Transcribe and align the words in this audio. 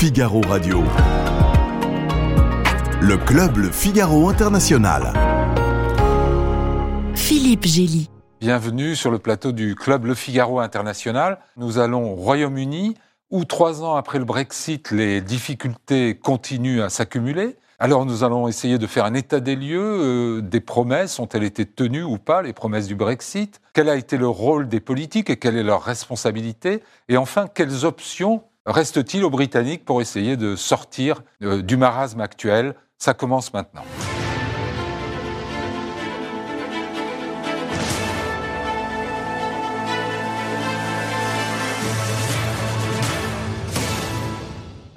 Figaro 0.00 0.40
Radio. 0.42 0.84
Le 3.00 3.16
club 3.16 3.56
Le 3.56 3.68
Figaro 3.72 4.28
International. 4.28 5.12
Philippe 7.16 7.66
Gély. 7.66 8.08
Bienvenue 8.40 8.94
sur 8.94 9.10
le 9.10 9.18
plateau 9.18 9.50
du 9.50 9.74
club 9.74 10.04
Le 10.04 10.14
Figaro 10.14 10.60
International. 10.60 11.40
Nous 11.56 11.80
allons 11.80 12.12
au 12.12 12.14
Royaume-Uni, 12.14 12.94
où 13.32 13.44
trois 13.44 13.82
ans 13.82 13.96
après 13.96 14.20
le 14.20 14.24
Brexit, 14.24 14.92
les 14.92 15.20
difficultés 15.20 16.16
continuent 16.16 16.82
à 16.82 16.90
s'accumuler. 16.90 17.56
Alors 17.80 18.06
nous 18.06 18.22
allons 18.22 18.46
essayer 18.46 18.78
de 18.78 18.86
faire 18.86 19.04
un 19.04 19.14
état 19.14 19.40
des 19.40 19.56
lieux, 19.56 19.80
euh, 19.82 20.42
des 20.42 20.60
promesses, 20.60 21.18
ont-elles 21.18 21.42
été 21.42 21.66
tenues 21.66 22.04
ou 22.04 22.18
pas, 22.18 22.42
les 22.42 22.52
promesses 22.52 22.86
du 22.86 22.94
Brexit? 22.94 23.60
Quel 23.72 23.88
a 23.88 23.96
été 23.96 24.16
le 24.16 24.28
rôle 24.28 24.68
des 24.68 24.78
politiques 24.78 25.28
et 25.28 25.38
quelle 25.38 25.56
est 25.56 25.64
leur 25.64 25.82
responsabilité? 25.82 26.84
Et 27.08 27.16
enfin, 27.16 27.48
quelles 27.52 27.84
options 27.84 28.44
restent-ils 28.68 29.24
aux 29.24 29.30
Britanniques 29.30 29.84
pour 29.84 30.00
essayer 30.00 30.36
de 30.36 30.54
sortir 30.54 31.22
euh, 31.42 31.62
du 31.62 31.76
marasme 31.76 32.20
actuel? 32.20 32.74
Ça 32.98 33.14
commence 33.14 33.52
maintenant. 33.52 33.84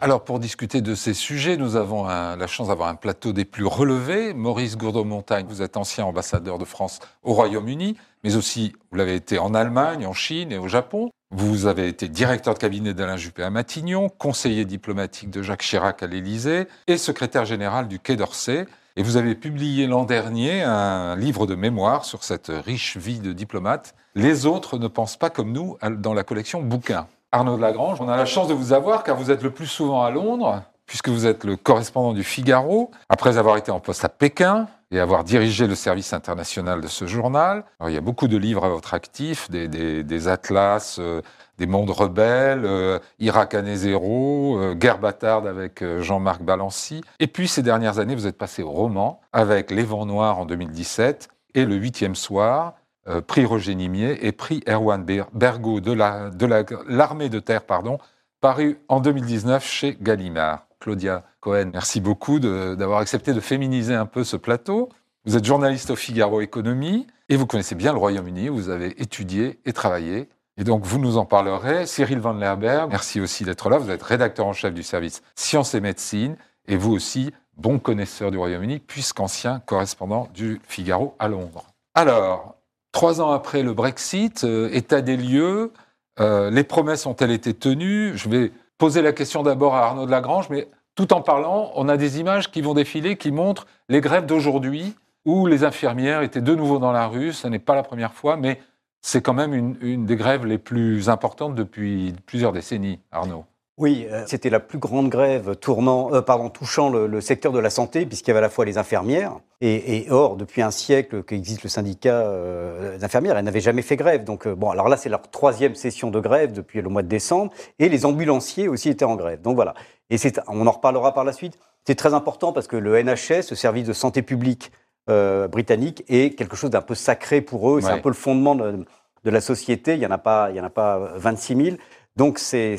Alors, 0.03 0.23
pour 0.23 0.39
discuter 0.39 0.81
de 0.81 0.95
ces 0.95 1.13
sujets, 1.13 1.57
nous 1.57 1.75
avons 1.75 2.05
la 2.05 2.47
chance 2.47 2.69
d'avoir 2.69 2.89
un 2.89 2.95
plateau 2.95 3.33
des 3.33 3.45
plus 3.45 3.67
relevés. 3.67 4.33
Maurice 4.33 4.75
Gourdeau-Montagne, 4.75 5.45
vous 5.47 5.61
êtes 5.61 5.77
ancien 5.77 6.05
ambassadeur 6.05 6.57
de 6.57 6.65
France 6.65 6.99
au 7.21 7.33
Royaume-Uni, 7.33 7.97
mais 8.23 8.35
aussi, 8.35 8.73
vous 8.91 8.97
l'avez 8.97 9.15
été 9.15 9.39
en 9.39 9.53
Allemagne, 9.53 10.05
en 10.05 10.13
Chine 10.13 10.51
et 10.51 10.57
au 10.57 10.67
Japon. 10.67 11.09
Vous 11.33 11.65
avez 11.65 11.87
été 11.87 12.09
directeur 12.09 12.53
de 12.53 12.59
cabinet 12.59 12.93
d'Alain 12.93 13.15
Juppé 13.15 13.43
à 13.43 13.49
Matignon, 13.49 14.09
conseiller 14.09 14.65
diplomatique 14.65 15.29
de 15.29 15.41
Jacques 15.41 15.61
Chirac 15.61 16.03
à 16.03 16.07
l'Élysée 16.07 16.67
et 16.87 16.97
secrétaire 16.97 17.45
général 17.45 17.87
du 17.87 17.99
Quai 17.99 18.17
d'Orsay. 18.17 18.65
Et 18.97 19.03
vous 19.03 19.15
avez 19.15 19.35
publié 19.35 19.87
l'an 19.87 20.03
dernier 20.03 20.63
un 20.63 21.15
livre 21.15 21.47
de 21.47 21.55
mémoire 21.55 22.03
sur 22.03 22.25
cette 22.25 22.51
riche 22.53 22.97
vie 22.97 23.19
de 23.19 23.31
diplomate. 23.31 23.95
Les 24.15 24.45
autres 24.45 24.77
ne 24.77 24.87
pensent 24.87 25.15
pas 25.15 25.29
comme 25.29 25.53
nous 25.53 25.77
dans 25.99 26.13
la 26.13 26.23
collection 26.23 26.61
bouquins. 26.61 27.07
Arnaud 27.31 27.57
Lagrange, 27.57 28.01
on 28.01 28.09
a 28.09 28.17
la 28.17 28.25
chance 28.25 28.49
de 28.49 28.53
vous 28.53 28.73
avoir 28.73 29.05
car 29.05 29.15
vous 29.15 29.31
êtes 29.31 29.41
le 29.41 29.51
plus 29.51 29.67
souvent 29.67 30.03
à 30.03 30.11
Londres, 30.11 30.63
puisque 30.85 31.07
vous 31.07 31.25
êtes 31.25 31.45
le 31.45 31.55
correspondant 31.55 32.11
du 32.11 32.25
Figaro, 32.25 32.91
après 33.07 33.37
avoir 33.37 33.55
été 33.55 33.71
en 33.71 33.79
poste 33.79 34.03
à 34.03 34.09
Pékin 34.09 34.67
et 34.91 34.99
avoir 34.99 35.23
dirigé 35.23 35.67
le 35.67 35.75
service 35.75 36.13
international 36.13 36.81
de 36.81 36.87
ce 36.87 37.07
journal. 37.07 37.63
il 37.87 37.93
y 37.93 37.97
a 37.97 38.01
beaucoup 38.01 38.27
de 38.27 38.37
livres 38.37 38.65
à 38.65 38.69
votre 38.69 38.93
actif, 38.93 39.49
des, 39.49 40.27
atlas, 40.27 40.97
euh, 40.99 41.21
des 41.57 41.65
mondes 41.65 41.91
rebelles, 41.91 42.65
euh, 42.65 42.99
Irak 43.19 43.53
année 43.53 43.75
zéro, 43.75 44.57
euh, 44.59 44.73
Guerre 44.73 44.99
bâtarde 44.99 45.47
avec 45.47 45.83
Jean-Marc 45.99 46.41
Balancy. 46.41 47.01
Et 47.19 47.27
puis 47.27 47.47
ces 47.47 47.63
dernières 47.63 47.99
années, 47.99 48.15
vous 48.15 48.27
êtes 48.27 48.37
passé 48.37 48.63
au 48.63 48.71
roman 48.71 49.21
avec 49.31 49.71
Les 49.71 49.83
Vents 49.83 50.05
Noirs 50.05 50.39
en 50.39 50.45
2017 50.45 51.29
et 51.55 51.65
Le 51.65 51.75
Huitième 51.75 52.15
Soir, 52.15 52.73
euh, 53.07 53.19
prix 53.19 53.45
Roger 53.45 53.73
Nimier 53.73 54.27
et 54.27 54.31
prix 54.31 54.61
Erwan 54.67 55.03
Bergo 55.33 55.79
de 55.79 55.91
l'armée 55.91 57.29
de, 57.29 57.39
terre, 57.39 57.63
pardon, 57.63 57.97
paru 58.41 58.79
en 58.89 58.99
2019 58.99 59.65
chez 59.65 59.97
Gallimard. 59.99 60.67
Claudia 60.79 61.23
Cohen, 61.41 61.71
merci 61.73 61.99
beaucoup 61.99 62.39
d'avoir 62.39 62.99
accepté 62.99 63.33
de 63.33 63.39
féminiser 63.39 63.93
un 63.93 64.05
peu 64.05 64.23
ce 64.23 64.37
plateau. 64.37 64.89
Vous 65.25 65.35
êtes 65.35 65.43
journaliste 65.43 65.89
au 65.89 65.95
Figaro 65.95 66.39
Économie 66.39 67.07
et 67.29 67.35
vous 67.35 67.45
connaissez 67.45 67.75
bien 67.75 67.91
le 67.91 67.99
Royaume-Uni, 67.99 68.47
vous 68.47 68.69
avez 68.69 69.01
étudié 69.01 69.59
et 69.65 69.73
travaillé. 69.73 70.29
Et 70.57 70.63
donc, 70.63 70.85
vous 70.85 70.99
nous 70.99 71.17
en 71.17 71.25
parlerez. 71.25 71.85
Cyril 71.85 72.19
Van 72.19 72.33
Lerberg, 72.33 72.89
merci 72.89 73.19
aussi 73.19 73.43
d'être 73.43 73.69
là. 73.69 73.77
Vous 73.77 73.89
êtes 73.89 74.03
rédacteur 74.03 74.45
en 74.45 74.53
chef 74.53 74.73
du 74.73 74.83
service 74.83 75.21
Sciences 75.35 75.73
et 75.73 75.81
Médecine 75.81 76.37
et 76.67 76.77
vous 76.77 76.91
aussi, 76.93 77.33
bon 77.57 77.79
connaisseur 77.79 78.31
du 78.31 78.37
Royaume-Uni, 78.37 78.79
puisqu'ancien 78.79 79.61
correspondant 79.65 80.29
du 80.33 80.61
Figaro 80.67 81.15
à 81.19 81.27
Londres. 81.27 81.65
Alors, 81.95 82.55
Trois 82.91 83.21
ans 83.21 83.31
après 83.31 83.63
le 83.63 83.73
Brexit, 83.73 84.43
euh, 84.43 84.69
état 84.73 85.01
des 85.01 85.15
lieux, 85.15 85.71
euh, 86.19 86.49
les 86.49 86.63
promesses 86.63 87.05
ont-elles 87.05 87.31
été 87.31 87.53
tenues? 87.53 88.17
Je 88.17 88.27
vais 88.27 88.51
poser 88.77 89.01
la 89.01 89.13
question 89.13 89.43
d'abord 89.43 89.75
à 89.75 89.85
Arnaud 89.85 90.05
de 90.05 90.11
Lagrange, 90.11 90.49
mais 90.49 90.67
tout 90.95 91.13
en 91.13 91.21
parlant, 91.21 91.71
on 91.75 91.87
a 91.89 91.97
des 91.97 92.19
images 92.19 92.51
qui 92.51 92.61
vont 92.61 92.73
défiler 92.73 93.17
qui 93.17 93.31
montrent 93.31 93.65
les 93.89 94.01
grèves 94.01 94.25
d'aujourd'hui 94.25 94.95
où 95.25 95.47
les 95.47 95.63
infirmières 95.63 96.21
étaient 96.21 96.41
de 96.41 96.55
nouveau 96.55 96.79
dans 96.79 96.91
la 96.91 97.07
rue. 97.07 97.33
Ce 97.33 97.47
n'est 97.47 97.59
pas 97.59 97.75
la 97.75 97.83
première 97.83 98.13
fois, 98.13 98.37
mais 98.37 98.59
c'est 99.01 99.21
quand 99.21 99.33
même 99.33 99.53
une, 99.53 100.05
des 100.05 100.15
grèves 100.15 100.45
les 100.45 100.57
plus 100.57 101.09
importantes 101.09 101.55
depuis 101.55 102.13
plusieurs 102.25 102.51
décennies, 102.51 102.99
Arnaud. 103.11 103.45
Oui, 103.81 104.05
euh, 104.11 104.25
c'était 104.27 104.51
la 104.51 104.59
plus 104.59 104.77
grande 104.77 105.09
grève 105.09 105.55
tournant, 105.55 106.13
euh, 106.13 106.21
pardon, 106.21 106.51
touchant 106.51 106.91
le, 106.91 107.19
secteur 107.19 107.51
de 107.51 107.57
la 107.57 107.71
santé, 107.71 108.05
puisqu'il 108.05 108.29
y 108.29 108.31
avait 108.31 108.37
à 108.37 108.41
la 108.41 108.51
fois 108.51 108.63
les 108.63 108.77
infirmières, 108.77 109.39
et, 109.59 110.05
or, 110.11 110.35
depuis 110.35 110.61
un 110.61 110.69
siècle 110.69 111.23
qu'existe 111.23 111.63
le 111.63 111.69
syndicat 111.69 112.13
euh, 112.13 112.99
des 112.99 113.03
infirmières, 113.03 113.39
elles 113.39 113.43
n'avaient 113.43 113.59
jamais 113.59 113.81
fait 113.81 113.95
grève. 113.95 114.23
Donc, 114.23 114.47
bon, 114.47 114.69
alors 114.69 114.87
là, 114.87 114.97
c'est 114.97 115.09
leur 115.09 115.23
troisième 115.31 115.73
session 115.73 116.11
de 116.11 116.19
grève 116.19 116.51
depuis 116.51 116.79
le 116.79 116.89
mois 116.89 117.01
de 117.01 117.07
décembre, 117.07 117.53
et 117.79 117.89
les 117.89 118.05
ambulanciers 118.05 118.67
aussi 118.67 118.87
étaient 118.87 119.03
en 119.03 119.15
grève. 119.15 119.41
Donc 119.41 119.55
voilà. 119.55 119.73
Et 120.11 120.17
on 120.47 120.67
en 120.67 120.71
reparlera 120.71 121.15
par 121.15 121.23
la 121.23 121.33
suite. 121.33 121.57
C'est 121.87 121.95
très 121.95 122.13
important 122.13 122.53
parce 122.53 122.67
que 122.67 122.77
le 122.77 123.01
NHS, 123.01 123.49
le 123.49 123.55
service 123.55 123.87
de 123.87 123.93
santé 123.93 124.21
publique 124.21 124.71
britannique, 125.07 126.03
est 126.07 126.37
quelque 126.37 126.55
chose 126.55 126.69
d'un 126.69 126.81
peu 126.81 126.93
sacré 126.93 127.41
pour 127.41 127.71
eux. 127.71 127.81
C'est 127.81 127.89
un 127.89 127.97
peu 127.97 128.09
le 128.09 128.15
fondement 128.15 128.53
de, 128.53 128.85
de, 129.23 129.29
la 129.31 129.41
société. 129.41 129.93
Il 129.93 129.99
n'y 129.99 130.05
en, 130.05 130.11
a 130.11 130.19
pas, 130.19 130.51
il 130.51 130.55
y 130.55 130.61
en 130.61 130.63
a 130.63 130.69
pas 130.69 131.13
26 131.15 131.55
000. 131.55 131.77
Donc 132.15 132.39
c'est 132.39 132.77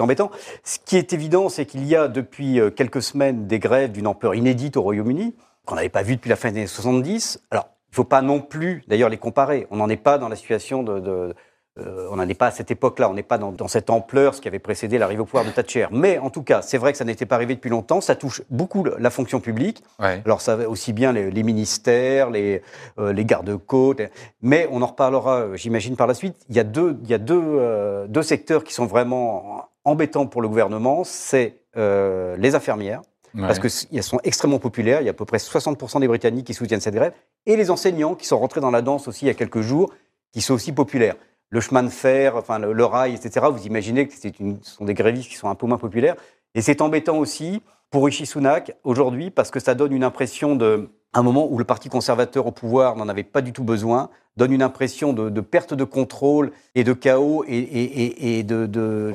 embêtant. 0.00 0.30
Ce 0.64 0.78
qui 0.78 0.96
est 0.96 1.12
évident, 1.12 1.48
c'est 1.48 1.66
qu'il 1.66 1.84
y 1.86 1.94
a 1.94 2.08
depuis 2.08 2.58
euh, 2.58 2.70
quelques 2.70 3.02
semaines 3.02 3.46
des 3.46 3.58
grèves 3.58 3.92
d'une 3.92 4.06
ampleur 4.06 4.34
inédite 4.34 4.76
au 4.76 4.82
Royaume-Uni, 4.82 5.34
qu'on 5.66 5.74
n'avait 5.74 5.88
pas 5.88 6.02
vu 6.02 6.16
depuis 6.16 6.30
la 6.30 6.36
fin 6.36 6.50
des 6.50 6.60
années 6.60 6.66
70. 6.66 7.42
Alors, 7.50 7.68
il 7.88 7.92
ne 7.92 7.96
faut 7.96 8.04
pas 8.04 8.22
non 8.22 8.40
plus, 8.40 8.82
d'ailleurs, 8.88 9.10
les 9.10 9.18
comparer. 9.18 9.66
On 9.70 9.76
n'en 9.76 9.88
est 9.88 9.96
pas 9.96 10.16
dans 10.16 10.28
la 10.28 10.36
situation 10.36 10.82
de 10.82 11.34
euh, 11.78 12.06
on 12.10 12.16
n'en 12.16 12.28
est 12.28 12.34
pas 12.34 12.48
à 12.48 12.50
cette 12.50 12.70
époque-là, 12.70 13.08
on 13.08 13.14
n'est 13.14 13.22
pas 13.22 13.38
dans, 13.38 13.68
cette 13.68 13.88
ampleur, 13.88 14.34
ce 14.34 14.42
qui 14.42 14.48
avait 14.48 14.58
précédé 14.58 14.98
l'arrivée 14.98 15.22
au 15.22 15.24
pouvoir 15.24 15.46
de 15.46 15.50
Thatcher. 15.50 15.86
Mais 15.90 16.18
en 16.18 16.28
tout 16.28 16.42
cas, 16.42 16.60
c'est 16.60 16.76
vrai 16.76 16.92
que 16.92 16.98
ça 16.98 17.04
n'était 17.04 17.24
pas 17.24 17.36
arrivé 17.36 17.54
depuis 17.54 17.70
longtemps. 17.70 18.02
Ça 18.02 18.14
touche 18.14 18.42
beaucoup 18.50 18.84
la 18.84 19.10
fonction 19.10 19.40
publique. 19.40 19.82
Alors 19.98 20.42
ça 20.42 20.68
aussi 20.68 20.92
bien 20.92 21.12
les, 21.12 21.42
ministères, 21.42 22.28
les, 22.28 22.62
euh, 22.98 23.14
les 23.14 23.24
gardes-côtes. 23.24 24.02
Mais 24.42 24.68
on 24.70 24.82
en 24.82 24.86
reparlera, 24.86 25.56
j'imagine, 25.56 25.96
par 25.96 26.06
la 26.06 26.14
suite. 26.14 26.36
Il 26.50 26.56
y 26.56 26.60
a 26.60 26.64
deux, 26.64 26.98
il 27.04 27.08
y 27.08 27.14
a 27.14 27.18
deux, 27.18 27.42
euh, 27.42 28.06
deux 28.06 28.22
secteurs 28.22 28.64
qui 28.64 28.74
sont 28.74 28.86
vraiment 28.86 29.70
embêtants 29.84 30.26
pour 30.26 30.42
le 30.42 30.48
gouvernement. 30.48 31.04
C'est 31.04 31.56
les 31.74 32.54
infirmières. 32.54 33.00
Parce 33.34 33.58
qu'elles 33.58 34.02
sont 34.02 34.20
extrêmement 34.24 34.58
populaires. 34.58 35.00
Il 35.00 35.04
y 35.04 35.08
a 35.08 35.12
à 35.12 35.14
peu 35.14 35.24
près 35.24 35.38
60% 35.38 36.00
des 36.00 36.08
Britanniques 36.08 36.46
qui 36.46 36.52
soutiennent 36.52 36.82
cette 36.82 36.94
grève. 36.94 37.14
Et 37.46 37.56
les 37.56 37.70
enseignants 37.70 38.14
qui 38.14 38.26
sont 38.26 38.38
rentrés 38.38 38.60
dans 38.60 38.70
la 38.70 38.82
danse 38.82 39.08
aussi 39.08 39.24
il 39.24 39.28
y 39.28 39.30
a 39.30 39.34
quelques 39.34 39.62
jours, 39.62 39.90
qui 40.32 40.42
sont 40.42 40.52
aussi 40.52 40.72
populaires 40.72 41.16
le 41.52 41.60
chemin 41.60 41.82
de 41.82 41.90
fer, 41.90 42.34
enfin 42.34 42.58
le, 42.58 42.84
rail, 42.84 43.14
etc. 43.14 43.46
Vous 43.52 43.66
imaginez 43.66 44.08
que 44.08 44.14
c'est 44.18 44.40
une, 44.40 44.58
ce 44.62 44.76
sont 44.76 44.86
des 44.86 44.94
grévistes 44.94 45.28
qui 45.28 45.36
sont 45.36 45.50
un 45.50 45.54
peu 45.54 45.66
moins 45.66 45.76
populaires. 45.76 46.16
Et 46.54 46.62
c'est 46.62 46.80
embêtant 46.80 47.18
aussi 47.18 47.62
pour 47.90 48.06
Rishi 48.06 48.24
Sunak 48.24 48.74
aujourd'hui 48.84 49.30
parce 49.30 49.50
que 49.50 49.60
ça 49.60 49.74
donne 49.74 49.92
une 49.92 50.02
impression 50.02 50.56
de 50.56 50.88
un 51.12 51.22
moment 51.22 51.46
où 51.50 51.58
le 51.58 51.64
Parti 51.64 51.90
conservateur 51.90 52.46
au 52.46 52.52
pouvoir 52.52 52.96
n'en 52.96 53.06
avait 53.06 53.22
pas 53.22 53.42
du 53.42 53.52
tout 53.52 53.64
besoin, 53.64 54.08
donne 54.38 54.50
une 54.50 54.62
impression 54.62 55.12
de, 55.12 55.40
perte 55.42 55.74
de 55.74 55.84
contrôle 55.84 56.52
et 56.74 56.84
de 56.84 56.94
chaos 56.94 57.44
et, 57.46 58.38
et, 58.38 58.42
de, 58.42 58.64
de, 58.64 59.12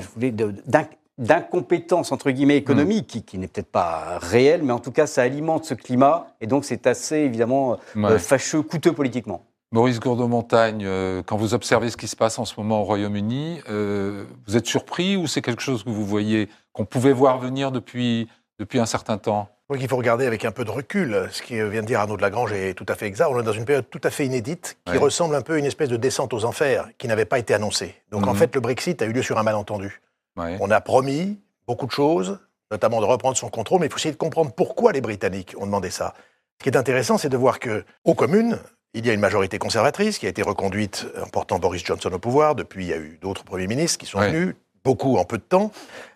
d'incompétence 1.18 2.12
entre 2.12 2.30
guillemets 2.30 2.58
économique 2.58 3.08
qui, 3.08 3.24
qui 3.24 3.40
n'est 3.40 3.48
peut-être 3.48 3.72
pas 3.72 4.20
réelle, 4.20 4.62
mais 4.62 4.74
en 4.74 4.80
tout 4.80 4.92
cas 4.92 5.08
ça 5.08 5.24
alimente 5.24 5.66
ce 5.66 5.74
climat 5.74 6.28
et 6.40 6.46
donc 6.46 6.66
c'est 6.66 6.86
assez 6.86 7.16
évidemment 7.16 7.78
euh, 7.96 8.20
fâcheux, 8.20 8.62
coûteux 8.62 8.94
politiquement. 8.94 9.44
Maurice 9.72 10.00
Gourdeau-Montagne, 10.00 10.84
euh, 10.86 11.22
quand 11.26 11.36
vous 11.36 11.54
observez 11.54 11.90
ce 11.90 11.98
qui 11.98 12.08
se 12.08 12.16
passe 12.16 12.40
en 12.40 12.46
ce 12.46 12.54
moment 12.58 12.82
au 12.82 12.84
Royaume-Uni, 12.84 13.62
euh, 13.70 14.26
vous 14.48 14.56
êtes 14.56 14.66
surpris 14.66 15.18
ou 15.18 15.28
c'est 15.28 15.42
quelque 15.42 15.62
chose 15.62 15.84
que 15.84 15.90
vous 15.90 16.06
voyez, 16.06 16.48
qu'on 16.72 16.86
pouvait 16.86 17.12
voir 17.12 17.38
venir 17.40 17.72
depuis, 17.72 18.30
depuis 18.60 18.80
un 18.80 18.86
certain 18.86 19.18
temps? 19.18 19.50
Donc 19.70 19.80
il 19.82 19.90
faut 19.90 19.98
regarder 19.98 20.26
avec 20.26 20.46
un 20.46 20.52
peu 20.52 20.64
de 20.64 20.72
recul. 20.72 21.28
Ce 21.32 21.42
qui 21.42 21.56
vient 21.56 21.82
de 21.82 21.88
dire 21.88 22.00
Arnaud 22.00 22.16
de 22.16 22.22
Lagrange 22.22 22.54
est 22.54 22.74
tout 22.74 22.86
à 22.88 22.96
fait 22.96 23.06
exact. 23.06 23.28
On 23.30 23.40
est 23.42 23.44
dans 23.44 23.52
une 23.52 23.66
période 23.66 23.90
tout 23.90 24.00
à 24.04 24.10
fait 24.10 24.26
inédite 24.26 24.78
qui 24.86 24.98
ressemble 24.98 25.36
un 25.36 25.42
peu 25.42 25.56
à 25.56 25.58
une 25.58 25.66
espèce 25.66 25.90
de 25.90 25.98
descente 25.98 26.34
aux 26.34 26.46
enfers 26.46 26.88
qui 26.98 27.10
n'avait 27.10 27.26
pas 27.26 27.38
été 27.38 27.54
annoncée. 27.54 27.96
Donc 28.10 28.26
en 28.28 28.32
mhm. 28.32 28.40
fait, 28.40 28.56
le 28.56 28.62
Brexit 28.62 29.02
a 29.02 29.06
eu 29.06 29.12
lieu 29.12 29.22
sur 29.22 29.38
un 29.38 29.44
malentendu. 29.44 30.02
On 30.38 30.72
a 30.72 30.80
promis 30.80 31.38
beaucoup 31.68 31.88
de 31.88 31.92
choses, 31.92 32.40
notamment 32.72 33.02
de 33.02 33.06
reprendre 33.06 33.36
son 33.36 33.50
contrôle, 33.50 33.82
mais 33.82 33.88
il 33.88 33.92
faut 33.92 33.98
essayer 33.98 34.14
de 34.14 34.18
comprendre 34.18 34.54
pourquoi 34.54 34.94
les 34.94 35.02
Britanniques 35.02 35.56
ont 35.58 35.66
demandé 35.66 35.90
ça. 35.90 36.14
Ce 36.60 36.64
qui 36.64 36.70
est 36.70 36.78
intéressant, 36.78 37.18
c'est 37.18 37.30
de 37.30 37.38
voir 37.38 37.60
que, 37.60 37.84
aux 38.06 38.14
communes, 38.14 38.60
il 38.94 39.06
y 39.06 39.10
a 39.10 39.14
une 39.14 39.20
majorité 39.20 39.58
conservatrice 39.60 40.18
qui 40.18 40.26
a 40.26 40.30
été 40.30 40.42
reconduite 40.42 41.06
en 41.22 41.28
portant 41.28 41.60
Boris 41.60 41.84
Johnson 41.86 42.12
au 42.12 42.20
pouvoir. 42.20 42.56
Depuis, 42.56 42.86
il 42.86 42.90
y 42.90 42.94
a 42.94 42.98
eu 42.98 43.20
d'autres 43.22 43.44
premiers 43.44 43.68
ministres 43.68 43.98
qui 43.98 44.06
sont 44.06 44.20
venus, 44.20 44.56
beaucoup 44.84 45.18
en 45.18 45.26
peu 45.26 45.38
de 45.38 45.44
temps. 45.44 45.72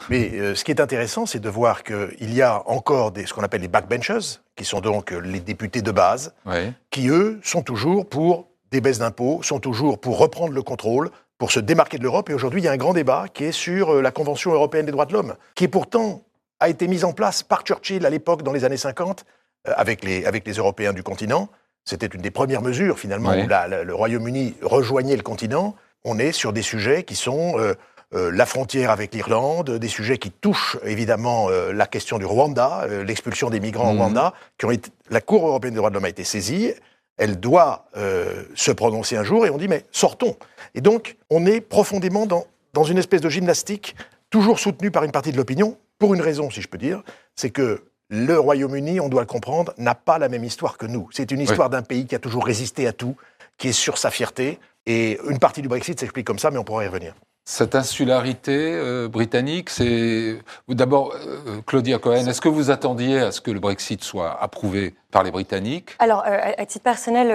Mais 0.10 0.32
euh, 0.34 0.56
ce 0.56 0.64
qui 0.64 0.72
est 0.72 0.80
intéressant, 0.80 1.26
c'est 1.26 1.40
de 1.40 1.50
voir 1.50 1.84
qu'il 1.84 2.34
y 2.34 2.42
a 2.42 2.64
encore 2.68 3.12
des, 3.12 3.26
ce 3.26 3.34
qu'on 3.34 3.44
appelle 3.44 3.62
les 3.62 3.68
backbenchers, 3.68 4.40
qui 4.56 4.66
sont 4.66 4.80
donc 4.80 5.12
les 5.12 5.40
députés 5.40 5.82
de 5.82 5.92
base, 5.92 6.34
qui, 6.90 7.10
eux, 7.10 7.40
sont 7.44 7.62
toujours 7.62 8.08
pour 8.08 8.48
des 8.72 8.82
baisses 8.82 9.00
d'impôts, 9.00 9.44
sont 9.44 9.60
toujours 9.60 10.00
pour 10.00 10.18
reprendre 10.18 10.54
le 10.54 10.64
contrôle, 10.64 11.12
pour 11.38 11.52
se 11.52 11.60
démarquer 11.60 11.98
de 11.98 12.04
l'Europe. 12.04 12.30
Et 12.30 12.34
aujourd'hui, 12.34 12.62
il 12.62 12.66
y 12.66 12.68
a 12.68 12.72
un 12.72 12.78
grand 12.78 12.94
débat 12.94 13.26
qui 13.34 13.46
est 13.46 13.52
sur 13.52 13.96
euh, 13.96 14.02
la 14.02 14.12
Convention 14.12 14.54
européenne 14.54 14.86
des 14.86 14.92
droits 14.92 15.06
de 15.06 15.14
l'homme, 15.14 15.36
qui 15.56 15.68
pourtant 15.68 16.22
a 16.60 16.70
été 16.70 16.88
mise 16.88 17.04
en 17.04 17.14
place 17.14 17.44
par 17.44 17.64
Churchill 17.64 18.06
à 18.06 18.10
l'époque, 18.10 18.44
dans 18.44 18.54
les 18.54 18.64
années 18.64 18.78
50, 18.78 19.26
euh, 19.68 19.74
avec, 19.76 20.04
les, 20.04 20.26
avec 20.26 20.48
les 20.48 20.54
Européens 20.54 20.94
du 20.94 21.04
continent. 21.04 21.50
C'était 21.86 22.08
une 22.08 22.22
des 22.22 22.32
premières 22.32 22.62
mesures, 22.62 23.00
finalement, 23.00 23.32
où 23.32 23.48
le 23.48 23.94
Royaume-Uni 23.94 24.56
rejoignait 24.62 25.16
le 25.16 25.24
continent. 25.24 25.76
On 26.04 26.20
est 26.20 26.32
sur 26.32 26.54
des 26.54 26.62
sujets 26.62 27.04
qui 27.04 27.16
sont 27.16 27.58
euh, 27.58 27.76
la 28.32 28.46
frontière 28.46 28.92
avec 28.92 29.14
l'Irlande, 29.14 29.72
des 29.72 29.88
sujets 29.88 30.18
qui 30.18 30.32
touchent 30.32 30.78
évidemment 30.84 31.50
la 31.50 31.88
question 31.88 32.20
du 32.20 32.26
Rwanda, 32.26 32.86
l'expulsion 33.06 33.50
des 33.50 33.60
migrants 33.60 33.92
au 33.92 33.94
mhm. 33.94 34.02
Rwanda, 34.02 34.34
qui 34.58 34.66
ont 34.66 34.72
été, 34.72 34.92
la 35.10 35.22
Cour 35.22 35.48
européenne 35.48 35.74
des 35.74 35.78
droits 35.78 35.90
de 35.90 35.96
l'homme 35.96 36.06
a 36.06 36.10
été 36.10 36.24
saisie 36.24 36.74
elle 37.22 37.40
doit 37.40 37.86
euh, 37.98 38.44
se 38.56 38.72
prononcer 38.72 39.16
un 39.16 39.24
jour 39.24 39.46
et 39.46 39.52
on 39.52 39.58
dit 39.58 39.68
mais 39.68 39.86
sortons. 39.92 40.36
Et 40.74 40.82
donc 40.82 41.18
on 41.30 41.46
est 41.46 41.62
profondément 41.62 42.26
dans, 42.26 42.48
dans 42.74 42.84
une 42.84 42.98
espèce 42.98 43.22
de 43.22 43.30
gymnastique 43.30 43.96
toujours 44.32 44.60
soutenue 44.60 44.90
par 44.90 45.04
une 45.04 45.12
partie 45.12 45.32
de 45.32 45.38
l'opinion, 45.38 45.78
pour 46.00 46.16
une 46.16 46.22
raison 46.22 46.50
si 46.50 46.62
je 46.62 46.68
peux 46.68 46.80
dire, 46.80 47.04
c'est 47.36 47.52
que 47.52 47.84
le 48.12 48.38
Royaume-Uni, 48.38 49.00
on 49.00 49.08
doit 49.08 49.22
le 49.22 49.28
comprendre, 49.28 49.74
n'a 49.78 49.96
pas 49.96 50.20
la 50.20 50.28
même 50.28 50.44
histoire 50.44 50.78
que 50.78 50.86
nous. 50.86 51.08
C'est 51.12 51.32
une 51.32 51.40
histoire 51.40 51.70
d'un 51.70 51.82
pays 51.82 52.06
qui 52.06 52.14
a 52.14 52.20
toujours 52.20 52.46
résisté 52.46 52.86
à 52.86 52.92
tout, 52.92 53.16
qui 53.58 53.70
est 53.70 53.74
sur 53.74 53.98
sa 53.98 54.12
fierté. 54.12 54.60
Et 54.86 55.18
une 55.30 55.40
partie 55.40 55.62
du 55.62 55.70
Brexit 55.70 55.98
s'explique 55.98 56.28
comme 56.28 56.38
ça, 56.38 56.52
mais 56.52 56.58
on 56.58 56.66
pourra 56.66 56.84
y 56.84 56.88
revenir. 56.88 57.16
Cette 57.44 57.74
insularité 57.74 58.76
euh, 58.76 59.08
britannique, 59.08 59.72
c'est 59.72 60.38
d'abord 60.70 61.16
euh, 61.16 61.62
Claudia 61.66 61.98
Cohen. 61.98 62.28
Est-ce 62.28 62.40
que 62.40 62.48
vous 62.48 62.70
attendiez 62.70 63.20
à 63.20 63.32
ce 63.32 63.42
que 63.42 63.50
le 63.50 63.60
Brexit 63.60 64.04
soit 64.04 64.38
approuvé 64.40 64.94
par 65.10 65.24
les 65.24 65.32
Britanniques? 65.32 65.96
Alors, 65.98 66.24
euh, 66.28 66.38
à 66.56 66.66
titre 66.68 66.84
personnel, 66.84 67.30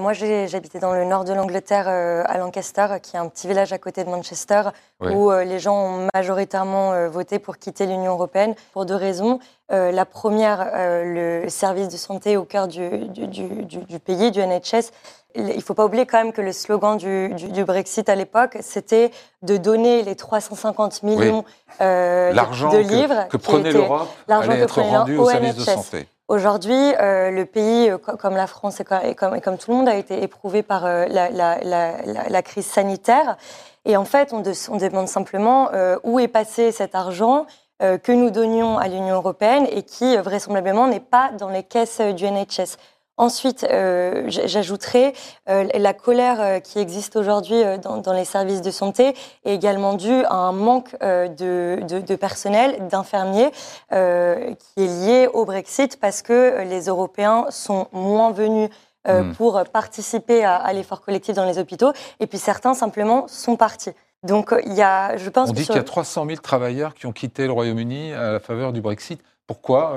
moi 0.00 0.14
j'habitais 0.14 0.80
dans 0.80 0.92
le 0.92 1.04
nord 1.04 1.24
de 1.24 1.32
l'Angleterre, 1.32 1.86
à 1.86 2.38
Lancaster, 2.38 2.88
qui 3.00 3.14
est 3.14 3.20
un 3.20 3.28
petit 3.28 3.46
village 3.46 3.72
à 3.72 3.78
côté 3.78 4.02
de 4.02 4.10
Manchester, 4.10 4.62
où 5.00 5.30
les 5.30 5.60
gens 5.60 5.76
ont 5.76 6.08
majoritairement 6.12 7.08
voté 7.08 7.38
pour 7.38 7.56
quitter 7.56 7.86
l'Union 7.86 8.12
européenne 8.12 8.54
pour 8.72 8.84
deux 8.84 8.96
raisons. 8.96 9.38
la 9.70 10.04
première, 10.04 10.70
le 10.74 11.48
service 11.48 11.88
de 11.88 11.96
santé 11.96 12.36
au 12.36 12.44
cœur 12.44 12.68
du, 12.68 13.08
du, 13.08 13.26
du, 13.28 13.64
du 13.64 13.98
pays, 14.00 14.30
du 14.30 14.40
NHS, 14.40 14.90
il 15.36 15.56
ne 15.56 15.60
faut 15.60 15.74
pas 15.74 15.84
oublier 15.84 16.06
quand 16.06 16.18
même 16.18 16.32
que 16.32 16.40
le 16.40 16.52
slogan 16.52 16.96
du, 16.96 17.64
Brexit 17.64 18.08
à 18.08 18.14
l'époque, 18.14 18.58
c'était 18.60 19.10
de 19.42 19.56
donner 19.56 20.02
les 20.02 20.14
350 20.14 21.02
millions 21.02 21.44
euh, 21.80 22.32
de, 22.32 22.78
livres 22.78 23.28
que, 23.28 23.36
prenait 23.36 23.72
l'Europe 23.72 24.08
être 24.28 24.80
rendu 24.80 25.16
au, 25.16 25.28
service 25.28 25.56
de 25.56 25.60
santé. 25.60 26.08
Aujourd'hui, 26.28 26.74
euh, 26.74 27.30
le 27.30 27.44
pays, 27.44 27.90
euh, 27.90 27.98
comme 27.98 28.34
la 28.34 28.46
France 28.46 28.80
et 28.80 29.14
comme, 29.14 29.40
comme, 29.40 29.58
tout 29.58 29.70
le 29.70 29.76
monde, 29.76 29.88
a 29.88 29.94
été 29.94 30.22
éprouvé 30.22 30.62
par 30.62 30.84
la, 30.84 32.42
crise 32.42 32.66
sanitaire. 32.66 33.36
Et 33.84 33.96
en 33.96 34.04
fait, 34.04 34.32
on, 34.32 34.42
on 34.70 34.76
demande 34.76 35.08
simplement 35.08 35.70
où 36.02 36.18
est 36.18 36.28
passé 36.28 36.72
cet 36.72 36.94
argent 36.94 37.46
que 37.78 38.12
nous 38.12 38.30
donnions 38.30 38.78
à 38.78 38.88
l'Union 38.88 39.16
européenne 39.16 39.66
et 39.70 39.82
qui, 39.82 40.16
vraisemblablement, 40.16 40.86
n'est 40.86 40.98
pas 40.98 41.30
dans 41.38 41.50
les 41.50 41.62
caisses 41.62 42.00
du 42.00 42.24
NHS. 42.24 42.78
Ensuite, 43.18 43.64
euh, 43.70 44.24
j'ajouterai 44.26 45.14
euh, 45.48 45.66
la 45.74 45.94
colère 45.94 46.38
euh, 46.38 46.60
qui 46.60 46.78
existe 46.78 47.16
aujourd'hui 47.16 47.62
dans, 47.82 48.12
les 48.12 48.26
services 48.26 48.60
de 48.60 48.70
santé 48.70 49.14
est 49.44 49.54
également 49.54 49.94
due 49.94 50.22
à 50.24 50.34
un 50.34 50.52
manque 50.52 50.94
de, 51.00 52.16
personnel, 52.16 52.88
d'infirmiers, 52.88 53.50
qui 53.90 53.96
est 53.96 54.56
lié 54.76 55.28
au 55.32 55.46
Brexit 55.46 55.98
parce 55.98 56.20
que 56.20 56.62
les 56.68 56.86
Européens 56.86 57.46
sont 57.50 57.88
moins 57.92 58.32
venus 58.32 58.68
hmm. 59.08 59.32
pour 59.32 59.62
participer 59.72 60.44
à, 60.44 60.72
l'effort 60.72 61.00
collectif 61.00 61.34
dans 61.34 61.46
les 61.46 61.58
hôpitaux, 61.58 61.92
et 62.20 62.26
puis 62.26 62.38
certains 62.38 62.74
simplement 62.74 63.26
sont 63.28 63.56
partis. 63.56 63.92
Donc 64.22 64.54
il 64.64 64.74
y 64.74 64.82
a, 64.82 65.16
je 65.16 65.30
pense. 65.30 65.50
On 65.50 65.52
dit 65.52 65.64
qu'il 65.64 65.76
y 65.76 65.78
a 65.78 65.84
300 65.84 66.26
000 66.26 66.40
travailleurs 66.40 66.94
qui 66.94 67.06
ont 67.06 67.12
quitté 67.12 67.46
le 67.46 67.52
Royaume-Uni 67.52 68.12
à 68.12 68.32
la 68.32 68.40
faveur 68.40 68.72
du 68.72 68.80
Brexit. 68.80 69.22
Pourquoi 69.46 69.94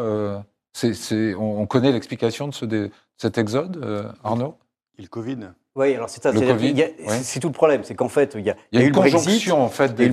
on, 0.83 1.65
connaît 1.65 1.91
l'explication 1.91 2.47
de, 2.47 2.53
ce, 2.53 2.65
cet 3.19 3.37
exode, 3.37 3.77
euh, 3.83 4.09
Arnaud? 4.23 4.55
Et 4.97 5.01
le 5.01 5.07
Covid 5.07 5.37
oui, 5.75 5.95
alors 5.95 6.09
c'est 6.09 6.21
ça. 6.21 6.33
C'est 7.21 7.39
tout 7.39 7.47
le 7.47 7.53
problème, 7.53 7.83
c'est 7.85 7.95
qu'en 7.95 8.09
fait, 8.09 8.35
il 8.37 8.45
y 8.45 8.49
a, 8.49 8.55
eu 8.73 8.87
le 8.87 8.91
Brexit, 8.91 9.49
en 9.51 9.69
fait, 9.69 9.95
des, 9.95 10.07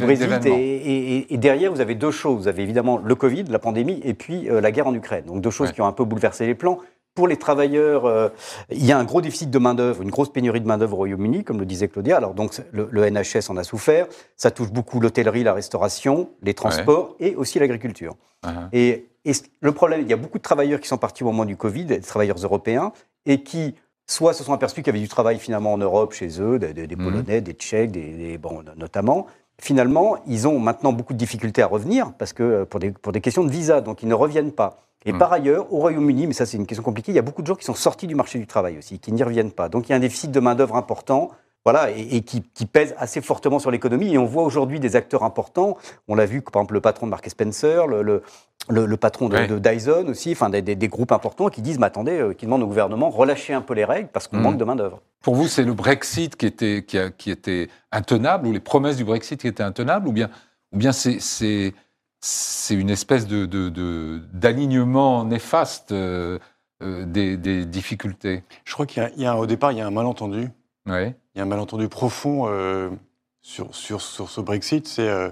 et, 1.28 1.36
derrière, 1.38 1.72
vous 1.72 1.80
avez 1.80 1.96
deux 1.96 2.12
choses. 2.12 2.42
Vous 2.42 2.48
avez 2.48 2.62
évidemment 2.62 2.98
le 2.98 3.14
Covid, 3.16 3.44
la 3.44 3.58
pandémie, 3.58 4.00
et 4.04 4.14
puis 4.14 4.48
euh, 4.48 4.60
la 4.60 4.70
guerre 4.70 4.86
en 4.86 4.94
Ukraine. 4.94 5.24
Donc 5.24 5.40
deux 5.40 5.50
choses 5.50 5.72
qui 5.72 5.80
ont 5.80 5.86
un 5.86 5.92
peu 5.92 6.04
bouleversé 6.04 6.46
les 6.46 6.54
plans. 6.54 6.78
Pour 7.16 7.26
les 7.26 7.36
travailleurs, 7.36 8.04
euh, 8.04 8.28
il 8.70 8.84
y 8.84 8.92
a 8.92 8.98
un 8.98 9.04
gros 9.04 9.22
déficit 9.22 9.50
de 9.50 9.58
main-d'œuvre, 9.58 10.02
une 10.02 10.10
grosse 10.10 10.30
pénurie 10.30 10.60
de 10.60 10.66
main-d'œuvre 10.66 10.92
au 10.92 10.98
Royaume-Uni, 10.98 11.42
comme 11.42 11.58
le 11.58 11.66
disait 11.66 11.88
Claudia. 11.88 12.18
Alors, 12.18 12.34
donc, 12.34 12.52
le, 12.72 13.10
NHS 13.10 13.48
en 13.48 13.56
a 13.56 13.64
souffert. 13.64 14.06
Ça 14.36 14.52
touche 14.52 14.70
beaucoup 14.70 15.00
l'hôtellerie, 15.00 15.42
la 15.42 15.54
restauration, 15.54 16.28
les 16.42 16.54
transports 16.54 17.16
et 17.18 17.34
aussi 17.34 17.58
l'agriculture. 17.58 18.14
Uh-huh. 18.44 18.68
et, 18.72 19.06
et, 19.26 19.32
le 19.60 19.72
problème, 19.72 20.00
il 20.02 20.08
y 20.08 20.12
a 20.12 20.16
beaucoup 20.16 20.38
de 20.38 20.42
travailleurs 20.42 20.80
qui 20.80 20.88
sont 20.88 20.98
partis 20.98 21.22
au 21.22 21.26
moment 21.26 21.44
du 21.44 21.56
Covid, 21.56 21.84
des 21.84 22.00
travailleurs 22.00 22.38
européens, 22.38 22.92
et 23.26 23.42
qui 23.42 23.74
soit 24.06 24.32
se 24.32 24.44
sont 24.44 24.52
aperçus 24.52 24.82
qu'il 24.82 24.86
y 24.86 24.90
avait 24.90 25.00
du 25.00 25.08
travail 25.08 25.38
finalement 25.38 25.72
en 25.72 25.78
Europe 25.78 26.12
chez 26.12 26.40
eux, 26.40 26.58
des, 26.58 26.86
mhm. 26.86 27.04
Polonais, 27.04 27.40
des 27.40 27.52
Tchèques, 27.52 27.90
des, 27.90 28.38
bon, 28.38 28.62
notamment. 28.76 29.26
Finalement, 29.60 30.18
ils 30.26 30.46
ont 30.46 30.58
maintenant 30.58 30.92
beaucoup 30.92 31.12
de 31.12 31.18
difficultés 31.18 31.62
à 31.62 31.66
revenir 31.66 32.12
parce 32.12 32.32
que 32.32 32.42
euh, 32.42 32.64
pour 32.64 32.78
des, 32.78 32.90
pour 32.90 33.12
des 33.12 33.20
questions 33.20 33.42
de 33.42 33.50
visa, 33.50 33.80
donc 33.80 34.02
ils 34.02 34.08
ne 34.08 34.14
reviennent 34.14 34.52
pas. 34.52 34.82
Et 35.06 35.12
mhm. 35.12 35.18
par 35.18 35.32
ailleurs, 35.32 35.72
au 35.72 35.78
Royaume-Uni, 35.78 36.26
mais 36.26 36.34
ça 36.34 36.46
c'est 36.46 36.56
une 36.56 36.66
question 36.66 36.82
compliquée, 36.82 37.12
il 37.12 37.14
y 37.14 37.18
a 37.18 37.22
beaucoup 37.22 37.42
de 37.42 37.46
gens 37.46 37.54
qui 37.54 37.64
sont 37.64 37.74
sortis 37.74 38.06
du 38.06 38.14
marché 38.14 38.38
du 38.38 38.46
travail 38.46 38.78
aussi, 38.78 38.98
qui 38.98 39.12
n'y 39.12 39.22
reviennent 39.22 39.52
pas. 39.52 39.68
Donc 39.68 39.88
il 39.88 39.90
y 39.90 39.92
a 39.92 39.96
un 39.96 40.00
déficit 40.00 40.30
de 40.30 40.40
main-d'œuvre 40.40 40.76
important 40.76 41.30
voilà, 41.66 41.90
et, 41.90 42.20
qui, 42.20 42.42
pèse 42.64 42.94
assez 42.96 43.20
fortement 43.20 43.58
sur 43.58 43.72
l'économie. 43.72 44.14
Et 44.14 44.18
on 44.18 44.24
voit 44.24 44.44
aujourd'hui 44.44 44.78
des 44.78 44.94
acteurs 44.94 45.24
importants. 45.24 45.76
On 46.06 46.14
l'a 46.14 46.24
vu, 46.24 46.40
par 46.40 46.60
exemple, 46.60 46.74
le 46.74 46.80
patron 46.80 47.06
de 47.06 47.10
Mark 47.10 47.28
Spencer, 47.28 47.88
le, 47.88 48.22
le, 48.68 48.96
patron 48.96 49.28
de, 49.28 49.58
Dyson 49.58 50.06
aussi, 50.06 50.30
enfin 50.30 50.48
des, 50.48 50.88
groupes 50.88 51.10
importants 51.10 51.48
qui 51.48 51.62
disent, 51.62 51.80
mais 51.80 51.86
attendez, 51.86 52.20
euh, 52.20 52.34
qui 52.34 52.46
demandent 52.46 52.62
au 52.62 52.68
gouvernement 52.68 53.10
relâcher 53.10 53.52
un 53.52 53.62
peu 53.62 53.74
les 53.74 53.84
règles 53.84 54.08
parce 54.12 54.28
qu'on 54.28 54.36
mmh. 54.36 54.42
manque 54.42 54.58
de 54.58 54.64
main 54.64 54.76
d'œuvre. 54.76 55.02
Pour 55.22 55.34
vous, 55.34 55.48
c'est 55.48 55.64
le 55.64 55.74
Brexit 55.74 56.36
qui 56.36 56.46
était, 56.46 56.84
qui, 56.86 56.98
qui, 57.18 57.32
était 57.32 57.68
intenable, 57.90 58.46
ou 58.46 58.52
les 58.52 58.60
promesses 58.60 58.96
du 58.96 59.04
Brexit 59.04 59.40
qui 59.40 59.48
étaient 59.48 59.64
intenables, 59.64 60.06
ou 60.06 60.12
bien, 60.12 60.30
ou 60.70 60.76
bien 60.76 60.92
c'est, 60.92 61.18
c'est, 61.18 61.74
une 62.70 62.90
espèce 62.90 63.26
de, 63.26 63.44
d'alignement 64.32 65.24
néfaste 65.24 65.90
euh, 65.90 66.38
euh, 66.84 67.04
des, 67.06 67.64
difficultés? 67.66 68.44
Je 68.64 68.72
crois 68.72 68.86
qu'il 68.86 69.10
y 69.16 69.26
a, 69.26 69.36
au 69.36 69.46
départ, 69.46 69.72
il 69.72 69.78
y 69.78 69.80
a 69.80 69.86
un 69.88 69.90
malentendu. 69.90 70.50
Oui 70.86 71.14
il 71.36 71.40
y 71.40 71.42
a 71.42 71.44
un 71.44 71.48
malentendu 71.48 71.88
profond 71.88 72.46
euh, 72.48 72.88
sur, 73.42 73.74
sur, 73.74 74.00
sur, 74.00 74.30
ce 74.30 74.40
Brexit. 74.40 74.88
C'est, 74.88 75.06
euh, 75.06 75.28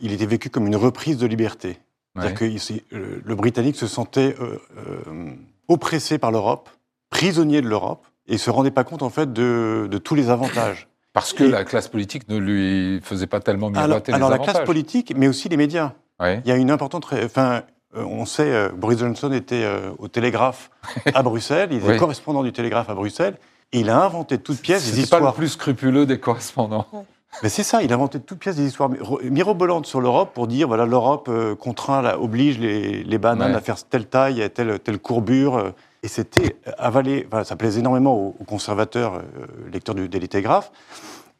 il 0.00 0.12
était 0.12 0.24
vécu 0.24 0.50
comme 0.50 0.68
une 0.68 0.76
reprise 0.76 1.18
de 1.18 1.26
liberté. 1.26 1.80
C'est-à-dire 2.14 2.38
que 2.38 2.94
le, 2.94 3.34
Britannique 3.34 3.74
se 3.74 3.88
sentait 3.88 4.36
euh, 4.40 5.34
oppressé 5.66 6.18
par 6.18 6.30
l'Europe, 6.30 6.68
prisonnier 7.10 7.60
de 7.60 7.68
l'Europe, 7.68 8.06
et 8.28 8.38
se 8.38 8.50
rendait 8.50 8.70
pas 8.70 8.84
compte 8.84 9.02
en 9.02 9.10
fait 9.10 9.32
de, 9.32 9.88
de 9.90 9.98
tous 9.98 10.14
les 10.14 10.30
avantages. 10.30 10.88
Parce 11.12 11.32
que 11.32 11.42
la 11.42 11.64
classe 11.64 11.88
politique 11.88 12.28
ne 12.28 12.36
lui 12.36 13.00
faisait 13.02 13.26
pas 13.26 13.40
tellement 13.40 13.68
miroiter 13.68 13.88
alors, 13.90 14.02
les 14.06 14.14
alors 14.14 14.30
la 14.30 14.38
classe 14.38 14.64
politique, 14.64 15.12
mais 15.16 15.26
aussi 15.26 15.48
les 15.48 15.56
médias. 15.56 15.92
Il 16.20 16.42
y 16.46 16.52
a 16.52 16.56
une 16.56 16.70
importante. 16.70 17.06
Enfin, 17.24 17.64
on 17.94 18.24
sait, 18.26 18.68
Boris 18.70 19.00
Johnson 19.00 19.32
était 19.32 19.66
au 19.98 20.06
Télégraphe 20.06 20.70
à 21.12 21.22
Bruxelles, 21.24 21.70
il 21.72 21.78
était 21.78 21.96
correspondant 21.96 22.44
du 22.44 22.52
Télégraphe 22.52 22.88
à 22.88 22.94
Bruxelles, 22.94 23.36
il 23.72 23.90
a 23.90 24.02
inventé 24.02 24.36
de 24.36 24.42
toutes 24.42 24.60
pièces 24.60 24.90
des 24.90 25.00
histoires. 25.00 25.20
pas 25.20 25.28
le 25.28 25.34
plus 25.34 25.48
scrupuleux 25.48 26.06
des 26.06 26.20
correspondants. 26.20 26.86
Mais 27.42 27.48
c'est 27.48 27.62
ça, 27.62 27.82
il 27.82 27.90
a 27.92 27.94
inventé 27.94 28.18
de 28.18 28.24
toutes 28.24 28.38
pièces 28.38 28.56
des 28.56 28.66
histoires 28.66 28.90
mirobolantes 29.22 29.86
sur 29.86 30.00
l'Europe 30.00 30.32
pour 30.34 30.46
dire 30.46 30.68
voilà 30.68 30.84
l'Europe 30.84 31.28
euh, 31.30 31.54
contraint, 31.54 32.14
oblige 32.14 32.58
les, 32.58 33.02
les 33.04 33.18
bananes 33.18 33.54
à 33.54 33.60
faire 33.60 33.82
telle 33.82 34.06
taille, 34.06 34.50
telle, 34.50 34.78
telle 34.78 34.98
courbure. 34.98 35.56
Euh, 35.56 35.70
et 36.02 36.08
c'était 36.08 36.56
avalé. 36.78 37.26
ça 37.44 37.56
plaisait 37.56 37.80
énormément 37.80 38.14
aux, 38.14 38.44
conservateurs, 38.44 39.14
euh, 39.14 39.46
lecteurs 39.72 39.94
du, 39.94 40.08
des 40.08 40.28
Télégraphe. 40.28 40.72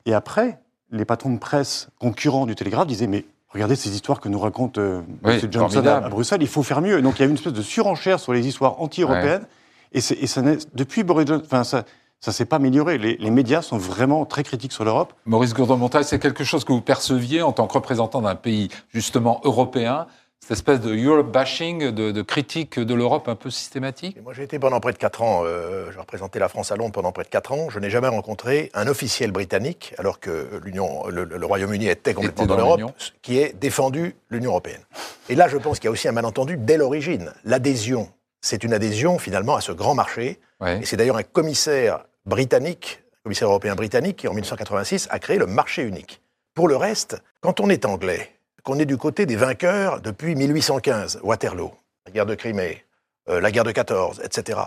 Et 0.06 0.14
après, 0.14 0.60
les 0.92 1.04
patrons 1.04 1.32
de 1.32 1.38
presse 1.38 1.88
concurrents 1.98 2.46
du 2.46 2.54
Télégraphe 2.54 2.86
disaient 2.86 3.08
mais 3.08 3.26
regardez 3.50 3.76
ces 3.76 3.94
histoires 3.94 4.20
que 4.20 4.30
nous 4.30 4.38
raconte 4.38 4.78
M. 4.78 5.04
Johnson 5.50 5.84
à, 5.84 6.08
Bruxelles, 6.08 6.42
il 6.42 6.48
faut 6.48 6.62
faire 6.62 6.80
mieux. 6.80 7.02
donc 7.02 7.18
il 7.18 7.20
y 7.20 7.22
a 7.24 7.26
eu 7.26 7.30
une 7.30 7.36
espèce 7.36 7.52
de 7.52 7.62
surenchère 7.62 8.18
sur 8.18 8.32
les 8.32 8.46
histoires 8.46 8.80
anti-européennes. 8.80 9.46
Et, 9.92 9.98
et, 9.98 10.26
ça, 10.26 10.42
depuis 10.74 11.02
Boris 11.02 11.26
Johnson, 11.26 11.44
enfin 11.44 11.64
ça 11.64 11.84
ça 12.22 12.30
ne 12.30 12.34
s'est 12.34 12.44
pas 12.44 12.56
amélioré. 12.56 12.98
Les, 12.98 13.30
médias 13.30 13.62
sont 13.62 13.78
vraiment 13.78 14.24
très 14.24 14.44
critiques 14.44 14.72
sur 14.72 14.84
l'Europe. 14.84 15.12
Maurice 15.26 15.54
Gourdon-Montagne, 15.54 16.04
c'est 16.04 16.20
quelque 16.20 16.44
chose 16.44 16.64
que 16.64 16.72
vous 16.72 16.80
perceviez 16.80 17.42
en 17.42 17.50
tant 17.50 17.66
que 17.66 17.72
représentant 17.72 18.22
d'un 18.22 18.36
pays 18.36 18.68
justement 18.94 19.40
européen 19.44 20.06
cette 20.38 20.52
espèce 20.52 20.80
de 20.80 20.92
Europe 20.96 21.30
bashing, 21.30 21.90
de, 21.90 22.22
critique 22.22 22.80
de 22.80 22.94
l'Europe 22.94 23.28
un 23.28 23.36
peu 23.36 23.48
systématique? 23.48 24.20
Moi, 24.22 24.32
j'ai 24.32 24.42
été 24.42 24.58
pendant 24.58 24.80
près 24.80 24.92
de 24.92 24.98
4 24.98 25.22
ans, 25.22 25.42
euh, 25.44 25.92
j'ai 25.92 26.00
représenté 26.00 26.40
la 26.40 26.48
France 26.48 26.72
à 26.72 26.76
Londres 26.76 26.90
pendant 26.90 27.12
près 27.12 27.22
de 27.22 27.28
4 27.28 27.52
ans. 27.52 27.70
Je 27.70 27.78
n'ai 27.78 27.90
jamais 27.90 28.08
rencontré 28.08 28.70
un 28.74 28.88
officiel 28.88 29.30
britannique, 29.30 29.94
alors 29.98 30.18
que 30.18 30.60
l'Union, 30.64 31.06
le, 31.06 31.46
Royaume-Uni 31.46 31.86
était 31.86 32.12
complètement 32.12 32.46
dans, 32.46 32.56
l'Europe, 32.56 32.82
qui 33.22 33.38
ait 33.38 33.52
défendu 33.52 34.16
l'Union 34.30 34.50
européenne. 34.50 34.82
Et 35.28 35.36
là, 35.36 35.46
je 35.46 35.58
pense 35.58 35.78
qu'il 35.78 35.86
y 35.86 35.88
a 35.88 35.92
aussi 35.92 36.08
un 36.08 36.12
malentendu 36.12 36.56
dès 36.56 36.76
l'origine. 36.76 37.32
L'adhésion, 37.44 38.08
c'est 38.40 38.64
une 38.64 38.72
adhésion 38.74 39.18
finalement 39.18 39.54
à 39.54 39.60
ce 39.60 39.70
grand 39.70 39.94
marché. 39.94 40.40
Et 40.66 40.84
c'est 40.84 40.96
d'ailleurs 40.96 41.16
un 41.16 41.24
commissaire 41.24 42.04
britannique 42.26 43.02
commissaire 43.22 43.48
européen 43.48 43.74
britannique, 43.74 44.16
qui 44.16 44.28
en 44.28 44.32
1986 44.32 45.08
a 45.10 45.18
créé 45.18 45.38
le 45.38 45.46
marché 45.46 45.82
unique. 45.82 46.20
Pour 46.54 46.68
le 46.68 46.76
reste, 46.76 47.22
quand 47.40 47.60
on 47.60 47.68
est 47.68 47.84
anglais, 47.84 48.32
qu'on 48.62 48.78
est 48.78 48.84
du 48.84 48.96
côté 48.96 49.26
des 49.26 49.36
vainqueurs 49.36 50.00
depuis 50.00 50.34
1815, 50.34 51.20
Waterloo, 51.22 51.72
la 52.06 52.12
guerre 52.12 52.26
de 52.26 52.34
Crimée, 52.34 52.84
euh, 53.28 53.40
la 53.40 53.50
guerre 53.50 53.64
de 53.64 53.72
14, 53.72 54.20
etc. 54.24 54.60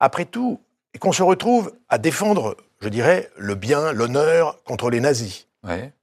Après 0.00 0.24
tout, 0.24 0.60
et 0.94 0.98
qu'on 0.98 1.12
se 1.12 1.22
retrouve 1.22 1.72
à 1.88 1.98
défendre, 1.98 2.56
je 2.80 2.88
dirais, 2.88 3.30
le 3.36 3.54
bien, 3.54 3.92
l'honneur 3.92 4.62
contre 4.64 4.88
les 4.90 5.00
nazis. 5.00 5.46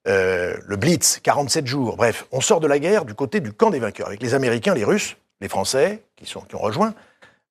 Euh, 0.08 0.58
le 0.66 0.76
Blitz, 0.76 1.20
47 1.24 1.66
jours. 1.66 1.96
Bref, 1.96 2.28
on 2.34 2.42
sort 2.42 2.60
de 2.60 2.68
la 2.68 2.80
guerre 2.80 3.06
du 3.06 3.14
côté 3.14 3.40
du 3.40 3.54
camp 3.54 3.70
des 3.70 3.80
vainqueurs, 3.80 4.08
avec 4.08 4.22
les 4.22 4.34
Américains, 4.34 4.74
les 4.74 4.84
Russes, 4.84 5.16
les 5.40 5.48
Français, 5.48 6.04
qui, 6.18 6.26
sont, 6.26 6.42
qui 6.42 6.56
ont 6.56 6.60
rejoint. 6.60 6.94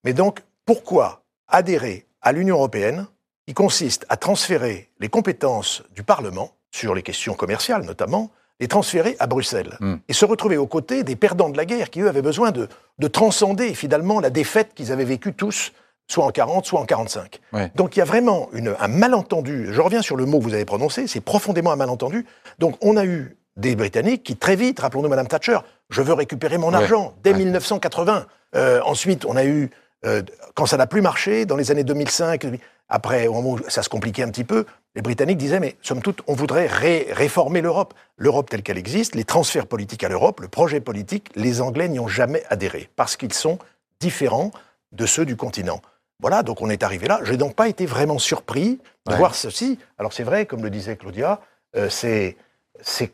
Mais 0.05 0.13
donc, 0.13 0.41
pourquoi 0.67 1.23
adhérer 1.49 2.07
à 2.21 2.33
l'Union 2.33 2.57
européenne, 2.57 3.07
qui 3.47 3.55
consiste 3.55 4.07
à 4.09 4.17
transférer 4.17 4.89
les 5.01 5.09
compétences 5.09 5.83
du 5.95 6.03
Parlement, 6.03 6.53
sur 6.71 6.95
les 6.95 7.03
questions 7.03 7.35
commerciales 7.35 7.85
notamment, 7.85 8.31
les 8.61 8.69
transférer 8.69 9.17
à 9.19 9.27
Bruxelles 9.27 9.77
hmm. 9.81 9.97
et 10.09 10.13
se 10.13 10.25
retrouver 10.25 10.57
aux 10.57 10.67
côtés 10.67 11.03
des 11.03 11.17
perdants 11.17 11.51
de 11.51 11.57
la 11.57 11.65
guerre 11.65 11.91
qui, 11.91 12.01
eux, 12.01 12.09
avaient 12.09 12.23
besoin 12.23 12.53
de, 12.53 12.69
transcender 13.09 13.75
finalement 13.75 14.21
la 14.21 14.31
défaite 14.31 14.75
qu'ils 14.75 14.93
avaient 14.93 15.05
vécue 15.05 15.33
tous, 15.33 15.73
soit 16.07 16.25
en 16.25 16.31
40, 16.31 16.65
soit 16.65 16.81
en 16.81 16.85
45. 16.85 17.41
Donc 17.75 17.97
il 17.97 17.99
y 17.99 18.03
a 18.03 18.05
vraiment 18.05 18.49
un 18.79 18.89
malentendu. 18.89 19.69
Je 19.73 19.81
reviens 19.81 20.03
sur 20.03 20.17
le 20.17 20.25
mot 20.25 20.39
que 20.39 20.45
vous 20.45 20.55
avez 20.55 20.65
prononcé, 20.65 21.09
c'est 21.09 21.21
profondément 21.21 21.73
un 21.73 21.77
malentendu. 21.77 22.25
Donc 22.61 22.77
on 22.81 22.97
a 22.97 23.05
eu 23.05 23.37
des 23.57 23.75
Britanniques 23.75 24.23
qui, 24.23 24.37
très 24.37 24.55
vite, 24.55 24.79
rappelons-nous 24.81 25.09
Madame 25.09 25.27
Thatcher, 25.27 25.59
je 25.91 26.01
veux 26.01 26.15
récupérer 26.15 26.59
mon 26.59 26.73
argent 26.73 27.15
dès 27.23 27.35
1980. 27.35 28.27
Euh, 28.55 28.81
ensuite, 28.85 29.25
on 29.25 29.37
a 29.37 29.45
eu, 29.45 29.71
euh, 30.07 30.23
quand 30.55 30.67
ça 30.67 30.77
n'a 30.77 30.87
plus 30.87 31.03
marché, 31.03 31.45
dans 31.45 31.57
les 31.57 31.71
années 31.71 31.85
2005, 31.85 32.47
après, 32.89 33.27
au 33.27 33.33
moment 33.35 33.53
où 33.53 33.59
ça 33.69 33.83
se 33.83 33.89
compliquait 33.89 34.23
un 34.23 34.29
petit 34.29 34.45
peu, 34.45 34.67
les 34.95 35.03
Britanniques 35.03 35.39
disaient, 35.39 35.61
mais 35.61 35.77
somme 35.81 36.03
toute, 36.03 36.21
on 36.27 36.35
voudrait 36.35 36.67
réformer 36.67 37.63
l'Europe. 37.63 37.95
L'Europe 38.19 38.51
telle 38.51 38.63
qu'elle 38.63 38.79
existe, 38.79 39.15
les 39.15 39.25
transferts 39.25 39.67
politiques 39.67 40.05
à 40.05 40.09
l'Europe, 40.09 40.41
le 40.41 40.49
projet 40.49 40.81
politique, 40.81 41.31
les 41.35 41.63
Anglais 41.63 41.89
n'y 41.89 41.99
ont 41.99 42.09
jamais 42.09 42.43
adhéré, 42.51 42.91
parce 42.97 43.17
qu'ils 43.17 43.33
sont 43.33 43.59
différents 44.01 44.51
de 44.93 45.07
ceux 45.07 45.25
du 45.25 45.37
continent. 45.37 45.81
Voilà, 46.21 46.43
donc 46.43 46.61
on 46.61 46.69
est 46.69 46.83
arrivé 46.83 47.09
là. 47.09 47.21
Je 47.25 47.33
n'ai 47.33 47.39
donc 47.39 47.55
pas 47.55 47.69
été 47.69 47.87
vraiment 47.87 48.19
surpris 48.19 48.79
de 49.07 49.15
voir 49.15 49.35
ceci. 49.35 49.79
Alors 49.99 50.13
c'est 50.13 50.23
vrai, 50.23 50.47
comme 50.47 50.63
le 50.63 50.71
disait 50.71 50.97
Claudia, 50.97 51.41
euh, 51.75 51.89
c'est 51.89 52.37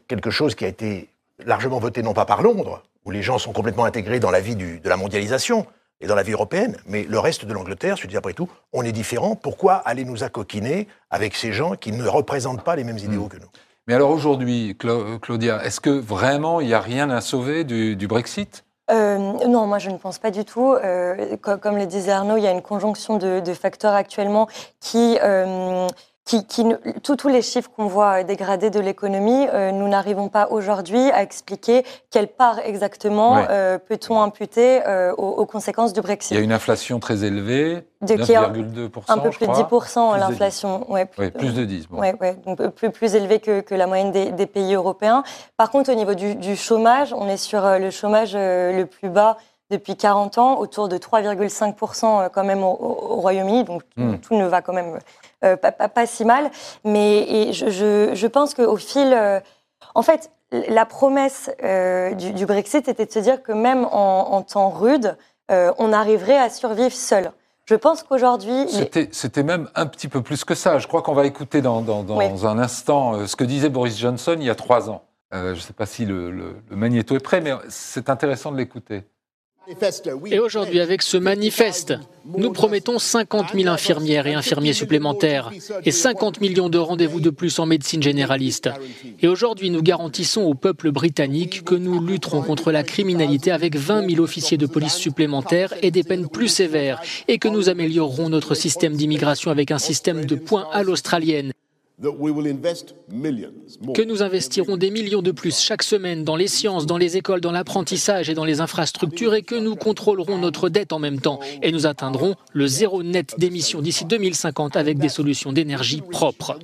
quelque 0.09 0.31
chose 0.31 0.55
qui 0.55 0.65
a 0.65 0.69
été 0.69 1.09
largement 1.45 1.79
voté 1.79 2.03
non 2.03 2.13
pas 2.13 2.27
par 2.27 2.43
Londres, 2.43 2.83
où 3.05 3.11
les 3.11 3.23
gens 3.23 3.39
sont 3.39 3.53
complètement 3.53 3.85
intégrés 3.85 4.21
dans 4.21 4.31
la 4.31 4.41
vie 4.41 4.57
de 4.57 4.89
la 4.89 4.97
mondialisation, 4.97 5.67
et 6.00 6.07
dans 6.07 6.14
la 6.14 6.23
vie 6.23 6.33
européenne. 6.33 6.76
Mais 6.87 7.05
le 7.05 7.19
reste 7.19 7.45
de 7.45 7.52
l'Angleterre, 7.52 7.97
je 7.97 8.07
dis 8.07 8.17
après 8.17 8.33
tout, 8.33 8.49
on 8.73 8.83
est 8.83 8.93
différent. 8.93 9.37
Pourquoi 9.37 9.75
aller 9.75 10.05
nous 10.05 10.25
accoquiner 10.25 10.88
avec 11.11 11.35
ces 11.35 11.52
gens 11.52 11.75
qui 11.75 11.93
ne 11.93 12.07
représentent 12.07 12.64
pas 12.64 12.76
les 12.76 12.85
mêmes 12.85 12.99
idéaux 12.99 13.26
hmm. 13.26 13.28
que 13.28 13.37
nous? 13.38 13.49
Mais 13.88 13.95
alors 13.95 14.11
aujourd'hui, 14.11 14.76
Claudia, 15.23 15.64
est-ce 15.64 15.81
que 15.81 15.88
vraiment 15.88 16.61
il 16.61 16.67
n'y 16.67 16.75
a 16.75 16.81
rien 16.81 17.09
à 17.09 17.23
sauver 17.23 17.64
du, 17.64 18.07
Brexit? 18.07 18.64
Euh, 18.90 19.17
non, 19.17 19.67
moi 19.67 19.78
je 19.78 19.88
ne 19.88 19.97
pense 19.97 20.19
pas 20.19 20.31
du 20.31 20.45
tout. 20.45 20.75
Euh, 20.75 21.37
comme, 21.38 21.78
le 21.78 21.87
disait 21.87 22.12
Arnaud, 22.12 22.37
il 22.37 22.43
y 22.43 22.47
a 22.47 22.50
une 22.50 22.61
conjonction 22.61 23.17
de, 23.17 23.55
facteurs 23.55 23.95
actuellement 23.95 24.47
qui, 24.78 25.19
euh, 25.23 25.87
qui, 26.28 26.64
tous 27.02 27.28
les 27.28 27.40
chiffres 27.40 27.70
qu'on 27.75 27.87
voit 27.87 28.23
dégradés 28.23 28.68
de 28.68 28.80
l'économie, 28.80 29.47
euh, 29.49 29.73
nous 29.73 29.88
n'arrivons 29.88 30.28
pas 30.28 30.49
aujourd'hui 30.50 31.11
à 31.11 31.23
expliquer 31.23 31.85
quelle 32.11 32.28
part 32.28 32.58
exactement 32.58 33.47
euh, 33.49 33.78
peut-on 33.78 34.20
imputer 34.20 34.87
euh, 34.87 35.12
aux, 35.14 35.47
conséquences 35.47 35.94
du 35.94 36.02
Brexit. 36.02 36.32
Il 36.32 36.37
y 36.37 36.40
a 36.40 36.44
une 36.44 36.52
inflation 36.52 37.00
très 37.00 37.25
élevée, 37.25 37.82
9,2%. 38.04 39.04
Un 39.08 39.18
peu 39.18 39.30
plus 39.30 39.47
de 39.47 39.52
10% 39.52 40.18
l'inflation. 40.18 40.90
Ouais, 40.92 41.06
plus, 41.06 41.54
de 41.54 41.64
10. 41.64 41.88
Ouais, 41.92 42.14
ouais, 42.20 42.37
donc 42.44 42.68
plus, 42.73 42.90
plus 42.90 43.14
élevée 43.14 43.40
que, 43.40 43.61
que 43.61 43.75
la 43.75 43.87
moyenne 43.87 44.12
des, 44.12 44.47
pays 44.47 44.75
européens. 44.75 45.23
Par 45.56 45.70
contre, 45.70 45.90
au 45.90 45.94
niveau 45.94 46.14
du, 46.14 46.56
chômage, 46.56 47.14
on 47.14 47.28
est 47.28 47.38
sur 47.38 47.62
le 47.78 47.90
chômage 47.90 48.35
le 48.35 48.85
plus 48.85 49.08
bas 49.08 49.38
depuis 49.70 49.97
40 49.97 50.38
ans, 50.38 50.58
autour 50.58 50.88
de 50.88 50.97
3,5% 50.97 52.30
quand 52.30 52.44
même 52.44 52.62
au, 52.62 52.75
Royaume-Uni, 52.75 53.64
donc 53.64 53.82
hmm. 53.97 54.16
tout 54.16 54.35
ne 54.35 54.47
va 54.47 54.62
quand 54.62 54.73
même 54.73 54.99
euh, 55.45 55.57
pas, 55.57 56.07
si 56.07 56.25
mal. 56.25 56.50
Mais 56.85 57.52
je, 57.52 58.26
pense 58.26 58.54
qu'au 58.54 58.76
fil. 58.76 59.12
Euh, 59.12 59.40
en 59.95 60.02
fait, 60.02 60.30
la 60.50 60.85
promesse 60.85 61.50
euh, 61.62 62.12
du, 62.14 62.47
Brexit 62.47 62.88
était 62.88 63.07
de 63.07 63.12
se 63.12 63.21
dire 63.21 63.42
que 63.42 63.52
même 63.52 63.87
en, 63.90 64.42
temps 64.42 64.71
rude, 64.71 65.16
on 65.50 65.92
arriverait 65.92 66.38
à 66.38 66.50
survivre 66.50 66.92
seul. 66.92 67.33
Je 67.66 67.75
pense 67.75 68.02
qu'aujourd'hui. 68.02 68.66
C'était 69.12 69.42
même 69.42 69.68
un 69.75 69.87
petit 69.87 70.09
peu 70.09 70.23
plus 70.23 70.45
que 70.45 70.54
ça. 70.54 70.78
Je 70.78 70.87
crois 70.87 71.02
qu'on 71.02 71.14
va 71.14 71.26
écouter 71.26 71.62
dans, 71.62 71.85
un 72.47 72.59
instant 72.59 73.26
ce 73.26 73.37
que 73.37 73.45
disait 73.45 73.68
Boris 73.68 73.99
Johnson 73.99 74.37
il 74.38 74.47
y 74.47 74.50
a 74.50 74.54
trois 74.54 74.90
ans. 74.90 75.02
je 75.33 75.50
ne 75.50 75.54
sais 75.54 75.73
pas 75.73 75.87
si 75.87 76.04
le 76.04 76.57
magnéto 76.71 77.14
est 77.14 77.21
prêt, 77.21 77.40
mais 77.40 77.52
c'est 77.68 78.11
intéressant 78.11 78.50
de 78.50 78.57
l'écouter. 78.57 79.04
Et 80.31 80.39
aujourd'hui, 80.39 80.81
avec 80.81 81.03
ce 81.03 81.17
manifeste, 81.17 81.95
nous 82.37 82.53
promettons 82.53 82.99
50 82.99 83.55
000 83.55 83.69
infirmières 83.69 84.27
et 84.27 84.35
infirmiers 84.35 84.73
supplémentaires 84.73 85.51
et 85.85 85.91
50 85.91 86.41
millions 86.41 86.69
de 86.69 86.79
rendez-vous 86.79 87.21
de 87.21 87.31
plus 87.31 87.59
en 87.59 87.67
médecine 87.67 88.03
généraliste. 88.03 88.71
Et 89.21 89.29
aujourd'hui, 89.29 89.71
nous 89.71 89.83
garantissons 89.83 90.43
au 90.43 90.55
peuple 90.55 90.91
britannique 90.91 91.65
que 91.65 91.75
nous 91.75 92.01
lutterons 92.01 92.43
contre 92.43 92.73
la 92.73 92.83
criminalité 92.83 93.51
avec 93.51 93.77
20 93.77 94.11
000 94.11 94.23
officiers 94.23 94.59
de 94.59 94.67
police 94.67 94.95
supplémentaires 94.95 95.75
et 95.83 95.91
des 95.91 96.03
peines 96.03 96.29
plus 96.29 96.49
sévères 96.49 97.01
et 97.29 97.39
que 97.39 97.49
nous 97.49 97.69
améliorerons 97.69 98.29
notre 98.29 98.55
système 98.55 98.95
d'immigration 98.95 99.51
avec 99.51 99.71
un 99.71 99.79
système 99.79 100.25
de 100.25 100.35
points 100.35 100.69
à 100.73 100.83
l'australienne 100.83 101.53
que 102.00 104.02
nous 104.02 104.23
investirons 104.23 104.76
des 104.76 104.90
millions 104.90 105.23
de 105.23 105.33
plus 105.33 105.61
chaque 105.61 105.83
semaine 105.83 106.23
dans 106.23 106.37
les 106.37 106.47
sciences, 106.47 106.87
dans 106.87 106.97
les 106.97 107.17
écoles, 107.17 107.40
dans 107.40 107.50
l'apprentissage 107.50 108.31
et 108.31 108.35
dans 108.35 108.45
les 108.45 108.61
infrastructures 108.61 109.35
et 109.35 109.43
que 109.43 109.57
nous 109.57 109.75
contrôlerons 109.75 110.38
notre 110.38 110.69
dette 110.69 110.93
en 110.93 111.00
même 111.00 111.21
temps 111.21 111.40
et 111.62 111.73
nous 111.73 111.87
atteindrons 111.87 112.37
le 112.52 112.67
zéro 112.67 113.02
net 113.02 113.35
d'émissions 113.38 113.81
d'ici 113.81 114.05
2050 114.05 114.76
avec 114.76 114.99
des 114.99 115.09
solutions 115.09 115.52
d'énergie 115.52 116.02
propres. 116.02 116.59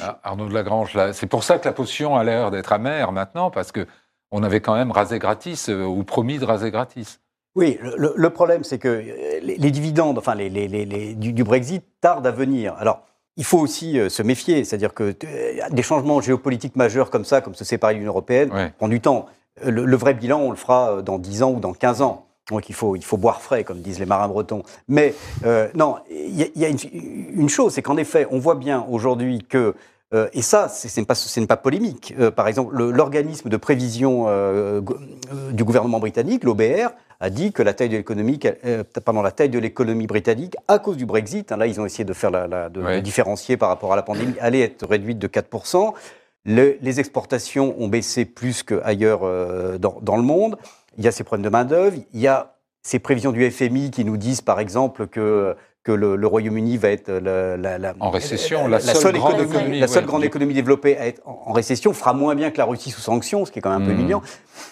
Ah, 0.00 0.20
Arnaud 0.22 0.48
de 0.48 0.54
Lagrange, 0.54 0.96
c'est 1.12 1.26
pour 1.26 1.44
ça 1.44 1.58
que 1.58 1.66
la 1.66 1.72
potion 1.72 2.16
a 2.16 2.24
l'air 2.24 2.50
d'être 2.50 2.72
amère 2.72 3.12
maintenant, 3.12 3.50
parce 3.50 3.72
que 3.72 3.86
on 4.30 4.42
avait 4.42 4.60
quand 4.60 4.74
même 4.74 4.92
rasé 4.92 5.18
gratis, 5.18 5.68
euh, 5.68 5.84
ou 5.84 6.04
promis 6.04 6.38
de 6.38 6.44
raser 6.44 6.70
gratis. 6.70 7.20
Oui, 7.56 7.78
le, 7.96 8.30
problème, 8.30 8.62
c'est 8.62 8.78
que 8.78 8.88
euh, 8.88 9.40
les, 9.42 9.70
dividendes, 9.70 10.18
enfin 10.18 10.36
les, 10.36 10.48
les, 10.48 11.14
du, 11.14 11.44
Brexit 11.44 11.82
tardent 12.00 12.26
à 12.26 12.30
venir. 12.30 12.74
Alors, 12.78 13.02
il 13.36 13.44
faut 13.44 13.58
aussi 13.58 13.98
euh, 13.98 14.08
se 14.08 14.22
méfier, 14.22 14.64
c'est-à-dire 14.64 14.94
que 14.94 15.14
euh, 15.24 15.68
des 15.70 15.82
changements 15.82 16.20
géopolitiques 16.20 16.76
majeurs 16.76 17.10
comme 17.10 17.24
ça, 17.24 17.40
comme 17.40 17.56
se 17.56 17.64
séparer 17.64 17.94
de 17.94 17.98
l'Union 17.98 18.12
européenne, 18.12 18.72
prend 18.78 18.88
du 18.88 19.00
temps. 19.00 19.26
Le, 19.64 19.96
vrai 19.96 20.14
bilan, 20.14 20.40
on 20.40 20.50
le 20.50 20.56
fera 20.56 21.02
dans 21.02 21.18
10 21.18 21.42
ans 21.42 21.50
ou 21.50 21.60
dans 21.60 21.72
15 21.72 22.02
ans. 22.02 22.26
Donc 22.50 22.68
il 22.68 22.74
faut, 22.74 22.96
il 22.96 23.04
faut 23.04 23.16
boire 23.16 23.42
frais, 23.42 23.64
comme 23.64 23.80
disent 23.80 23.98
les 23.98 24.06
marins 24.06 24.28
bretons. 24.28 24.62
Mais 24.88 25.14
non, 25.74 25.96
il 26.08 26.50
y, 26.56 26.64
a 26.64 26.68
une, 26.68 26.78
une 27.34 27.48
chose, 27.48 27.74
c'est 27.74 27.82
qu'en 27.82 27.96
effet, 27.96 28.26
on 28.30 28.38
voit 28.38 28.54
bien 28.54 28.86
aujourd'hui 28.88 29.44
que 29.46 29.74
et 30.32 30.42
ça, 30.42 30.68
ce 30.68 31.00
n'est 31.00 31.06
pas, 31.06 31.14
pas, 31.46 31.56
polémique. 31.56 32.14
par 32.34 32.48
exemple, 32.48 32.76
l'organisme 32.76 33.48
de 33.48 33.56
prévision 33.56 34.26
du 35.52 35.64
gouvernement 35.64 36.00
britannique, 36.00 36.44
l'OBR, 36.44 36.90
a 37.20 37.28
dit 37.28 37.52
que 37.52 37.62
la 37.62 37.74
taille 37.74 37.90
de 37.90 37.98
l'économie, 37.98 38.40
euh, 38.64 38.82
la 39.22 39.30
taille 39.30 39.50
de 39.50 39.58
l'économie 39.58 40.06
britannique, 40.06 40.56
à 40.68 40.78
cause 40.78 40.96
du 40.96 41.04
Brexit, 41.04 41.52
hein, 41.52 41.58
là 41.58 41.66
ils 41.66 41.80
ont 41.80 41.84
essayé 41.84 42.04
de 42.04 42.14
faire 42.14 42.30
la, 42.30 42.68
de, 42.70 43.00
différencier 43.00 43.58
par 43.58 43.68
rapport 43.68 43.92
à 43.92 43.96
la 43.96 44.02
pandémie, 44.02 44.34
allait 44.40 44.62
être 44.62 44.86
réduite 44.86 45.18
de 45.18 45.28
4%. 45.28 45.92
les 46.46 47.00
exportations 47.00 47.76
ont 47.78 47.88
baissé 47.88 48.24
plus 48.24 48.62
qu'ailleurs 48.62 49.20
euh, 49.22 49.78
dans, 49.78 50.16
le 50.16 50.22
monde. 50.22 50.56
Il 50.96 51.04
y 51.04 51.08
a 51.08 51.12
ces 51.12 51.22
problèmes 51.22 51.44
de 51.44 51.50
main-d'œuvre. 51.50 51.98
Il 52.14 52.20
y 52.20 52.26
a 52.26 52.56
ces 52.82 52.98
prévisions 52.98 53.32
du 53.32 53.48
FMI 53.50 53.90
qui 53.90 54.06
nous 54.06 54.16
disent, 54.16 54.40
par 54.40 54.58
exemple, 54.58 55.06
que 55.06 55.54
que 55.90 56.16
le, 56.16 56.26
Royaume-Uni 56.26 56.76
va 56.76 56.90
être 56.90 57.10
la, 57.10 57.94
en 58.00 58.10
récession, 58.10 58.68
la, 58.68 58.80
seule, 58.80 59.14
grande 59.14 59.40
économie, 59.40 59.80
la 59.80 59.88
seule 59.88 60.06
grande 60.06 60.24
économie 60.24 60.54
développée 60.54 60.96
à 60.96 61.06
être 61.06 61.20
en, 61.26 61.52
récession, 61.52 61.92
fera 61.92 62.12
moins 62.12 62.34
bien 62.34 62.50
que 62.50 62.58
la 62.58 62.64
Russie 62.64 62.90
sous 62.90 63.00
sanctions, 63.00 63.44
ce 63.44 63.50
qui 63.50 63.58
est 63.58 63.62
quand 63.62 63.70
même 63.70 63.82
un 63.82 63.86
peu 63.86 63.92
hmm. 63.92 63.98
humiliant. 64.00 64.22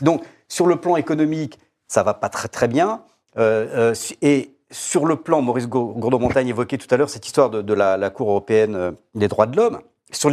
Donc, 0.01 0.23
sur 0.49 0.67
le 0.67 0.77
plan 0.77 0.97
économique, 0.97 1.59
ça 1.89 2.03
va 2.03 2.15
pas 2.15 2.29
très 2.29 2.49
très 2.49 2.69
bien. 2.69 3.03
Euh, 3.39 3.93
euh, 3.93 3.95
et 4.23 4.55
sur 4.71 5.07
le 5.07 5.17
plan, 5.17 5.41
Maurice 5.43 5.69
Gourdeau-Montagne 5.69 6.49
évoquait 6.49 6.79
tout 6.79 6.93
à 6.93 6.97
l'heure 6.97 7.11
cette 7.11 7.27
histoire 7.27 7.51
de, 7.51 7.75
la, 7.75 8.11
Cour 8.11 8.31
européenne 8.31 8.75
euh, 8.77 8.93
des 9.15 9.29
droits 9.29 9.47
de 9.47 9.57
l'homme. 9.57 9.81
Sur 10.11 10.31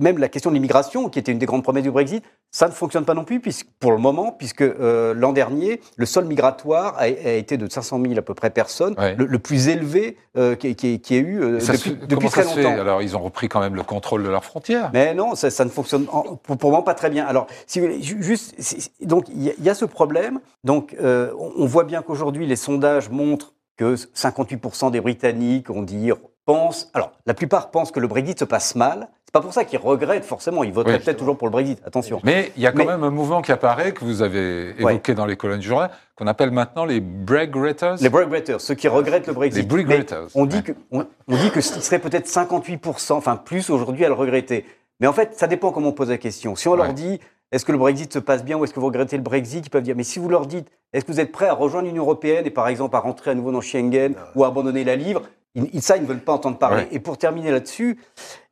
même 0.00 0.18
la 0.18 0.28
question 0.28 0.50
de 0.50 0.54
l'immigration, 0.54 1.08
qui 1.08 1.18
était 1.18 1.32
une 1.32 1.38
des 1.38 1.46
grandes 1.46 1.62
promesses 1.62 1.82
du 1.82 1.90
Brexit, 1.90 2.22
ça 2.50 2.66
ne 2.66 2.72
fonctionne 2.72 3.04
pas 3.04 3.14
non 3.14 3.24
plus 3.24 3.40
puisque, 3.40 3.66
pour 3.78 3.92
le 3.92 3.98
moment, 3.98 4.32
puisque 4.32 4.62
euh, 4.62 5.14
l'an 5.14 5.32
dernier, 5.32 5.80
le 5.96 6.06
sol 6.06 6.24
migratoire 6.26 6.94
a, 6.98 7.08
été 7.08 7.56
de 7.56 7.70
500 7.70 8.00
000 8.02 8.18
à 8.18 8.22
peu 8.22 8.34
près 8.34 8.50
personnes, 8.50 8.94
le, 9.16 9.38
plus 9.38 9.68
élevé 9.68 10.16
euh, 10.36 10.54
qui, 10.54 10.74
qui, 10.74 11.00
qui, 11.00 11.14
ait 11.14 11.20
eu 11.20 11.40
euh, 11.40 11.58
depuis, 11.58 11.94
depuis 11.94 12.28
très 12.28 12.44
longtemps. 12.44 12.80
Alors, 12.80 13.02
ils 13.02 13.16
ont 13.16 13.22
repris 13.22 13.48
quand 13.48 13.60
même 13.60 13.74
le 13.74 13.82
contrôle 13.82 14.22
de 14.22 14.28
leurs 14.28 14.44
frontières. 14.44 14.90
Mais 14.92 15.14
non, 15.14 15.34
ça, 15.34 15.50
ça 15.50 15.64
ne 15.64 15.70
fonctionne 15.70 16.06
pour, 16.42 16.56
pour, 16.58 16.70
moi 16.70 16.84
pas 16.84 16.94
très 16.94 17.10
bien. 17.10 17.26
Alors, 17.26 17.46
si 17.66 17.80
vous 17.80 17.86
voulez, 17.86 18.02
juste, 18.02 18.54
donc 19.02 19.26
il 19.28 19.54
y, 19.62 19.70
a 19.70 19.74
ce 19.74 19.84
problème. 19.84 20.40
Donc, 20.64 20.96
on 21.00 21.66
voit 21.66 21.84
bien 21.84 22.02
qu'aujourd'hui, 22.02 22.46
les 22.46 22.56
sondages 22.56 23.10
montrent 23.10 23.54
que 23.76 23.94
58% 23.94 24.90
des 24.90 25.00
Britanniques 25.00 25.70
ont 25.70 25.82
dit 25.82 26.10
pensent. 26.48 26.90
Alors, 26.94 27.12
la 27.26 27.34
plupart 27.34 27.70
pensent 27.70 27.92
que 27.92 28.00
le 28.00 28.08
Brexit 28.08 28.38
se 28.38 28.46
passe 28.46 28.74
mal. 28.74 29.08
C'est 29.26 29.32
pas 29.32 29.42
pour 29.42 29.52
ça 29.52 29.64
qu'ils 29.64 29.78
regrettent 29.78 30.24
forcément. 30.24 30.64
Ils 30.64 30.72
voteraient 30.72 30.98
peut-être 30.98 31.18
toujours 31.18 31.36
pour 31.36 31.46
le 31.46 31.52
Brexit. 31.52 31.78
Attention. 31.84 32.20
Mais 32.24 32.52
il 32.56 32.62
y 32.62 32.66
a 32.66 32.72
quand 32.72 32.86
même 32.86 33.04
un 33.04 33.10
mouvement 33.10 33.42
qui 33.42 33.52
apparaît 33.52 33.92
que 33.92 34.02
vous 34.02 34.22
avez 34.22 34.70
évoqué 34.80 35.14
dans 35.14 35.26
les 35.26 35.36
colonnes 35.36 35.60
du 35.60 35.68
journal, 35.68 35.90
qu'on 36.16 36.26
appelle 36.26 36.50
maintenant 36.50 36.86
les 36.86 37.00
Brexiters. 37.00 37.96
Les 38.00 38.08
Brexiters, 38.08 38.62
ceux 38.62 38.74
qui 38.74 38.88
regrettent 38.88 39.26
le 39.26 39.34
Brexit. 39.34 39.70
Les 39.70 39.84
Brexiters. 39.84 40.28
On 40.34 40.46
dit 40.46 40.62
que 40.62 40.72
on, 40.90 41.04
dit 41.28 41.50
que 41.50 41.60
ce 41.60 41.80
serait 41.82 41.98
peut-être 41.98 42.26
58 42.26 42.82
enfin 43.10 43.36
plus 43.36 43.68
aujourd'hui 43.68 44.06
à 44.06 44.08
le 44.08 44.14
regretter. 44.14 44.64
Mais 45.00 45.06
en 45.06 45.12
fait, 45.12 45.34
ça 45.34 45.48
dépend 45.48 45.70
comment 45.70 45.90
on 45.90 45.92
pose 45.92 46.08
la 46.08 46.16
question. 46.16 46.56
Si 46.56 46.66
on 46.66 46.74
leur 46.74 46.94
dit 46.94 47.20
est-ce 47.50 47.64
que 47.64 47.72
le 47.72 47.78
Brexit 47.78 48.12
se 48.12 48.18
passe 48.18 48.44
bien 48.44 48.58
ou 48.58 48.64
est-ce 48.64 48.74
que 48.74 48.80
vous 48.80 48.86
regrettez 48.86 49.16
le 49.16 49.22
Brexit 49.22 49.66
Ils 49.66 49.70
peuvent 49.70 49.82
dire, 49.82 49.96
mais 49.96 50.02
si 50.02 50.18
vous 50.18 50.28
leur 50.28 50.46
dites, 50.46 50.68
est-ce 50.92 51.06
que 51.06 51.12
vous 51.12 51.20
êtes 51.20 51.32
prêt 51.32 51.46
à 51.46 51.54
rejoindre 51.54 51.88
l'Union 51.88 52.02
européenne 52.02 52.46
et 52.46 52.50
par 52.50 52.68
exemple 52.68 52.94
à 52.94 52.98
rentrer 52.98 53.30
à 53.30 53.34
nouveau 53.34 53.52
dans 53.52 53.62
Schengen 53.62 54.14
ou 54.34 54.44
à 54.44 54.48
abandonner 54.48 54.84
la 54.84 54.96
livre 54.96 55.22
ils, 55.54 55.82
ça, 55.82 55.96
ils 55.96 56.02
ne 56.02 56.06
veulent 56.06 56.20
pas 56.20 56.32
entendre 56.32 56.58
parler. 56.58 56.86
Et 56.90 57.00
pour 57.00 57.18
terminer 57.18 57.50
là-dessus, 57.50 57.98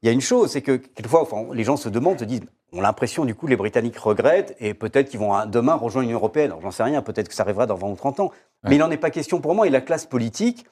il 0.03 0.07
y 0.07 0.09
a 0.09 0.13
une 0.13 0.21
chose, 0.21 0.51
c'est 0.51 0.63
que 0.63 0.77
quelquefois, 0.77 1.23
enfin, 1.23 1.47
les 1.53 1.65
gens 1.65 1.77
se 1.77 1.89
demandent, 1.89 2.19
se 2.19 2.25
disent, 2.25 2.43
on 2.73 2.81
a 2.81 2.83
l'impression, 2.83 3.25
du 3.25 3.35
coup, 3.35 3.47
les 3.47 3.57
Britanniques 3.57 3.99
regrettent 3.99 4.57
et 4.61 4.75
peut-être 4.75 5.09
qu'ils 5.09 5.21
vont 5.21 5.47
demain 5.47 5.75
rejoindre 5.75 6.07
l'Union 6.07 6.19
européenne. 6.19 6.51
Alors, 6.51 6.63
j'en 6.63 6.71
sais 6.71 6.83
rien, 6.83 7.03
peut-être 7.03 7.29
que 7.29 7.35
ça 7.35 7.43
arrivera 7.43 7.67
dans 7.67 7.77
20 7.77 7.89
ou 7.89 7.97
30 7.97 8.21
ans. 8.21 8.31
Mais 8.65 8.77
il 8.77 8.79
n'en 8.79 8.91
est 8.91 8.97
pas 8.97 9.11
question 9.11 9.41
pour 9.41 9.55
moi. 9.55 9.67
Et 9.67 9.71
la 9.71 9.81
classe 9.81 10.07
politique, 10.07 10.67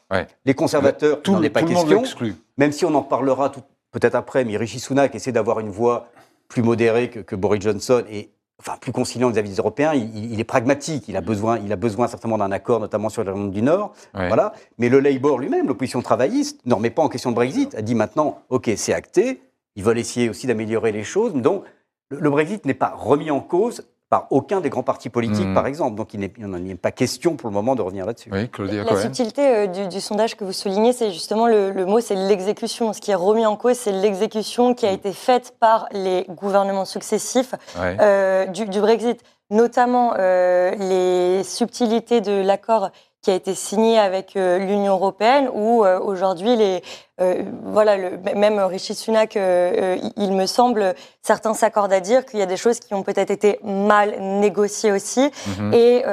les 0.45 0.55
conservateurs, 0.55 1.23
tout, 1.23 1.33
il 1.33 1.35
n'en 1.35 1.43
est 1.43 1.51
pas 1.51 1.61
tout 1.61 1.69
question. 1.69 2.03
Le 2.21 2.35
même 2.59 2.73
si 2.73 2.85
on 2.85 2.95
en 2.95 3.03
parlera 3.03 3.53
peut-être 3.93 4.15
après, 4.17 4.45
mais 4.45 4.57
Rishi 4.57 4.81
Sunak 4.81 5.15
essaie 5.15 5.33
d'avoir 5.33 5.61
une 5.61 5.71
voix 5.71 6.09
plus 6.49 6.63
modérée 6.63 7.11
que, 7.11 7.21
que 7.21 7.37
Boris 7.37 7.63
Johnson 7.63 8.05
et 8.11 8.31
enfin, 8.61 8.77
plus 8.81 8.93
conciliant 8.93 9.31
vis-à-vis 9.31 9.51
des 9.51 9.57
Européens, 9.57 9.95
il, 9.95 10.39
est 10.39 10.45
pragmatique. 10.45 11.09
Il 11.09 11.17
a 11.17 11.21
besoin, 11.21 11.59
il 11.59 11.73
a 11.73 11.77
besoin 11.77 12.07
certainement 12.07 12.39
d'un 12.39 12.53
accord, 12.53 12.81
notamment 12.81 13.09
sur 13.09 13.25
l'Irlande 13.25 13.51
du 13.51 13.63
Nord. 13.63 13.95
Voilà. 14.15 14.53
Mais 14.79 14.89
le 14.89 15.01
Labour 15.01 15.39
lui-même, 15.39 15.67
l'opposition 15.67 16.03
travailliste, 16.03 16.61
ne 16.67 16.75
remet 16.75 16.91
pas 16.91 17.03
en 17.03 17.09
question 17.09 17.31
le 17.31 17.35
Brexit. 17.35 17.75
A 17.75 17.83
dit 17.83 17.95
maintenant, 17.95 18.43
OK, 18.49 18.71
c'est 18.77 18.95
acté. 18.95 19.43
Ils 19.77 19.85
veulent 19.85 19.99
essayer 19.99 20.29
aussi 20.29 20.47
d'améliorer 20.47 20.93
les 20.93 21.05
choses. 21.05 21.35
Donc, 21.35 21.65
le 22.11 22.31
Brexit 22.31 22.65
n'est 22.65 22.75
pas 22.75 22.95
remis 22.97 23.31
en 23.31 23.41
cause 23.41 23.87
aucun 24.31 24.61
des 24.61 24.71
grands 24.71 24.83
partis 24.83 25.09
politiques, 25.09 25.47
hmm. 25.47 25.55
par 25.55 25.67
exemple. 25.67 25.97
Donc 25.97 26.15
il 26.15 26.31
n'en 26.39 26.65
est 26.65 26.75
pas 26.75 26.93
question 26.93 27.37
pour 27.37 27.49
le 27.49 27.55
moment 27.55 27.75
de 27.75 27.83
revenir 27.83 28.07
là-dessus. 28.07 28.31
Oui, 28.33 28.49
Claudia 28.49 28.85
La 28.85 29.01
subtilité 29.01 29.43
euh, 29.43 29.67
du, 29.67 30.01
sondage 30.01 30.37
que 30.37 30.45
vous 30.45 30.53
soulignez, 30.53 30.93
c'est 30.93 31.11
justement 31.11 31.47
le, 31.47 31.73
mot, 31.87 32.01
c'est 32.01 32.15
l'exécution. 32.15 32.93
Ce 32.93 33.01
qui 33.01 33.11
est 33.11 33.17
remis 33.17 33.47
en 33.47 33.57
cause, 33.57 33.77
c'est 33.77 33.93
l'exécution 33.93 34.75
qui 34.75 34.87
a 34.87 34.93
hmm. 34.93 34.95
été 34.95 35.13
faite 35.13 35.55
par 35.59 35.89
les 35.93 36.25
gouvernements 36.29 36.85
successifs 36.85 37.55
euh, 37.79 38.47
du, 38.47 38.81
Brexit, 38.81 39.23
notamment 39.51 40.15
euh, 40.19 40.75
les 40.75 41.45
subtilités 41.45 42.21
de 42.21 42.33
l'accord 42.33 42.91
qui 43.25 43.31
a 43.31 43.35
été 43.35 43.55
signé 43.55 43.99
avec 43.99 44.35
l'Union 44.35 44.93
européenne, 44.93 45.49
où 45.53 45.85
aujourd'hui 45.85 46.57
les 46.57 46.83
euh, 47.21 47.45
voilà, 47.63 47.97
le, 47.97 48.19
même 48.35 48.59
Rishi 48.59 48.93
Sunak, 48.93 49.37
euh, 49.37 49.97
euh, 49.97 50.11
il 50.17 50.33
me 50.33 50.47
semble, 50.47 50.97
certains 51.23 51.55
s'accordent 51.55 51.93
à 51.93 52.01
dire 52.01 52.27
qu'il 52.27 52.41
y 52.41 52.43
a 52.43 52.47
des 52.47 52.57
choses 52.57 52.81
qui 52.81 52.93
ont 52.93 53.05
peut-être 53.05 53.31
été 53.31 53.61
mal 53.63 54.17
négociées 54.21 54.91
aussi. 54.91 55.31
Mhm. 55.59 55.75
Et 55.75 56.05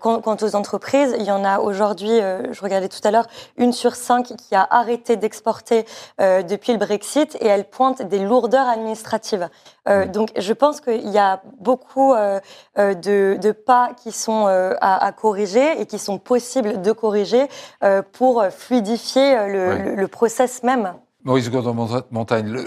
quant, 0.00 0.20
quant, 0.20 0.36
aux 0.42 0.56
entreprises, 0.56 1.14
il 1.18 1.24
y 1.24 1.30
en 1.30 1.44
a 1.44 1.60
aujourd'hui, 1.60 2.10
je 2.50 2.60
regardais 2.60 2.88
tout 2.88 3.00
à 3.04 3.10
l'heure, 3.10 3.26
une 3.56 3.72
sur 3.72 3.94
cinq 3.94 4.34
qui 4.36 4.54
a 4.54 4.66
arrêté 4.70 5.16
d'exporter 5.16 5.84
depuis 6.18 6.72
le 6.72 6.78
Brexit 6.78 7.36
et 7.40 7.46
elle 7.46 7.64
pointe 7.64 8.02
des 8.02 8.18
lourdeurs 8.18 8.68
administratives. 8.68 9.48
Mhm. 9.88 10.06
Donc 10.12 10.30
je 10.36 10.52
pense 10.52 10.80
qu'il 10.80 11.08
y 11.08 11.18
a 11.18 11.42
beaucoup 11.58 12.14
de, 12.14 13.36
de, 13.36 13.52
pas 13.52 13.90
qui 13.96 14.12
sont 14.12 14.46
à, 14.46 15.04
à, 15.04 15.12
corriger 15.12 15.80
et 15.80 15.86
qui 15.86 15.98
sont 15.98 16.18
possibles 16.18 16.82
de 16.82 16.92
corriger 16.92 17.46
pour 18.12 18.44
fluidifier 18.50 19.36
le, 19.46 19.78
le, 19.78 19.94
le 19.94 20.08
process 20.08 20.62
même. 20.62 20.92
Maurice 21.22 21.50
Gourdon-Montagne, 21.50 22.66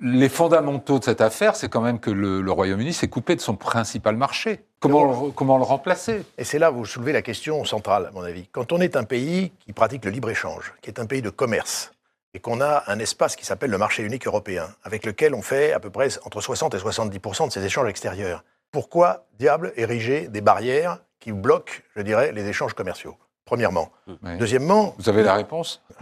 les 0.00 0.28
fondamentaux 0.28 1.00
de 1.00 1.04
cette 1.04 1.20
affaire, 1.20 1.56
c'est 1.56 1.68
quand 1.68 1.80
même 1.80 1.98
que 1.98 2.10
le, 2.10 2.50
Royaume-Uni 2.50 2.92
s'est 2.92 3.08
coupé 3.08 3.34
de 3.34 3.40
son 3.40 3.56
principal 3.56 4.16
marché. 4.16 4.60
Comment, 4.78 5.26
le, 5.26 5.30
comment 5.32 5.58
le 5.58 5.64
remplacer? 5.64 6.24
Et 6.38 6.44
c'est 6.44 6.60
là 6.60 6.70
où 6.70 6.76
vous 6.76 6.86
soulevez 6.86 7.12
la 7.12 7.22
question 7.22 7.64
centrale, 7.64 8.06
à 8.06 8.12
mon 8.12 8.22
avis. 8.22 8.46
Quand 8.52 8.72
on 8.72 8.80
est 8.80 8.94
un 8.94 9.02
pays 9.02 9.50
qui 9.58 9.72
pratique 9.72 10.04
le 10.04 10.12
libre-échange, 10.12 10.74
qui 10.80 10.90
est 10.90 11.00
un 11.00 11.06
pays 11.06 11.22
de 11.22 11.30
commerce, 11.30 11.90
et 12.34 12.40
qu'on 12.40 12.60
a 12.60 12.84
un 12.86 12.98
espace 12.98 13.36
qui 13.36 13.44
s'appelle 13.44 13.70
le 13.70 13.78
marché 13.78 14.02
unique 14.02 14.26
européen, 14.26 14.68
avec 14.84 15.04
lequel 15.04 15.34
on 15.34 15.42
fait 15.42 15.72
à 15.72 15.80
peu 15.80 15.90
près 15.90 16.08
entre 16.24 16.40
60 16.40 16.74
et 16.74 16.78
70% 16.78 17.48
de 17.48 17.52
ces 17.52 17.64
échanges 17.64 17.88
extérieurs, 17.88 18.44
pourquoi, 18.70 19.26
diable, 19.38 19.72
ériger 19.76 20.28
des 20.28 20.40
barrières 20.40 20.98
qui 21.18 21.32
bloquent, 21.32 21.72
je 21.96 22.02
dirais, 22.02 22.32
les 22.32 22.46
échanges 22.46 22.74
commerciaux 22.74 23.16
premièrement? 23.50 23.90
Deuxièmement... 24.38 24.94
Vous 24.96 25.08
avez 25.08 25.24
la 25.24 25.34
réponse? 25.34 25.82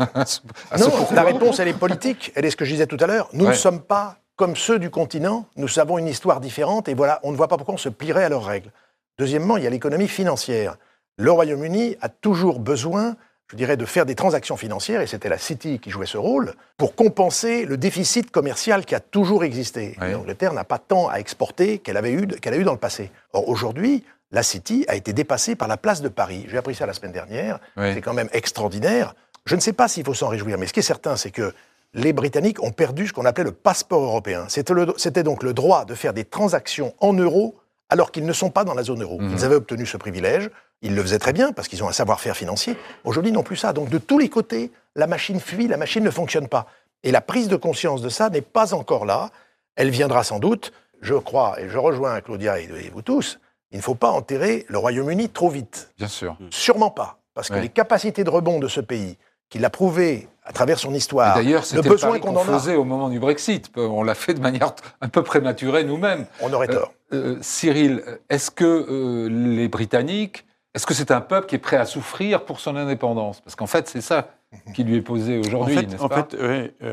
Non, 0.78 1.06
la 1.12 1.22
réponse, 1.22 1.58
elle 1.60 1.68
est 1.68 1.72
politique. 1.72 2.30
Elle 2.34 2.44
est 2.44 2.50
ce 2.50 2.56
que 2.56 2.66
je 2.66 2.72
disais 2.72 2.86
tout 2.86 2.98
à 3.00 3.06
l'heure. 3.06 3.30
Nous 3.32 3.46
ne 3.46 3.54
sommes 3.54 3.80
pas 3.80 4.18
comme 4.36 4.54
ceux 4.54 4.78
du 4.78 4.90
continent. 4.90 5.46
Nous 5.56 5.78
avons 5.78 5.96
une 5.96 6.08
histoire 6.08 6.40
différente 6.40 6.90
et 6.90 6.94
voilà, 6.94 7.20
on 7.22 7.32
ne 7.32 7.36
voit 7.36 7.48
pas 7.48 7.56
pourquoi 7.56 7.74
on 7.74 7.78
se 7.78 7.88
plierait 7.88 8.24
à 8.24 8.28
leurs 8.28 8.44
règles. 8.44 8.70
Deuxièmement, 9.18 9.56
il 9.56 9.64
y 9.64 9.66
a 9.66 9.70
l'économie 9.70 10.08
financière. 10.08 10.76
Le 11.16 11.32
Royaume-Uni 11.32 11.96
a 12.02 12.10
toujours 12.10 12.60
besoin, 12.60 13.16
je 13.50 13.56
dirais, 13.56 13.76
de 13.76 13.84
faire 13.86 14.04
des 14.04 14.14
transactions 14.14 14.56
financières, 14.56 15.00
et 15.00 15.06
c'était 15.06 15.28
la 15.28 15.38
City 15.38 15.78
qui 15.78 15.90
jouait 15.90 16.06
ce 16.06 16.18
rôle, 16.18 16.54
pour 16.76 16.94
compenser 16.94 17.64
le 17.64 17.76
déficit 17.76 18.30
commercial 18.30 18.84
qui 18.84 18.94
a 18.94 19.00
toujours 19.00 19.42
existé. 19.42 19.96
L'Angleterre 20.00 20.52
n'a 20.52 20.64
pas 20.64 20.78
tant 20.78 21.08
à 21.08 21.16
exporter 21.16 21.78
qu'elle 21.78 21.96
avait 21.96 22.12
eu, 22.12 22.26
qu'elle 22.26 22.54
a 22.54 22.58
eu 22.58 22.64
dans 22.64 22.72
le 22.72 22.78
passé. 22.78 23.10
Or, 23.32 23.48
aujourd'hui, 23.48 24.04
la 24.32 24.42
City 24.42 24.84
a 24.88 24.96
été 24.96 25.14
dépassée 25.14 25.56
par 25.56 25.68
la 25.68 25.78
place 25.78 26.02
de 26.02 26.08
Paris. 26.08 26.44
J'ai 26.48 26.58
appris 26.58 26.74
ça 26.74 26.84
la 26.84 26.92
semaine 26.92 27.12
dernière. 27.12 27.58
C'est 27.76 28.02
quand 28.02 28.12
même 28.12 28.28
extraordinaire. 28.32 29.14
Je 29.46 29.54
ne 29.54 29.60
sais 29.60 29.72
pas 29.72 29.88
s'il 29.88 30.04
faut 30.04 30.12
s'en 30.12 30.28
réjouir, 30.28 30.58
mais 30.58 30.66
ce 30.66 30.74
qui 30.74 30.80
est 30.80 30.82
certain, 30.82 31.16
c'est 31.16 31.30
que 31.30 31.54
les 31.94 32.12
Britanniques 32.12 32.62
ont 32.62 32.70
perdu 32.70 33.06
ce 33.06 33.14
qu'on 33.14 33.24
appelait 33.24 33.44
le 33.44 33.52
passeport 33.52 34.02
européen. 34.02 34.44
C'était 34.48 35.22
donc 35.22 35.42
le 35.42 35.54
droit 35.54 35.86
de 35.86 35.94
faire 35.94 36.12
des 36.12 36.26
transactions 36.26 36.92
en 37.00 37.14
euros 37.14 37.54
alors 37.88 38.12
qu'ils 38.12 38.26
ne 38.26 38.32
sont 38.34 38.50
pas 38.50 38.64
dans 38.64 38.74
la 38.74 38.82
zone 38.82 39.02
euro. 39.02 39.18
Mhm. 39.18 39.32
Ils 39.32 39.44
avaient 39.46 39.54
obtenu 39.54 39.86
ce 39.86 39.96
privilège. 39.96 40.50
Ils 40.82 40.94
le 40.94 41.02
faisaient 41.02 41.18
très 41.18 41.32
bien 41.32 41.52
parce 41.52 41.68
qu'ils 41.68 41.82
ont 41.82 41.88
un 41.88 41.92
savoir-faire 41.92 42.36
financier. 42.36 42.76
Aujourd'hui, 43.04 43.32
non 43.32 43.42
plus 43.42 43.56
ça. 43.56 43.72
Donc 43.72 43.88
de 43.88 43.98
tous 43.98 44.18
les 44.18 44.28
côtés, 44.28 44.70
la 44.94 45.06
machine 45.06 45.40
fuit, 45.40 45.68
la 45.68 45.76
machine 45.76 46.04
ne 46.04 46.10
fonctionne 46.10 46.48
pas. 46.48 46.66
Et 47.02 47.10
la 47.10 47.20
prise 47.20 47.48
de 47.48 47.56
conscience 47.56 48.02
de 48.02 48.08
ça 48.08 48.30
n'est 48.30 48.40
pas 48.42 48.74
encore 48.74 49.04
là. 49.04 49.30
Elle 49.76 49.90
viendra 49.90 50.24
sans 50.24 50.38
doute. 50.38 50.72
Je 51.00 51.14
crois, 51.14 51.60
et 51.60 51.68
je 51.68 51.78
rejoins 51.78 52.20
Claudia 52.20 52.58
et 52.58 52.90
vous 52.92 53.02
tous, 53.02 53.38
il 53.70 53.78
ne 53.78 53.82
faut 53.82 53.94
pas 53.94 54.10
enterrer 54.10 54.66
le 54.68 54.78
Royaume-Uni 54.78 55.28
trop 55.28 55.48
vite. 55.48 55.92
Bien 55.96 56.08
sûr. 56.08 56.36
Sûrement 56.50 56.90
pas. 56.90 57.18
Parce 57.34 57.50
que 57.50 57.54
les 57.54 57.68
capacités 57.68 58.24
de 58.24 58.30
rebond 58.30 58.58
de 58.58 58.66
ce 58.66 58.80
pays, 58.80 59.16
qu'il 59.48 59.64
a 59.64 59.70
prouvé 59.70 60.28
à 60.44 60.52
travers 60.52 60.78
son 60.78 60.92
histoire. 60.94 61.34
D'ailleurs, 61.34 61.64
c'était 61.64 61.82
le 61.82 61.90
besoin 61.90 62.18
qu'on 62.18 62.36
faisait 62.38 62.74
au 62.74 62.84
moment 62.84 63.08
du 63.08 63.18
Brexit. 63.18 63.70
On 63.76 64.02
l'a 64.02 64.14
fait 64.14 64.34
de 64.34 64.40
manière 64.40 64.74
un 65.00 65.08
peu 65.08 65.22
prématurée 65.22 65.84
nous-mêmes. 65.84 66.26
On 66.40 66.52
aurait 66.52 66.68
tort. 66.68 66.92
Euh, 67.12 67.36
euh, 67.36 67.38
Cyril, 67.40 68.02
est-ce 68.28 68.50
que 68.50 68.64
euh, 68.64 69.28
les 69.28 69.68
Britanniques, 69.68 70.44
est-ce 70.78 70.86
que 70.86 70.94
c'est 70.94 71.10
un 71.10 71.20
peuple 71.20 71.48
qui 71.48 71.56
est 71.56 71.58
prêt 71.58 71.76
à 71.76 71.84
souffrir 71.84 72.44
pour 72.44 72.60
son 72.60 72.76
indépendance? 72.76 73.40
Parce 73.40 73.56
qu'en 73.56 73.66
fait, 73.66 73.88
c'est 73.88 74.00
ça 74.00 74.30
qui 74.76 74.84
lui 74.84 74.94
est 74.94 75.02
posé 75.02 75.36
aujourd'hui, 75.36 75.74
n'est-ce 75.74 75.96
pas? 75.96 76.04
En 76.04 76.08
fait, 76.08 76.36
oui, 76.40 76.88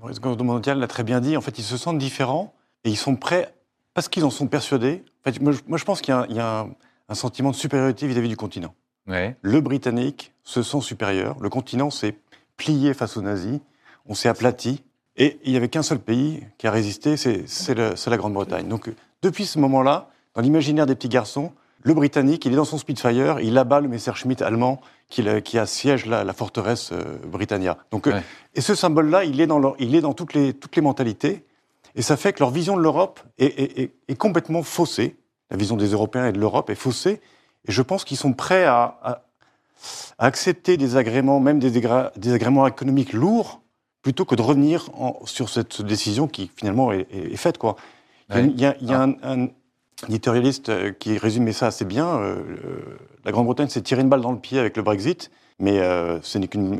Maurice 0.00 0.20
Mondial 0.20 0.80
l'a 0.80 0.88
très 0.88 1.04
bien 1.04 1.20
dit. 1.20 1.36
En 1.36 1.40
fait, 1.40 1.56
ils 1.56 1.64
se 1.64 1.76
sentent 1.76 1.98
différents 1.98 2.52
et 2.82 2.90
ils 2.90 2.96
sont 2.96 3.14
prêts 3.14 3.54
parce 3.94 4.08
qu'ils 4.08 4.24
en 4.24 4.30
sont 4.30 4.48
persuadés. 4.48 5.04
moi, 5.40 5.52
je 5.52 5.84
pense 5.84 6.00
qu'il 6.00 6.12
y 6.30 6.40
a, 6.40 6.66
un, 7.08 7.14
sentiment 7.14 7.52
de 7.52 7.54
supériorité 7.54 8.08
vis-à-vis 8.08 8.28
du 8.28 8.36
continent. 8.36 8.74
Le 9.06 9.60
Britannique 9.60 10.32
se 10.42 10.64
sent 10.64 10.80
supérieur. 10.80 11.36
Le 11.40 11.50
continent 11.50 11.90
s'est 11.90 12.16
plié 12.56 12.92
face 12.92 13.16
aux 13.16 13.22
nazis. 13.22 13.60
On 14.04 14.14
s'est 14.14 14.28
aplati. 14.28 14.82
Et 15.14 15.38
il 15.44 15.52
n'y 15.52 15.56
avait 15.56 15.68
qu'un 15.68 15.84
seul 15.84 16.00
pays 16.00 16.42
qui 16.58 16.66
a 16.66 16.72
résisté, 16.72 17.16
c'est 17.16 17.74
la, 17.76 18.16
Grande-Bretagne. 18.16 18.66
Donc, 18.66 18.90
depuis 19.22 19.46
ce 19.46 19.60
moment-là, 19.60 20.10
dans 20.34 20.42
l'imaginaire 20.42 20.86
des 20.86 20.96
petits 20.96 21.08
garçons, 21.08 21.52
le 21.84 21.92
Britannique, 21.92 22.46
il 22.46 22.52
est 22.52 22.56
dans 22.56 22.64
son 22.64 22.78
Spitfire, 22.78 23.40
il 23.40 23.58
abat 23.58 23.80
le 23.80 23.88
Messerschmitt 23.88 24.40
allemand 24.40 24.80
qui, 25.10 25.22
qui 25.42 25.58
assiège 25.58 26.06
la, 26.06 26.32
forteresse 26.32 26.90
euh, 26.92 27.18
Britannia. 27.26 27.76
Donc, 27.90 28.06
euh, 28.06 28.20
et 28.54 28.62
ce 28.62 28.74
symbole-là, 28.74 29.24
il 29.24 29.38
est 29.38 29.46
dans, 29.46 29.76
il 29.76 29.94
est 29.94 30.00
dans 30.00 30.14
toutes, 30.14 30.32
les, 30.32 30.54
toutes 30.54 30.74
les 30.76 30.82
mentalités. 30.82 31.44
Et 31.94 32.00
ça 32.00 32.16
fait 32.16 32.32
que 32.32 32.40
leur 32.40 32.50
vision 32.50 32.74
de 32.76 32.80
l'Europe 32.80 33.20
est, 33.38 33.92
complètement 34.16 34.62
faussée. 34.62 35.16
La 35.50 35.58
vision 35.58 35.76
des 35.76 35.88
Européens 35.88 36.26
et 36.26 36.32
de 36.32 36.40
l'Europe 36.40 36.70
est 36.70 36.74
faussée. 36.74 37.20
Et 37.68 37.72
je 37.72 37.82
pense 37.82 38.04
qu'ils 38.04 38.16
sont 38.16 38.32
prêts 38.32 38.64
à, 38.64 39.22
accepter 40.18 40.78
des 40.78 40.96
agréments, 40.96 41.38
même 41.38 41.58
des, 41.58 41.76
agréments 42.32 42.66
économiques 42.66 43.12
lourds, 43.12 43.60
plutôt 44.00 44.24
que 44.24 44.34
de 44.34 44.40
revenir 44.40 44.88
sur 45.26 45.50
cette 45.50 45.82
décision 45.82 46.28
qui 46.28 46.50
finalement 46.56 46.92
est, 46.92 47.36
faite. 47.36 47.58
Quoi. 47.58 47.76
Il 48.34 48.58
y 48.58 48.64
a, 48.64 49.02
un, 49.02 49.48
éditorialiste 50.08 50.68
euh, 50.68 50.92
qui 50.92 51.18
résumait 51.18 51.52
ça 51.52 51.66
assez 51.66 51.84
bien. 51.84 52.18
Euh, 52.18 52.36
la 53.24 53.32
Grande-Bretagne 53.32 53.68
s'est 53.68 53.82
tiré 53.82 54.02
une 54.02 54.08
balle 54.08 54.20
dans 54.20 54.32
le 54.32 54.38
pied 54.38 54.58
avec 54.58 54.76
le 54.76 54.82
Brexit, 54.82 55.30
mais 55.58 55.78
euh, 55.80 56.20
ce 56.22 56.38
n'est 56.38 56.48
qu'une 56.48 56.78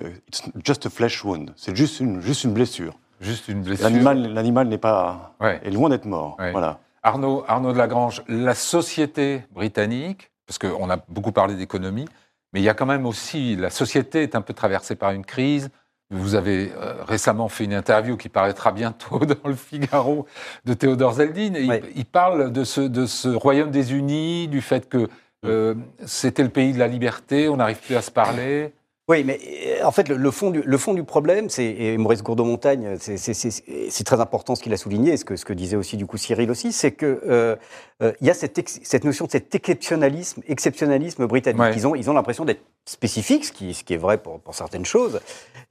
just 0.64 0.87
a 0.87 0.90
flesh 0.90 1.24
wound. 1.24 1.53
C'est 1.57 1.77
juste 1.77 2.00
une, 2.00 2.20
juste 2.20 2.44
une 2.44 2.53
blessure. 2.53 2.94
Juste 3.20 3.48
une 3.48 3.62
blessure. 3.62 3.88
L'animal 3.88 4.68
n'est 4.68 4.79
pas 4.79 5.35
est 5.40 5.70
loin 5.70 5.88
d'être 5.88 6.05
mort. 6.05 6.37
Voilà. 6.38 6.81
Arnaud, 7.03 7.44
Arnaud 7.46 7.72
de 7.72 7.79
Lagrange, 7.79 8.22
la 8.29 8.55
société 8.55 9.42
britannique, 9.53 10.31
parce 10.46 10.59
qu'on 10.59 10.88
a 10.88 10.96
beaucoup 11.09 11.33
parlé 11.33 11.55
d'économie, 11.55 12.07
mais 12.53 12.61
il 12.61 12.64
y 12.64 12.68
a 12.68 12.74
quand 12.74 12.87
même 12.87 13.05
aussi 13.05 13.57
la 13.57 13.70
société 13.70 14.22
est 14.22 14.35
un 14.35 14.40
peu 14.40 14.55
traversée 14.55 14.96
par 14.96 15.12
une 15.12 15.24
crise. 15.24 15.70
Vous 16.14 16.35
avez 16.35 16.72
euh, 16.77 16.94
récemment 17.07 17.48
fait 17.48 17.64
une 17.64 17.74
interview 17.74 18.16
qui 18.16 18.29
paraîtra 18.29 18.72
bientôt 18.72 19.18
dans 19.27 19.48
le 19.48 19.55
Figaro 19.55 20.27
de 20.64 20.74
Théodore 20.74 21.14
Zeldin. 21.14 21.55
il, 21.94 22.05
parle 22.05 22.53
de 22.53 22.64
ce, 22.64 22.81
de 22.81 23.07
ce 23.07 23.29
Royaume 23.29 23.70
des 23.70 23.92
Unis, 23.92 24.48
du 24.48 24.61
fait 24.61 24.88
que 24.88 25.09
euh, 25.44 25.74
c'était 26.07 26.42
le 26.42 26.48
pays 26.48 26.72
de 26.72 26.79
la 26.79 26.88
liberté, 26.88 27.48
on 27.48 27.57
n'arrive 27.57 27.81
plus 27.81 27.96
à 27.96 28.03
se 28.03 28.11
parler. 28.11 28.72
Oui, 29.06 29.22
mais 29.22 29.38
euh, 29.66 29.84
en 29.84 29.90
fait, 29.90 30.08
le, 30.08 30.30
fond, 30.30 30.50
du, 30.50 30.62
le 30.62 30.78
fond 30.78 30.94
du 30.94 31.04
problème, 31.04 31.50
c'est, 31.50 31.66
et 31.66 31.98
Maurice 31.98 32.22
Gourdeau-Montagne, 32.22 32.96
c'est 32.98 34.04
très 34.04 34.20
important 34.20 34.54
ce 34.54 34.62
qu'il 34.62 34.72
a 34.72 34.78
souligné, 34.78 35.18
ce 35.18 35.26
que, 35.26 35.36
ce 35.36 35.44
que 35.44 35.52
disait 35.52 35.76
aussi 35.76 35.98
du 35.98 36.06
coup 36.06 36.16
Cyril 36.16 36.50
aussi, 36.50 36.72
c'est 36.72 36.92
qu'il 36.92 37.18
euh, 37.26 37.56
euh, 38.02 38.12
y 38.22 38.30
a 38.30 38.34
cette, 38.34 38.66
cette, 38.82 39.04
notion 39.04 39.26
de 39.26 39.30
cet 39.30 39.54
exceptionnalisme, 39.54 40.40
exceptionnalisme 40.48 41.26
britannique. 41.26 41.74
Ils 41.76 41.86
ont 41.86 41.94
ils 41.94 42.08
ont 42.08 42.14
l'impression 42.14 42.46
d'être 42.46 42.62
spécifiques, 42.86 43.44
ce 43.44 43.52
qui, 43.52 43.74
ce 43.74 43.84
qui 43.84 43.92
est 43.92 43.98
vrai 43.98 44.16
pour, 44.16 44.40
pour 44.40 44.54
certaines 44.54 44.86
choses. 44.86 45.20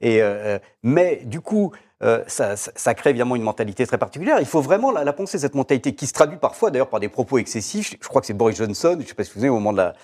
Et, 0.00 0.20
mais 0.84 1.22
du 1.24 1.40
coup, 1.40 1.72
ça, 2.26 2.56
ça, 2.56 2.94
crée 2.94 3.10
évidemment 3.10 3.34
une 3.34 3.42
mentalité 3.42 3.84
très 3.84 3.98
particulière. 3.98 4.36
Il 4.38 4.46
faut 4.46 4.60
vraiment 4.60 4.92
la, 4.92 5.02
la 5.02 5.12
penser, 5.12 5.38
cette 5.38 5.54
mentalité, 5.54 5.94
qui 5.94 6.06
se 6.06 6.12
traduit 6.12 6.38
parfois 6.38 6.70
d'ailleurs 6.70 6.88
par 6.88 7.00
des 7.00 7.08
propos 7.08 7.38
excessifs. 7.38 7.96
Je 8.00 8.08
crois 8.08 8.20
que 8.20 8.28
c'est 8.28 8.34
Boris 8.34 8.56
Johnson, 8.56 8.92
je 8.98 9.02
ne 9.02 9.08
sais 9.08 9.14
pas 9.14 9.24
si 9.24 9.30
vous 9.30 9.34
vous 9.34 9.40
souvenez, 9.40 9.48
au 9.48 9.54
moment 9.54 9.72
de 9.72 9.78
la 9.78 9.94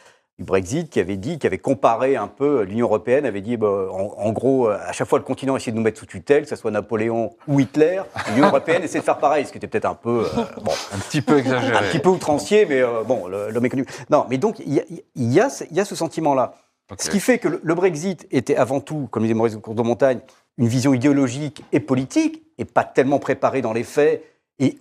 du 0.41 0.45
Brexit 0.45 0.89
qui 0.89 1.01
avait 1.01 1.19
dit, 1.19 1.39
qui 1.39 1.47
avait 1.47 1.59
comparé 1.59 2.17
un 2.17 2.27
peu 2.27 2.63
l'Union 2.63 2.87
européenne, 2.87 3.27
avait 3.27 3.43
dit, 3.43 3.59
bah, 3.59 3.89
en, 3.93 4.33
gros, 4.33 4.69
à 4.69 4.91
chaque 4.93 5.07
fois 5.07 5.19
le 5.19 5.25
continent 5.25 5.55
essayait 5.55 5.71
de 5.71 5.77
nous 5.77 5.83
mettre 5.83 5.99
sous 5.99 6.07
tutelle, 6.07 6.45
que 6.45 6.49
ce 6.49 6.57
soit 6.57 6.71
Napoléon 6.71 7.37
ou 7.47 7.61
Hitler, 7.61 8.01
l'Union 8.31 8.47
européenne 8.47 8.83
essayait 8.83 9.01
de 9.01 9.05
faire 9.05 9.19
pareil, 9.19 9.45
ce 9.45 9.53
qui 9.53 9.59
était 9.59 9.67
peut-être 9.67 9.85
un 9.85 9.95
peu, 9.95 10.25
euh, 10.25 10.45
bon, 10.63 10.73
un 10.95 10.99
petit 10.99 11.21
peu 11.21 11.37
exagéré, 11.37 11.77
un 11.77 11.83
petit 11.83 11.99
peu 11.99 12.09
outrancier, 12.09 12.65
mais 12.65 12.81
euh, 12.81 13.03
bon, 13.07 13.27
l'homme 13.29 13.67
est 13.67 13.69
connu. 13.69 13.85
Non, 14.09 14.25
mais 14.31 14.39
donc 14.39 14.61
il 14.61 14.73
y 14.73 14.81
a, 14.81 14.85
y, 15.15 15.41
a, 15.41 15.65
y 15.71 15.81
a, 15.81 15.85
ce 15.85 15.95
sentiment-là. 15.95 16.55
Ce 16.99 17.11
qui 17.11 17.21
fait 17.21 17.39
que 17.39 17.61
le, 17.63 17.75
Brexit 17.75 18.27
était 18.31 18.57
avant 18.57 18.81
tout, 18.81 19.09
comme 19.11 19.25
disait 19.25 19.35
Maurice 19.35 19.59
de 19.59 19.83
Montagne, 19.83 20.21
une 20.57 20.69
vision 20.69 20.95
idéologique 20.95 21.63
et 21.73 21.81
politique, 21.81 22.43
et 22.57 22.65
pas 22.65 22.85
tellement 22.85 23.19
préparée 23.19 23.61
dans 23.61 23.75
les 23.75 23.85
faits, 23.85 24.25
et 24.59 24.79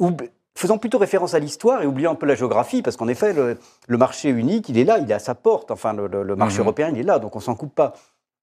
faisant 0.55 0.77
plutôt 0.77 0.97
référence 0.97 1.33
à 1.33 1.39
l'histoire 1.39 1.81
et 1.81 1.85
oubliant 1.85 2.11
un 2.11 2.15
peu 2.15 2.25
la 2.25 2.35
géographie, 2.35 2.81
parce 2.81 2.97
qu'en 2.97 3.07
effet, 3.07 3.33
le, 3.33 3.97
marché 3.97 4.29
unique, 4.29 4.69
il 4.69 4.77
est 4.77 4.83
là, 4.83 4.97
il 4.97 5.09
est 5.09 5.13
à 5.13 5.19
sa 5.19 5.35
porte. 5.35 5.71
Enfin, 5.71 5.93
le, 5.93 6.35
marché 6.35 6.57
mhm. 6.57 6.63
européen, 6.63 6.89
il 6.93 6.99
est 6.99 7.03
là, 7.03 7.19
donc 7.19 7.35
on 7.35 7.39
s'en 7.39 7.55
coupe 7.55 7.73
pas. 7.73 7.93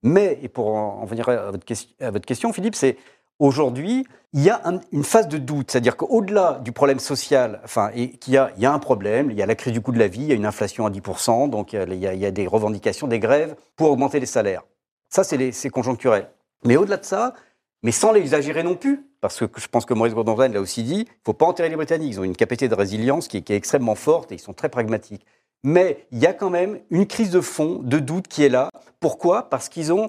Mais, 0.03 0.39
et 0.41 0.47
pour 0.47 0.67
en, 0.75 1.05
venir 1.05 1.27
à 1.29 1.51
votre, 1.51 1.65
question, 1.65 1.89
à 1.99 2.11
votre 2.11 2.25
question 2.25 2.53
Philippe, 2.53 2.75
c'est 2.75 2.97
aujourd'hui, 3.39 4.05
il 4.33 4.43
y 4.43 4.49
a 4.49 4.61
une 4.91 5.03
phase 5.03 5.27
de 5.27 5.37
doute. 5.37 5.71
C'est-à-dire 5.71 5.97
qu'au-delà 5.97 6.59
du 6.63 6.71
problème 6.71 6.99
social, 6.99 7.61
enfin, 7.63 7.91
il 7.95 8.17
y, 8.27 8.37
a, 8.37 8.51
il 8.57 8.63
y 8.63 8.65
a 8.65 8.73
un 8.73 8.79
problème, 8.79 9.31
il 9.31 9.37
y 9.37 9.41
a 9.41 9.45
la 9.45 9.55
crise 9.55 9.73
du 9.73 9.81
coût 9.81 9.91
de 9.91 9.99
la 9.99 10.07
vie, 10.07 10.21
il 10.21 10.27
y 10.27 10.31
a 10.31 10.35
une 10.35 10.45
inflation 10.45 10.85
à 10.85 10.89
10%, 10.89 11.49
donc 11.49 11.73
il 11.73 11.95
y 11.95 12.07
a, 12.07 12.13
il 12.13 12.19
y 12.19 12.25
a 12.25 12.31
des 12.31 12.47
revendications, 12.47 13.07
des 13.07 13.19
grèves 13.19 13.55
pour 13.75 13.91
augmenter 13.91 14.19
les 14.19 14.25
salaires. 14.25 14.63
Ça, 15.09 15.23
c'est 15.23 15.69
conjoncturel. 15.69 16.29
Mais 16.65 16.77
au-delà 16.77 16.97
de 16.97 17.05
ça, 17.05 17.33
mais 17.83 17.91
sans 17.91 18.11
l'exagérer 18.11 18.63
non 18.63 18.75
plus, 18.75 19.05
parce 19.21 19.39
que 19.39 19.45
je 19.59 19.67
pense 19.67 19.85
que 19.85 19.93
Maurice 19.93 20.13
Gordon 20.13 20.35
l'a 20.35 20.59
aussi 20.59 20.83
dit, 20.83 20.99
il 20.99 20.99
ne 21.01 21.25
faut 21.25 21.33
pas 21.33 21.45
enterrer 21.45 21.69
les 21.69 21.75
Britanniques. 21.75 22.13
Ils 22.13 22.19
ont 22.19 22.23
une 22.23 22.35
capacité 22.35 22.67
de 22.67 22.75
résilience 22.75 23.27
qui 23.27 23.37
est, 23.37 23.49
extrêmement 23.51 23.95
forte 23.95 24.31
et 24.31 24.35
ils 24.35 24.39
sont 24.39 24.53
très 24.53 24.69
pragmatiques. 24.69 25.25
Mais 25.63 26.07
il 26.11 26.19
y 26.19 26.27
a 26.27 26.33
quand 26.33 26.49
même 26.49 26.79
une 26.89 27.07
crise 27.07 27.31
de 27.31 27.41
fond, 27.41 27.79
de 27.83 27.99
doute 27.99 28.27
qui 28.27 28.43
est 28.43 28.49
là. 28.49 28.69
Pourquoi? 28.99 29.49
Parce 29.49 29.69
qu'ils 29.69 29.91
ont. 29.91 30.07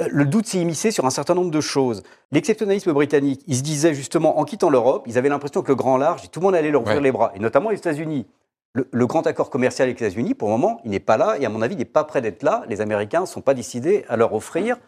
Euh, 0.00 0.08
le 0.10 0.24
doute 0.24 0.46
s'est 0.46 0.58
immiscé 0.58 0.90
sur 0.90 1.04
un 1.04 1.10
certain 1.10 1.34
nombre 1.34 1.50
de 1.50 1.60
choses. 1.60 2.02
L'exceptionnalisme 2.30 2.92
britannique, 2.92 3.42
il 3.46 3.56
se 3.56 3.62
disait 3.62 3.94
justement, 3.94 4.38
en 4.38 4.44
quittant 4.44 4.70
l'Europe, 4.70 5.04
ils 5.06 5.18
avaient 5.18 5.28
l'impression 5.28 5.62
que 5.62 5.68
le 5.68 5.74
grand 5.74 5.96
large, 5.98 6.30
tout 6.30 6.40
le 6.40 6.44
monde 6.44 6.54
allait 6.54 6.70
leur 6.70 6.82
ouvrir 6.82 7.00
les 7.00 7.12
bras, 7.12 7.32
et 7.34 7.40
notamment 7.40 7.70
les 7.70 7.76
États-Unis. 7.76 8.26
Le, 8.74 9.06
grand 9.06 9.26
accord 9.26 9.50
commercial 9.50 9.86
avec 9.86 10.00
les 10.00 10.06
États-Unis, 10.06 10.32
pour 10.32 10.48
le 10.48 10.52
moment, 10.52 10.80
il 10.84 10.92
n'est 10.92 11.00
pas 11.00 11.18
là, 11.18 11.36
et 11.38 11.44
à 11.44 11.50
mon 11.50 11.60
avis, 11.60 11.74
il 11.74 11.78
n'est 11.78 11.84
pas 11.84 12.04
prêt 12.04 12.22
d'être 12.22 12.42
là. 12.42 12.64
Les 12.68 12.80
Américains 12.80 13.20
ne 13.20 13.26
sont 13.26 13.42
pas 13.42 13.52
décidés 13.52 14.06
à 14.08 14.16
leur 14.16 14.32
offrir 14.32 14.78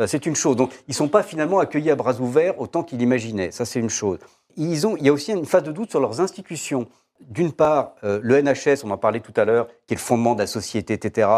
euh, 0.00 0.06
c'est 0.06 0.26
une 0.26 0.34
chose. 0.34 0.56
Donc, 0.56 0.72
ils 0.88 0.90
ne 0.90 0.94
sont 0.94 1.08
pas 1.08 1.22
finalement 1.22 1.58
accueillis 1.58 1.90
à 1.90 1.96
bras 1.96 2.18
ouverts 2.20 2.60
autant 2.60 2.82
qu'ils 2.82 2.98
l'imaginaient. 2.98 3.50
Ça, 3.50 3.64
c'est 3.64 3.80
une 3.80 3.90
chose. 3.90 4.18
Il 4.56 4.74
y 4.74 5.08
a 5.08 5.12
aussi 5.12 5.32
une 5.32 5.46
phase 5.46 5.62
de 5.62 5.72
doute 5.72 5.90
sur 5.90 6.00
leurs 6.00 6.20
institutions. 6.20 6.88
D'une 7.20 7.52
part, 7.52 7.94
euh, 8.04 8.20
le 8.22 8.40
NHS, 8.40 8.84
on 8.84 8.90
en 8.90 8.98
parlait 8.98 9.20
tout 9.20 9.32
à 9.36 9.44
l'heure, 9.44 9.68
qui 9.86 9.94
est 9.94 9.96
le 9.96 10.00
fondement 10.00 10.34
de 10.34 10.40
la 10.40 10.46
société, 10.46 10.94
etc. 10.94 11.28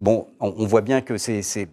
Bon, 0.00 0.28
on, 0.38 0.66
voit 0.66 0.80
bien 0.80 1.00
que 1.00 1.16
c'est 1.16 1.68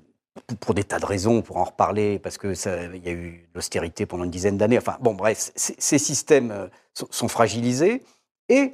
pour 0.60 0.74
des 0.74 0.84
tas 0.84 1.00
de 1.00 1.06
raisons, 1.06 1.42
pour 1.42 1.58
en 1.58 1.66
reparler, 1.66 2.18
parce 2.20 2.38
qu'il 2.38 2.54
y 2.54 3.10
a 3.10 3.12
eu 3.12 3.48
l'austérité 3.54 4.06
pendant 4.06 4.24
une 4.24 4.32
dizaine 4.32 4.58
d'années. 4.58 4.78
Enfin, 4.78 4.98
bon, 5.00 5.14
bref, 5.14 5.52
ces 5.56 6.00
systèmes 6.00 6.52
euh, 6.52 6.68
sont 6.94 7.28
fragilisés. 7.28 8.04
Et 8.50 8.74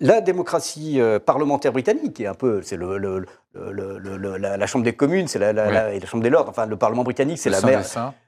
la 0.00 0.20
démocratie 0.20 1.00
euh, 1.00 1.18
parlementaire 1.18 1.72
britannique, 1.72 2.14
qui 2.14 2.24
est 2.24 2.28
un 2.28 2.34
peu, 2.34 2.62
c'est 2.62 2.76
le, 2.76 3.26
la, 3.54 4.66
Chambre 4.66 4.84
des 4.84 4.94
communes, 4.94 5.26
c'est 5.28 5.38
la, 5.38 6.06
Chambre 6.06 6.22
des 6.22 6.30
lords, 6.30 6.48
enfin 6.48 6.66
le 6.66 6.76
Parlement 6.76 7.04
britannique, 7.04 7.38
c'est 7.38 7.50
la 7.50 7.60
mère, 7.60 7.82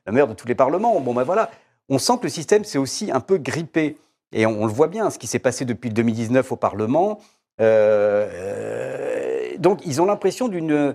la 0.06 0.12
mère 0.12 0.26
de 0.26 0.34
tous 0.34 0.48
les 0.48 0.54
parlements. 0.54 0.98
Bon 1.00 1.14
ben 1.14 1.22
voilà, 1.22 1.50
on 1.88 1.98
sent 1.98 2.14
que 2.18 2.24
le 2.24 2.30
système 2.30 2.64
s'est 2.64 2.78
aussi 2.78 3.10
un 3.10 3.20
peu 3.20 3.38
grippé. 3.38 3.96
Et 4.32 4.44
on, 4.44 4.66
le 4.66 4.72
voit 4.72 4.88
bien, 4.88 5.08
ce 5.10 5.18
qui 5.18 5.26
s'est 5.28 5.38
passé 5.38 5.64
depuis 5.64 5.90
2019 5.90 6.50
au 6.50 6.56
Parlement. 6.56 7.20
Euh, 7.60 8.28
euh, 8.32 9.56
donc 9.58 9.80
ils 9.86 10.02
ont 10.02 10.04
l'impression 10.04 10.48
d'une 10.48 10.94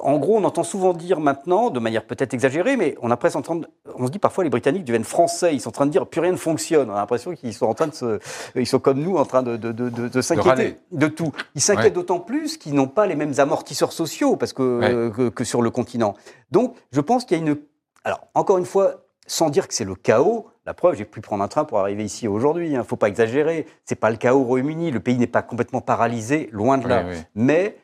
en 0.00 0.18
gros, 0.18 0.36
on 0.36 0.44
entend 0.44 0.62
souvent 0.62 0.92
dire 0.92 1.20
maintenant, 1.20 1.70
de 1.70 1.78
manière 1.80 2.04
peut-être 2.04 2.34
exagérée, 2.34 2.76
mais 2.76 2.96
on 3.02 3.10
a 3.10 3.16
presque 3.16 3.36
on 3.36 4.06
se 4.06 4.10
dit 4.10 4.18
parfois 4.18 4.44
les 4.44 4.50
Britanniques 4.50 4.84
deviennent 4.84 5.04
français, 5.04 5.54
ils 5.54 5.60
sont 5.60 5.68
en 5.68 5.72
train 5.72 5.86
de 5.86 5.90
dire 5.90 6.06
plus 6.06 6.20
rien 6.20 6.32
ne 6.32 6.36
fonctionne. 6.36 6.90
On 6.90 6.94
a 6.94 6.96
l'impression 6.96 7.34
qu'ils 7.34 7.54
sont 7.54 7.66
en 7.66 7.74
train 7.74 7.88
de 7.88 7.94
se, 7.94 8.18
ils 8.54 8.66
sont 8.66 8.78
comme 8.78 9.00
nous 9.00 9.16
en 9.16 9.24
train 9.24 9.42
de, 9.42 9.56
de, 9.56 10.20
s'inquiéter 10.20 10.78
de, 10.92 11.06
tout. 11.08 11.32
Ils 11.54 11.60
s'inquiètent 11.60 11.94
d'autant 11.94 12.20
plus 12.20 12.56
qu'ils 12.56 12.74
n'ont 12.74 12.88
pas 12.88 13.06
les 13.06 13.16
mêmes 13.16 13.34
amortisseurs 13.38 13.92
sociaux 13.92 14.36
parce 14.36 14.52
que, 14.52 15.28
que, 15.28 15.44
sur 15.44 15.62
le 15.62 15.70
continent. 15.70 16.14
Donc, 16.50 16.74
je 16.92 17.00
pense 17.00 17.24
qu'il 17.24 17.36
y 17.36 17.40
a 17.40 17.42
une, 17.44 17.56
alors 18.04 18.20
encore 18.34 18.58
une 18.58 18.64
fois, 18.64 19.06
sans 19.26 19.50
dire 19.50 19.68
que 19.68 19.74
c'est 19.74 19.84
le 19.84 19.94
chaos. 19.94 20.46
La 20.64 20.74
preuve, 20.74 20.96
j'ai 20.96 21.04
pu 21.04 21.20
prendre 21.20 21.44
un 21.44 21.48
train 21.48 21.64
pour 21.64 21.78
arriver 21.78 22.04
ici 22.04 22.26
aujourd'hui. 22.28 22.70
Il 22.70 22.74
hein, 22.76 22.78
ne 22.78 22.84
faut 22.84 22.96
pas 22.96 23.08
exagérer. 23.08 23.66
C'est 23.84 23.96
pas 23.96 24.10
le 24.10 24.16
chaos 24.16 24.40
au 24.40 24.44
Royaume-Uni. 24.44 24.90
Le 24.90 25.00
pays 25.00 25.16
n'est 25.16 25.26
pas 25.26 25.42
complètement 25.42 25.80
paralysé, 25.80 26.48
loin 26.52 26.78
de 26.78 26.88
là. 26.88 27.04
Mais 27.34 27.76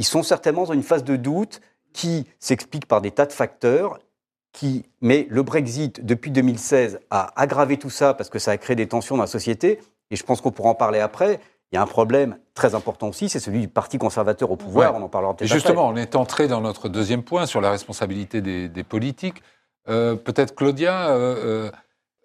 ils 0.00 0.06
sont 0.06 0.22
certainement 0.22 0.64
dans 0.64 0.72
une 0.72 0.82
phase 0.82 1.04
de 1.04 1.14
doute 1.14 1.60
qui 1.92 2.24
s'explique 2.38 2.86
par 2.86 3.02
des 3.02 3.10
tas 3.10 3.26
de 3.26 3.32
facteurs. 3.32 3.98
Qui, 4.52 4.86
mais 5.02 5.26
le 5.28 5.42
Brexit, 5.42 6.04
depuis 6.04 6.30
2016, 6.30 7.00
a 7.10 7.38
aggravé 7.40 7.76
tout 7.76 7.90
ça 7.90 8.14
parce 8.14 8.30
que 8.30 8.38
ça 8.38 8.50
a 8.52 8.56
créé 8.56 8.74
des 8.74 8.88
tensions 8.88 9.16
dans 9.16 9.24
la 9.24 9.28
société. 9.28 9.78
Et 10.10 10.16
je 10.16 10.24
pense 10.24 10.40
qu'on 10.40 10.52
pourra 10.52 10.70
en 10.70 10.74
parler 10.74 11.00
après. 11.00 11.38
Il 11.70 11.76
y 11.76 11.78
a 11.78 11.82
un 11.82 11.86
problème 11.86 12.38
très 12.54 12.74
important 12.74 13.08
aussi, 13.08 13.28
c'est 13.28 13.40
celui 13.40 13.60
du 13.60 13.68
Parti 13.68 13.98
conservateur 13.98 14.50
au 14.50 14.56
pouvoir. 14.56 14.94
On 14.94 15.02
en 15.02 15.08
parlera 15.10 15.36
peut-être 15.36 15.52
Justement, 15.52 15.86
on 15.86 15.96
est 15.96 16.16
entré 16.16 16.48
dans 16.48 16.62
notre 16.62 16.88
deuxième 16.88 17.22
point 17.22 17.44
sur 17.44 17.60
la 17.60 17.70
responsabilité 17.70 18.40
des, 18.40 18.84
politiques. 18.84 19.42
Euh, 19.90 20.16
peut-être 20.16 20.54
Claudia, 20.54 21.10
euh, 21.10 21.70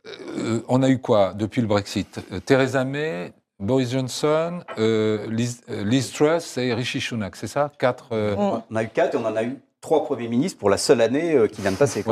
euh, 0.08 0.62
on 0.70 0.82
a 0.82 0.90
eu 0.90 1.00
quoi 1.00 1.34
depuis 1.34 1.60
le 1.60 1.68
Brexit? 1.68 2.22
Theresa 2.46 2.86
May, 2.86 3.34
Boris 3.60 3.92
Johnson, 3.92 4.60
euh, 4.78 5.28
euh, 5.30 5.84
Liz, 5.84 6.12
Truss 6.12 6.58
et 6.58 6.74
Rishi 6.74 7.00
Sunak, 7.00 7.36
c'est 7.36 7.48
ça? 7.48 7.72
Quatre. 7.80 8.10
Euh, 8.12 8.36
on 8.70 8.76
a 8.76 8.84
eu 8.84 8.90
quatre 8.90 9.16
et 9.16 9.18
on 9.18 9.26
en 9.26 9.36
a 9.36 9.44
eu 9.44 9.60
trois 9.80 10.04
premiers 10.04 10.28
ministres 10.28 10.60
pour 10.60 10.70
la 10.70 10.78
seule 10.78 11.00
année 11.02 11.48
qui 11.52 11.62
vient 11.62 11.72
de 11.72 11.78
passer. 11.78 12.04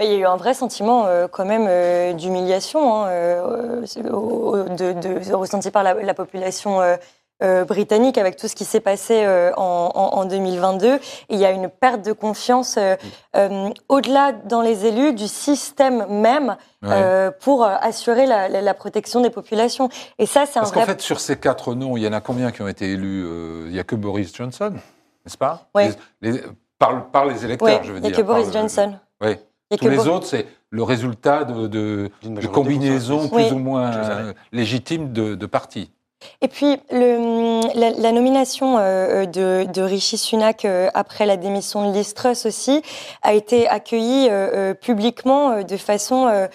Il 0.00 0.06
y 0.06 0.14
a 0.14 0.16
eu 0.16 0.24
un 0.24 0.36
vrai 0.36 0.52
sentiment 0.52 1.06
quand 1.30 1.44
même 1.44 2.16
d'humiliation 2.16 3.04
hein, 3.04 3.10
de, 3.86 5.34
ressenti 5.34 5.70
par 5.70 5.82
la, 5.82 6.14
population 6.14 6.80
britannique 7.66 8.18
avec 8.18 8.36
tout 8.36 8.48
ce 8.48 8.54
qui 8.54 8.64
s'est 8.64 8.80
passé 8.80 9.26
en, 9.56 10.24
2022. 10.24 10.94
Et 10.94 11.00
il 11.30 11.38
y 11.38 11.44
a 11.44 11.50
une 11.50 11.68
perte 11.68 12.02
de 12.02 12.12
confiance 12.12 12.78
au-delà 13.88 14.32
dans 14.32 14.62
les 14.62 14.86
élus 14.86 15.12
du 15.14 15.28
système 15.28 16.06
même 16.08 16.56
euh, 16.84 17.30
pour 17.40 17.64
euh, 17.64 17.76
assurer 17.80 18.26
la, 18.26 18.74
protection 18.74 19.20
des 19.20 19.30
populations. 19.30 19.88
Et 20.18 20.26
ça, 20.26 20.46
c'est 20.46 20.58
un 20.58 20.62
Parce 20.62 20.72
qu'en 20.72 20.84
fait, 20.84 21.00
sur 21.00 21.20
ces 21.20 21.36
quatre 21.36 21.74
noms, 21.74 21.96
il 21.96 22.02
y 22.02 22.08
en 22.08 22.12
a 22.12 22.20
combien 22.20 22.50
qui 22.50 22.62
ont 22.62 22.68
été 22.68 22.90
élus 22.92 23.24
euh, 23.24 23.64
Il 23.66 23.72
n'y 23.72 23.78
a 23.78 23.84
que 23.84 23.94
Boris 23.94 24.34
Johnson, 24.34 24.72
n'est-ce 25.24 25.38
pas? 25.38 25.68
Oui. 25.74 25.84
par, 26.78 27.26
les 27.26 27.44
électeurs, 27.44 27.84
je 27.84 27.92
veux 27.92 28.00
dire. 28.00 28.08
Il 28.08 28.12
n'y 28.12 28.14
a 28.14 28.16
que 28.16 28.26
Boris 28.26 28.52
Johnson. 28.52 28.94
Oui. 29.20 29.36
Tous 29.78 29.88
les 29.88 30.06
autres, 30.06 30.26
c'est 30.26 30.46
le 30.70 30.82
résultat 30.82 31.44
de, 31.44 31.66
de, 32.22 32.46
combinaisons 32.46 33.28
plus 33.28 33.52
ou 33.52 33.58
moins 33.58 34.34
légitimes 34.50 35.12
de, 35.12 35.34
de 35.34 35.46
partis. 35.46 35.90
Et 36.40 36.48
puis, 36.48 36.76
le, 36.90 37.60
la, 37.74 38.12
nomination 38.12 38.76
euh, 38.78 39.26
de, 39.26 39.64
de, 39.72 39.82
Rishi 39.82 40.18
Sunak 40.18 40.64
euh, 40.64 40.88
après 40.94 41.26
la 41.26 41.36
démission 41.36 41.88
de 41.88 41.96
Liz 41.96 42.14
Truss 42.14 42.46
aussi 42.46 42.82
a 43.22 43.32
été 43.34 43.68
accueillie 43.68 44.28
euh, 44.30 44.74
publiquement 44.74 45.62
de 45.62 45.76
façon 45.76 46.48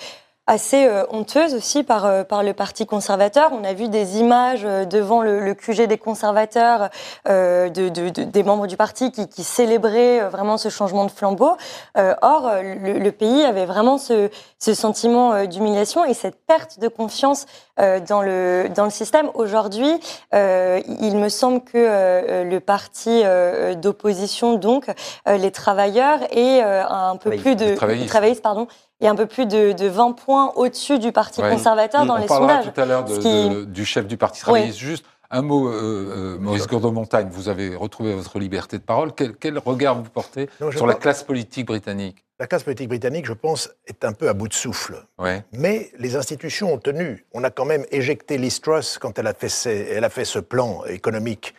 assez 0.47 0.86
euh, 0.86 1.03
honteuse 1.12 1.53
aussi 1.53 1.83
par, 1.83 2.05
euh, 2.05 2.23
par 2.23 2.41
le 2.41 2.53
Parti 2.53 2.86
conservateur. 2.86 3.51
On 3.51 3.63
a 3.65 3.73
vu 3.73 3.89
des 3.89 4.17
images 4.17 4.63
euh, 4.65 4.86
devant 4.86 5.21
le, 5.21 5.41
le 5.41 5.53
QG 5.53 5.88
des 5.88 5.97
conservateurs 5.97 6.89
de, 7.25 7.89
de, 7.89 8.10
des 8.10 8.43
membres 8.43 8.67
du 8.67 8.77
parti 8.77 9.12
qui, 9.12 9.27
qui 9.27 9.43
célébraient 9.43 10.21
vraiment 10.29 10.57
ce 10.57 10.69
changement 10.69 11.05
de 11.05 11.12
flambeau. 11.12 11.57
or, 11.95 12.51
le, 12.62 12.99
le, 12.99 13.12
pays 13.12 13.43
avait 13.43 13.65
vraiment 13.65 13.97
ce, 13.97 14.29
ce 14.60 14.73
sentiment 14.73 15.45
d'humiliation 15.45 16.05
et 16.05 16.13
cette 16.13 16.38
perte 16.45 16.79
de 16.79 16.88
confiance 16.88 17.45
dans, 17.77 18.21
le, 18.21 18.69
dans 18.73 18.86
le 18.86 18.89
système. 18.89 19.29
Aujourd'hui, 19.33 19.91
il 20.31 21.17
me 21.17 21.27
semble 21.27 21.62
que 21.62 22.43
le 22.43 22.60
parti 22.60 23.23
d'opposition, 23.75 24.53
donc 24.55 24.86
les 25.25 25.51
travailleurs, 25.51 26.19
et 26.31 26.62
un 26.62 27.17
peu 27.17 27.31
plus 27.31 27.55
de 27.55 27.75
travaillistes. 27.75 28.10
travaillistes, 28.10 28.43
pardon, 28.43 28.67
et 29.01 29.07
un 29.07 29.15
peu 29.15 29.25
plus 29.25 29.45
de, 29.45 29.73
de 29.73 29.88
20 29.88 30.13
points 30.13 30.51
au-dessus 30.55 30.99
du 30.99 31.12
Parti 31.12 31.41
conservateur 31.41 32.05
dans 32.05 32.15
On 32.15 32.17
les 32.17 32.25
parlera 32.25 32.57
sondages. 32.62 32.73
tout 32.73 32.81
à 32.81 32.86
l'heure 32.86 33.03
du 33.65 33.86
chef 33.86 34.07
du 34.07 34.17
Parti 34.17 34.41
travailliste. 34.41 34.79
Juste 34.79 35.05
un 35.29 35.41
mot, 35.41 35.67
euh, 35.67 35.75
euh, 35.75 36.38
Maurice 36.39 36.67
Gourdeau-Montagne, 36.67 37.27
vous 37.29 37.49
avez 37.49 37.75
retrouvé 37.75 38.15
votre 38.15 38.39
liberté 38.39 38.77
de 38.77 38.83
parole. 38.83 39.12
Quel, 39.13 39.36
quel 39.36 39.57
regard 39.60 39.95
vous 40.01 40.10
portez 40.10 40.49
Non, 40.62 40.71
sur 40.71 40.88
la 40.88 40.93
classe 40.93 41.21
politique 41.23 41.67
britannique? 41.67 42.23
La 42.39 42.47
classe 42.47 42.63
politique 42.63 42.88
britannique, 42.88 43.25
je 43.25 43.33
pense, 43.33 43.69
est 43.88 44.05
un 44.05 44.13
peu 44.13 44.29
à 44.29 44.33
bout 44.33 44.47
de 44.47 44.53
souffle. 44.53 45.03
ouais. 45.17 45.43
Mais 45.51 45.91
les 45.99 46.15
institutions 46.15 46.71
ont 46.73 46.77
tenu. 46.77 47.25
On 47.33 47.43
a 47.43 47.49
quand 47.49 47.65
même 47.65 47.83
éjecté 47.91 48.38
Liz 48.38 48.62
Truss 48.62 48.97
quand 48.99 49.19
elle 49.19 49.27
a 49.27 49.33
fait, 49.33 49.49
ses- 49.49 49.89
elle 49.91 50.03
a 50.05 50.10
fait 50.10 50.23
ce 50.23 50.39
plan 50.39 50.86
économique 50.86 51.53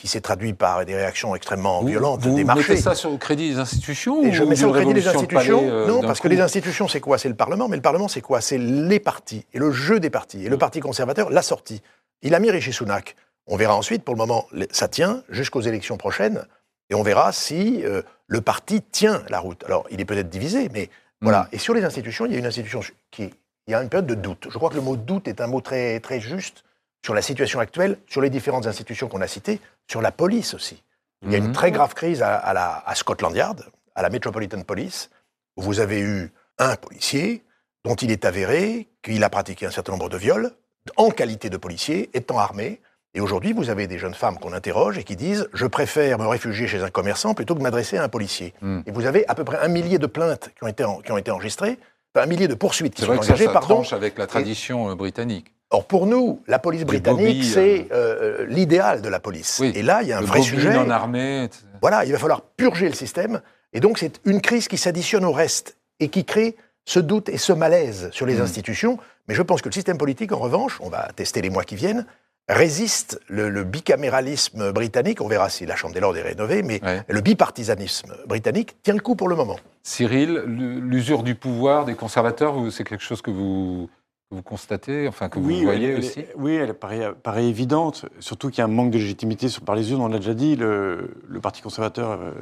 qui 0.00 0.08
s'est 0.08 0.22
traduit 0.22 0.54
par 0.54 0.86
des 0.86 0.96
réactions 0.96 1.36
extrêmement 1.36 1.82
Vous, 1.82 1.88
violentes 1.88 2.22
vous 2.22 2.30
des 2.30 2.36
mettez 2.36 2.44
marchés. 2.44 2.76
ça 2.78 2.94
sur 2.94 3.10
le 3.10 3.18
crédit 3.18 3.50
des 3.50 3.58
institutions 3.58 4.22
Et 4.24 4.32
je 4.32 4.42
mets 4.44 4.56
ça 4.56 4.66
au 4.66 4.72
crédit 4.72 4.94
des 4.94 5.06
institutions. 5.06 5.58
palais, 5.58 5.70
euh, 5.70 5.86
non, 5.86 6.00
parce 6.00 6.20
que 6.20 6.28
les 6.28 6.40
institutions, 6.40 6.88
c'est 6.88 7.00
quoi? 7.00 7.18
C'est 7.18 7.28
le 7.28 7.34
Parlement. 7.34 7.68
Mais 7.68 7.76
le 7.76 7.82
Parlement, 7.82 8.08
c'est 8.08 8.22
quoi? 8.22 8.40
C'est 8.40 8.56
les 8.56 8.98
partis 8.98 9.44
et 9.52 9.58
le 9.58 9.70
jeu 9.72 10.00
des 10.00 10.08
partis. 10.08 10.42
Et 10.46 10.48
le 10.48 10.56
Parti 10.56 10.80
conservateur 10.80 11.28
l'a 11.28 11.42
sorti. 11.42 11.82
Il 12.22 12.34
a 12.34 12.38
mis 12.40 12.50
Rishi 12.50 12.72
Sunak. 12.72 13.14
On 13.46 13.56
verra 13.56 13.76
ensuite. 13.76 14.02
Pour 14.02 14.14
le 14.14 14.18
moment, 14.18 14.46
ça 14.70 14.88
tient 14.88 15.22
jusqu'aux 15.28 15.60
élections 15.60 15.98
prochaines. 15.98 16.46
Et 16.88 16.94
on 16.94 17.02
verra 17.02 17.30
si 17.32 17.84
euh, 17.84 18.00
le 18.26 18.40
parti 18.40 18.80
tient 18.80 19.22
la 19.28 19.38
route. 19.38 19.62
Alors, 19.66 19.86
il 19.90 20.00
est 20.00 20.06
peut-être 20.06 20.30
divisé, 20.30 20.70
mais 20.72 20.88
voilà. 21.20 21.46
Et 21.52 21.58
sur 21.58 21.74
les 21.74 21.84
institutions, 21.84 22.24
il 22.24 22.32
y 22.32 22.36
a 22.36 22.38
une 22.38 22.46
institution 22.46 22.80
qui. 23.10 23.30
Il 23.66 23.72
y 23.72 23.74
a 23.74 23.82
une 23.82 23.90
période 23.90 24.06
de 24.06 24.14
doute. 24.14 24.46
Je 24.50 24.56
crois 24.56 24.70
que 24.70 24.76
le 24.76 24.80
mot 24.80 24.96
doute 24.96 25.28
est 25.28 25.42
un 25.42 25.46
mot 25.46 25.60
très, 25.60 26.00
très 26.00 26.20
juste 26.20 26.64
sur 27.04 27.14
la 27.14 27.22
situation 27.22 27.60
actuelle, 27.60 27.98
sur 28.06 28.20
les 28.20 28.30
différentes 28.30 28.66
institutions 28.66 29.08
qu'on 29.08 29.20
a 29.20 29.26
citées, 29.26 29.60
sur 29.88 30.02
la 30.02 30.12
police 30.12 30.54
aussi. 30.54 30.82
Il 31.22 31.32
y 31.32 31.34
a 31.34 31.38
une 31.38 31.48
Mhm. 31.48 31.52
très 31.52 31.70
grave 31.70 31.94
crise 31.94 32.22
à, 32.22 32.36
à 32.36 32.52
la, 32.54 32.82
à 32.86 32.94
Scotland 32.94 33.34
Yard, 33.34 33.64
à 33.94 34.02
la 34.02 34.10
Metropolitan 34.10 34.62
Police, 34.62 35.10
où 35.56 35.62
vous 35.62 35.80
avez 35.80 36.00
eu 36.00 36.32
un 36.58 36.76
policier 36.76 37.42
dont 37.84 37.94
il 37.94 38.10
est 38.10 38.24
avéré 38.24 38.88
qu'il 39.02 39.22
a 39.24 39.30
pratiqué 39.30 39.66
un 39.66 39.70
certain 39.70 39.92
nombre 39.92 40.08
de 40.08 40.16
viols 40.18 40.50
en 40.96 41.10
qualité 41.10 41.50
de 41.50 41.56
policier, 41.56 42.10
étant 42.14 42.38
armé. 42.38 42.80
Et 43.12 43.20
aujourd'hui, 43.20 43.52
vous 43.52 43.70
avez 43.70 43.86
des 43.86 43.98
jeunes 43.98 44.14
femmes 44.14 44.38
qu'on 44.38 44.52
interroge 44.52 44.96
et 44.98 45.04
qui 45.04 45.16
disent 45.16 45.48
Je 45.52 45.66
préfère 45.66 46.18
me 46.18 46.26
réfugier 46.26 46.68
chez 46.68 46.82
un 46.82 46.90
commerçant 46.90 47.34
plutôt 47.34 47.54
que 47.54 47.60
m'adresser 47.62 47.96
à 47.98 48.04
un 48.04 48.08
policier. 48.08 48.54
Mm. 48.62 48.80
Et 48.86 48.90
vous 48.92 49.04
avez 49.06 49.26
à 49.28 49.34
peu 49.34 49.44
près 49.44 49.58
un 49.58 49.68
millier 49.68 49.98
de 49.98 50.06
plaintes 50.06 50.50
qui 50.56 50.64
ont 50.64 50.68
été, 50.68 50.84
en- 50.84 51.00
qui 51.00 51.10
ont 51.12 51.18
été 51.18 51.30
enregistrées, 51.30 51.78
un 52.16 52.26
millier 52.26 52.48
de 52.48 52.54
poursuites 52.54 52.94
qui 52.94 53.02
sont 53.02 53.16
que 53.16 53.24
ça, 53.24 53.32
engagées, 53.32 53.46
ça 53.46 53.52
pardon. 53.52 53.82
avec 53.92 54.18
la 54.18 54.26
tradition 54.26 54.90
euh, 54.90 54.94
britannique. 54.94 55.52
Or, 55.70 55.84
pour 55.86 56.06
nous, 56.06 56.42
la 56.48 56.58
police 56.58 56.84
britannique, 56.84 57.44
c'est 57.44 57.86
euh, 57.92 58.44
l'idéal 58.48 59.02
de 59.02 59.08
la 59.08 59.20
police. 59.20 59.58
Oui. 59.60 59.70
Et 59.76 59.82
là, 59.82 60.02
il 60.02 60.08
y 60.08 60.12
a 60.12 60.18
un 60.18 60.20
le 60.20 60.26
vrai 60.26 60.42
sujet. 60.42 60.72
non 60.74 60.90
armé. 60.90 61.44
etc. 61.44 61.62
Voilà, 61.80 62.04
il 62.04 62.10
va 62.12 62.18
falloir 62.18 62.42
purger 62.42 62.88
le 62.88 62.94
système. 62.94 63.40
Et 63.72 63.78
donc, 63.78 63.98
c'est 63.98 64.20
une 64.24 64.40
crise 64.40 64.66
qui 64.66 64.76
s'additionne 64.76 65.24
au 65.24 65.30
reste 65.32 65.76
et 66.00 66.08
qui 66.08 66.24
crée 66.24 66.56
ce 66.84 66.98
doute 66.98 67.28
et 67.28 67.38
ce 67.38 67.52
malaise 67.52 68.08
sur 68.10 68.26
les 68.26 68.36
Mm. 68.38 68.42
institutions. 68.42 68.98
Mais 69.28 69.34
je 69.36 69.42
pense 69.42 69.62
que 69.62 69.68
le 69.68 69.72
système 69.74 69.96
politique, 69.96 70.32
en 70.32 70.38
revanche, 70.40 70.78
on 70.80 70.88
va 70.88 71.08
tester 71.14 71.40
les 71.40 71.50
mois 71.50 71.62
qui 71.62 71.76
viennent, 71.76 72.04
résiste 72.48 73.20
le, 73.28 73.48
le 73.48 73.64
bicaméralisme 73.64 74.72
britannique. 74.72 75.20
On 75.20 75.28
verra 75.28 75.48
si 75.48 75.66
la 75.66 75.76
Chambre 75.76 75.94
des 75.94 76.00
Lords 76.00 76.16
est 76.16 76.22
rénovée, 76.22 76.62
mais 76.62 76.80
Ouais. 76.84 77.02
le 77.08 77.20
bipartisanisme 77.20 78.14
britannique 78.26 78.76
tient 78.82 78.94
le 78.94 79.00
coup 79.00 79.14
pour 79.16 79.28
le 79.28 79.36
moment. 79.36 79.58
Cyril, 79.82 80.42
l'usure 80.46 81.22
du 81.22 81.34
pouvoir 81.34 81.84
des 81.84 81.94
conservateurs, 81.94 82.54
c'est 82.70 82.84
quelque 82.84 83.04
chose 83.04 83.22
que 83.22 83.30
vous, 83.30 83.88
vous 84.30 84.42
constatez, 84.42 85.06
enfin 85.08 85.28
que 85.28 85.38
vous 85.38 85.44
voyez 85.62 85.88
elle, 85.88 85.92
elle 85.94 85.98
aussi? 86.00 86.20
Est- 86.20 86.32
oui, 86.36 86.54
elle 86.54 86.74
paraît, 86.74 87.12
paraît 87.22 87.46
évidente, 87.46 88.06
surtout 88.18 88.50
qu'il 88.50 88.58
y 88.58 88.62
a 88.62 88.64
un 88.64 88.68
manque 88.68 88.90
de 88.90 88.98
légitimité 88.98 89.48
sur, 89.48 89.62
par 89.62 89.74
les 89.76 89.90
urnes, 89.92 90.02
on 90.02 90.08
l'a 90.08 90.18
déjà 90.18 90.34
dit, 90.34 90.56
le, 90.56 91.14
le 91.28 91.40
Parti 91.40 91.62
conservateur 91.62 92.18
euh, 92.20 92.32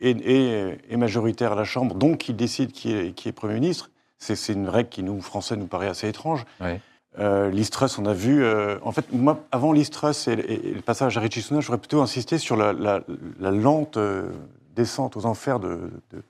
est, 0.00 0.16
est- 0.24 0.78
est 0.88 0.96
majoritaire 0.96 1.52
à 1.52 1.56
la 1.56 1.64
Chambre, 1.64 1.94
donc 1.96 2.28
il 2.28 2.36
décide 2.36 2.72
qui 2.72 2.94
est, 2.94 3.12
qui 3.12 3.28
est 3.28 3.32
Premier 3.32 3.54
ministre. 3.54 3.90
C'est 4.18 4.36
c'est 4.36 4.52
une 4.52 4.68
règle 4.68 4.88
qui, 4.88 5.02
nous, 5.02 5.20
Français, 5.20 5.56
nous 5.56 5.66
paraît 5.66 5.88
assez 5.88 6.08
étrange. 6.08 6.44
Ouais. 6.60 6.80
Euh, 7.18 7.50
Liz 7.50 7.70
Truss, 7.70 7.98
on 7.98 8.06
a 8.06 8.14
vu... 8.14 8.42
euh, 8.42 8.78
en 8.82 8.92
fait, 8.92 9.04
moi, 9.12 9.40
avant 9.52 9.72
Liz 9.72 9.90
Truss 9.90 10.28
et, 10.28 10.32
et- 10.32 10.68
et 10.70 10.74
le 10.74 10.80
passage 10.80 11.16
à 11.18 11.20
Richie 11.20 11.44
j'aurais 11.60 11.78
plutôt 11.78 12.00
insisté 12.00 12.38
sur 12.38 12.56
la, 12.56 12.72
la- 12.72 13.00
la 13.38 13.50
lente 13.50 13.96
euh, 13.98 14.30
descente 14.74 15.16
aux 15.16 15.26
enfers 15.26 15.60
de, 15.60 15.90
de- 16.10 16.22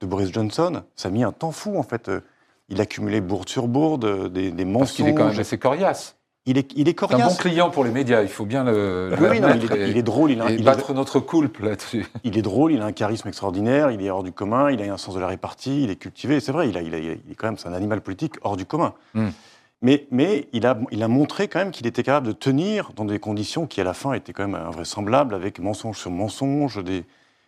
de 0.00 0.06
Boris 0.06 0.32
Johnson. 0.32 0.82
Ça 0.96 1.08
a 1.08 1.10
mis 1.10 1.24
un 1.24 1.32
temps 1.32 1.52
fou, 1.52 1.76
en 1.78 1.82
fait. 1.82 2.08
Euh, 2.08 2.20
Il 2.70 2.80
accumulait 2.80 3.20
bourde 3.20 3.48
sur 3.48 3.66
bourde, 3.68 4.32
des, 4.32 4.50
des 4.52 4.64
mensonges. 4.64 4.78
Parce 4.80 4.92
qu'il 4.92 5.08
est 5.08 5.14
quand 5.14 5.28
même 5.28 5.38
assez 5.40 5.58
coriace. 5.58 6.16
Il 6.46 6.56
est, 6.56 6.72
il 6.74 6.88
est 6.88 6.98
C'est 6.98 7.04
un 7.04 7.08
coriace. 7.08 7.28
bon 7.28 7.34
client 7.36 7.68
pour 7.70 7.84
les 7.84 7.90
médias, 7.90 8.22
il 8.22 8.28
faut 8.28 8.46
bien 8.46 8.64
le, 8.64 9.10
Oui, 9.20 9.26
oui, 9.32 9.40
non, 9.40 9.48
il, 9.54 9.70
est, 9.70 9.76
et- 9.76 9.90
il 9.90 9.98
est 9.98 10.02
drôle, 10.02 10.30
il, 10.30 10.40
a, 10.40 10.50
et 10.50 10.54
il 10.54 10.66
est- 10.66 10.90
notre 10.94 11.20
coulpe 11.20 11.58
là-dessus. 11.58 12.06
il 12.24 12.38
est 12.38 12.42
drôle, 12.42 12.72
il 12.72 12.80
a 12.80 12.86
un 12.86 12.92
charisme 12.92 13.28
extraordinaire, 13.28 13.90
il 13.90 14.00
est 14.02 14.08
hors 14.08 14.22
du 14.22 14.32
commun, 14.32 14.70
il 14.70 14.80
a 14.82 14.90
un 14.90 14.96
sens 14.96 15.14
de 15.14 15.20
la 15.20 15.26
répartie, 15.26 15.82
il 15.84 15.90
est 15.90 15.96
cultivé. 15.96 16.40
C'est 16.40 16.52
vrai, 16.52 16.70
il, 16.70 16.78
a, 16.78 16.80
il, 16.82 16.94
a- 16.94 16.98
il 16.98 17.10
est 17.30 17.34
quand 17.36 17.48
même 17.48 17.58
c'est 17.58 17.68
un 17.68 17.74
animal 17.74 18.00
politique 18.00 18.36
hors 18.42 18.56
du 18.56 18.64
commun. 18.64 18.94
Hmm. 19.12 19.28
Mais, 19.82 20.06
mais 20.10 20.48
il, 20.52 20.66
a, 20.66 20.78
il 20.90 21.02
a 21.02 21.08
montré 21.08 21.48
quand 21.48 21.58
même 21.58 21.70
qu'il 21.70 21.86
était 21.86 22.02
capable 22.02 22.26
de 22.26 22.32
tenir 22.32 22.90
dans 22.94 23.04
des 23.06 23.18
conditions 23.18 23.66
qui, 23.66 23.80
à 23.80 23.84
la 23.84 23.94
fin, 23.94 24.12
étaient 24.12 24.32
quand 24.34 24.46
même 24.46 24.60
invraisemblables, 24.60 25.34
avec 25.34 25.58
mensonge 25.58 25.96
sur 25.98 26.10
mensonge, 26.10 26.82
des, 26.84 27.04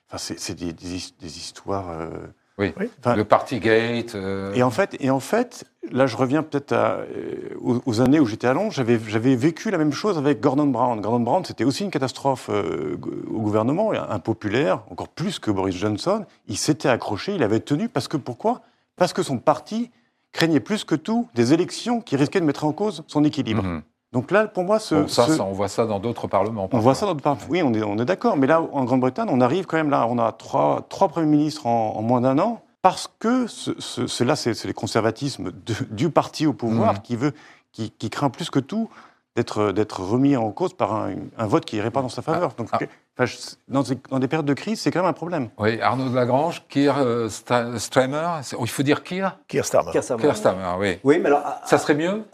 enfin, 0.08 0.18
c'est, 0.18 0.38
c'est 0.40 0.54
des, 0.54 0.72
des 0.72 0.94
his- 0.94 1.14
des 1.20 1.36
histoires. 1.38 1.90
euh, 1.90 2.08
Oui. 2.56 2.72
Enfin, 3.00 3.16
le 3.16 3.24
Partygate. 3.24 4.14
euh, 4.14 4.54
Et 4.54 4.62
en 4.62 4.70
fait, 4.70 4.96
et 5.00 5.10
en 5.10 5.20
fait, 5.20 5.64
là, 5.90 6.06
je 6.06 6.16
reviens 6.16 6.42
peut-être 6.42 6.72
à, 6.72 7.00
euh, 7.00 7.54
aux, 7.60 7.82
aux 7.84 8.00
années 8.00 8.18
où 8.18 8.24
j'étais 8.24 8.46
à 8.46 8.54
Londres. 8.54 8.72
J'avais, 8.72 8.98
j'avais 9.08 9.36
vécu 9.36 9.70
la 9.70 9.76
même 9.76 9.92
chose 9.92 10.16
avec 10.16 10.40
Gordon 10.40 10.66
Brown. 10.68 11.02
Gordon 11.02 11.20
Brown, 11.20 11.44
c'était 11.44 11.64
aussi 11.64 11.84
une 11.84 11.90
catastrophe 11.90 12.48
euh, 12.50 12.96
au 13.30 13.40
gouvernement, 13.40 13.92
impopulaire, 13.92 14.84
encore 14.90 15.08
plus 15.08 15.38
que 15.38 15.50
Boris 15.50 15.76
Johnson. 15.76 16.24
Il 16.48 16.56
s'était 16.56 16.88
accroché, 16.88 17.34
il 17.34 17.42
avait 17.42 17.60
tenu 17.60 17.90
parce 17.90 18.08
que 18.08 18.16
pourquoi? 18.16 18.62
Parce 18.96 19.12
que 19.12 19.22
son 19.22 19.36
parti 19.38 19.90
craignait 20.32 20.60
plus 20.60 20.84
que 20.84 20.94
tout 20.94 21.28
des 21.34 21.52
élections 21.52 22.00
qui 22.00 22.16
risquaient 22.16 22.40
de 22.40 22.46
mettre 22.46 22.64
en 22.64 22.72
cause 22.72 23.04
son 23.06 23.22
équilibre. 23.24 23.62
mhm. 23.62 23.82
Donc 24.12 24.30
là, 24.30 24.46
pour 24.46 24.64
moi, 24.64 24.78
ce, 24.78 24.94
Bon, 24.94 25.08
ça, 25.08 25.26
ce- 25.26 25.36
ça, 25.36 25.44
on 25.44 25.52
voit 25.52 25.68
ça 25.68 25.86
dans 25.86 25.98
d'autres 25.98 26.26
parlements. 26.26 26.68
on 26.70 26.78
voit 26.80 26.94
ça 26.94 27.06
dans 27.06 27.12
d'autres 27.12 27.22
parties. 27.24 27.46
Oui, 27.48 27.62
on 27.62 27.72
est, 27.72 27.82
on 27.82 27.96
est 27.96 28.04
d'accord. 28.04 28.36
Mais 28.36 28.46
là, 28.46 28.60
en 28.60 28.84
Grande-Bretagne, 28.84 29.28
on 29.30 29.40
arrive 29.40 29.64
quand 29.64 29.78
même 29.78 29.88
là, 29.90 30.06
on 30.06 30.18
a 30.18 30.32
trois, 30.32 30.84
trois 30.90 31.08
premiers 31.08 31.28
ministres 31.38 31.66
en, 31.66 31.94
en 31.96 32.02
moins 32.02 32.20
d'un 32.20 32.38
an, 32.38 32.60
parce 32.82 33.08
que 33.18 33.46
ce, 33.46 33.70
ce- 33.78 34.06
cela, 34.06 34.36
c'est 34.36 34.64
les 34.64 34.74
conservatismes 34.74 35.50
de- 35.50 35.74
du 35.90 36.10
parti 36.10 36.46
au 36.46 36.52
pouvoir 36.52 36.92
Mhm. 36.94 36.98
qui 37.00 37.16
veut, 37.16 37.32
qui, 37.72 37.90
qui 37.90 38.10
craint 38.10 38.28
plus 38.28 38.50
que 38.50 38.58
tout 38.58 38.90
d'être 39.34 40.00
remis 40.02 40.36
en 40.36 40.50
cause 40.50 40.74
par 40.74 40.94
un, 40.94 41.14
un 41.38 41.46
vote 41.46 41.64
qui 41.64 41.76
irait 41.76 41.90
pas 41.90 42.02
dans 42.02 42.10
sa 42.10 42.20
faveur. 42.20 42.52
Donc, 42.58 42.68
ah. 42.72 42.80
Enfin, 43.16 43.24
je- 43.26 43.36
dans, 43.68 43.82
des- 43.82 43.98
dans 44.10 44.18
des 44.18 44.28
périodes 44.28 44.46
de 44.46 44.54
crise, 44.54 44.80
c'est 44.80 44.90
quand 44.90 45.00
même 45.00 45.08
un 45.10 45.12
problème. 45.12 45.50
Oui, 45.58 45.80
Arnaud 45.80 46.08
de 46.08 46.14
Lagrange, 46.14 46.62
Keir 46.68 46.98
euh, 46.98 47.28
Sta- 47.28 47.78
Starmer, 47.78 48.40
il 48.60 48.68
faut 48.68 48.82
dire 48.82 49.02
Keir? 49.02 49.38
Keir 49.48 49.64
Starmer. 49.64 49.92
Keir 49.92 50.02
Starmer. 50.04 50.22
Keir 50.22 50.36
Starmer, 50.36 50.74
oui. 50.78 50.98
Oui, 51.04 51.18
mais 51.18 51.26
alors, 51.26 51.42
Ça 51.66 51.78
serait 51.78 51.94
mieux? 51.94 52.24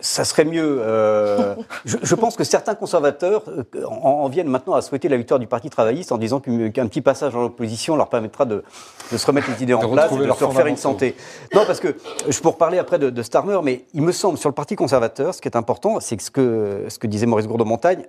Ça 0.00 0.24
serait 0.24 0.44
mieux. 0.44 0.78
euh, 0.80 1.54
je, 1.84 1.96
je 2.02 2.14
pense 2.14 2.36
que 2.36 2.44
certains 2.44 2.74
conservateurs 2.74 3.42
euh, 3.48 3.64
en, 3.86 3.94
en 4.24 4.28
viennent 4.28 4.48
maintenant 4.48 4.74
à 4.74 4.82
souhaiter 4.82 5.08
la 5.08 5.16
victoire 5.16 5.40
du 5.40 5.46
Parti 5.46 5.70
travailliste 5.70 6.12
en 6.12 6.18
disant 6.18 6.40
qu'un 6.40 6.86
petit 6.86 7.00
passage 7.00 7.32
dans 7.32 7.42
l'opposition 7.42 7.96
leur 7.96 8.08
permettra 8.08 8.44
de, 8.44 8.64
de 9.10 9.16
se 9.16 9.26
remettre 9.26 9.50
les 9.50 9.62
idées 9.62 9.74
en 9.74 9.88
place 9.88 10.12
et 10.12 10.16
de 10.16 10.24
leurs 10.24 10.38
se 10.38 10.44
refaire 10.44 10.66
une 10.66 10.76
santé. 10.76 11.16
Non, 11.54 11.64
parce 11.66 11.80
que 11.80 11.96
je 12.28 12.40
peux 12.40 12.48
reparler 12.48 12.78
après 12.78 12.98
de, 12.98 13.10
de 13.10 13.22
Starmer, 13.22 13.60
mais 13.62 13.84
il 13.94 14.02
me 14.02 14.12
semble, 14.12 14.38
sur 14.38 14.48
le 14.48 14.54
Parti 14.54 14.76
conservateur, 14.76 15.34
ce 15.34 15.40
qui 15.40 15.48
est 15.48 15.56
important, 15.56 16.00
c'est 16.00 16.16
que 16.16 16.22
ce 16.22 16.30
que, 16.30 16.84
ce 16.88 16.98
que 16.98 17.06
disait 17.06 17.26
Maurice 17.26 17.46
Gourde-Montagne, 17.46 18.06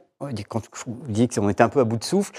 quand 0.49 0.61
je 0.73 0.83
vous 0.87 0.95
dis 1.07 1.27
qu'on 1.27 1.49
était 1.49 1.63
un 1.63 1.69
peu 1.69 1.79
à 1.79 1.83
bout 1.83 1.97
de 1.97 2.03
souffle, 2.03 2.33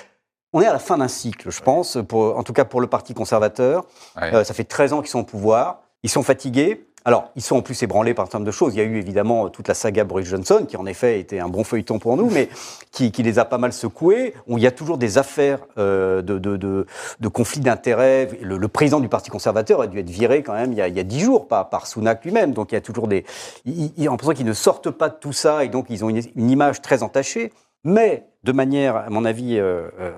on 0.53 0.61
est 0.61 0.67
à 0.67 0.73
la 0.73 0.79
fin 0.79 0.99
d'un 0.99 1.09
cycle, 1.09 1.51
je 1.51 1.61
pense, 1.61 1.99
pour, 2.09 2.39
en 2.39 2.43
tout 2.45 2.53
cas 2.53 2.65
pour 2.65 2.81
le 2.81 2.87
Parti 2.87 3.13
conservateur. 3.13 3.85
Ouais. 4.17 4.33
Euh, 4.35 4.45
ça 4.45 4.55
fait 4.55 4.65
13 4.65 4.93
ans 4.93 5.01
qu'ils 5.01 5.11
sont 5.11 5.19
au 5.21 5.25
pouvoir. 5.25 5.81
Ils 6.05 6.11
sont 6.11 6.23
fatigués. 6.23 6.87
Alors, 7.07 7.31
ils 7.37 7.43
sont 7.43 7.57
en 7.57 7.63
plus 7.63 7.83
ébranlés 7.83 8.15
par 8.15 8.23
un 8.23 8.27
certain 8.27 8.39
nombre 8.39 8.47
de 8.47 8.53
choses. 8.53 8.75
Il 8.75 8.79
y 8.79 8.81
a 8.81 8.85
eu 8.85 8.97
évidemment 8.97 9.51
toute 9.51 9.69
la 9.69 9.75
saga 9.75 10.05
Boris 10.05 10.27
Johnson, 10.27 10.65
qui 10.67 10.79
en 10.79 10.87
effet 10.87 11.21
était 11.21 11.39
un 11.39 11.49
bon 11.49 11.63
feuilleton 11.63 11.99
pour 11.99 12.17
nous, 12.17 12.31
mais 12.31 12.49
qui, 12.93 13.11
les 13.11 13.39
a 13.39 13.45
pas 13.45 13.59
mal 13.59 13.75
secoués. 13.75 14.33
Où 14.47 14.57
il 14.57 14.65
y 14.65 14.67
a 14.67 14.71
toujours 14.71 14.97
des 14.97 15.19
affaires 15.19 15.59
euh, 15.77 16.23
de, 16.23 17.29
conflits 17.29 17.61
d'intérêts. 17.61 18.31
Le, 18.41 18.69
président 18.69 19.01
du 19.01 19.09
Parti 19.09 19.31
conservateur 19.31 19.83
a 19.83 19.87
dû 19.87 19.99
être 19.99 20.09
viré 20.09 20.43
quand 20.43 20.55
même 20.55 20.73
il 20.73 20.79
y 20.79 20.81
a 20.81 21.03
dix 21.03 21.21
jours 21.21 21.47
par, 21.47 21.69
par 21.69 21.87
Sunak 21.87 22.25
lui-même. 22.25 22.53
Donc 22.53 22.73
il 22.73 22.75
y 22.75 22.79
a 22.79 22.81
toujours 22.81 23.07
des. 23.07 23.25
Il, 23.67 23.93
il, 23.99 24.05
l'impression 24.05 24.33
qu'ils 24.33 24.47
ne 24.47 24.55
sortent 24.55 24.91
pas 24.91 25.11
de 25.11 25.17
tout 25.17 25.35
ça 25.35 25.63
et 25.63 25.69
donc 25.69 25.87
ils 25.91 26.05
ont 26.07 26.09
une, 26.09 26.23
image 26.37 26.81
très 26.81 27.03
entachée. 27.03 27.53
Mais 27.85 28.25
de 28.45 28.53
manière, 28.53 28.97
à 28.97 29.11
mon 29.11 29.27
avis, 29.27 29.59
euh, 29.59 29.91
euh, 30.01 30.13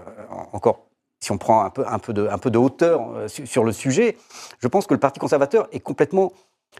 encore 0.53 0.87
si 1.19 1.33
on 1.33 1.39
prend 1.39 1.65
un 1.65 1.99
peu 1.99 2.13
de 2.13 2.59
hauteur 2.59 3.29
sur 3.29 3.65
le 3.65 3.73
sujet, 3.73 4.17
je 4.61 4.69
pense 4.69 4.87
que 4.87 4.95
le 4.95 5.01
Parti 5.01 5.19
conservateur 5.19 5.67
est 5.73 5.81
complètement 5.81 6.33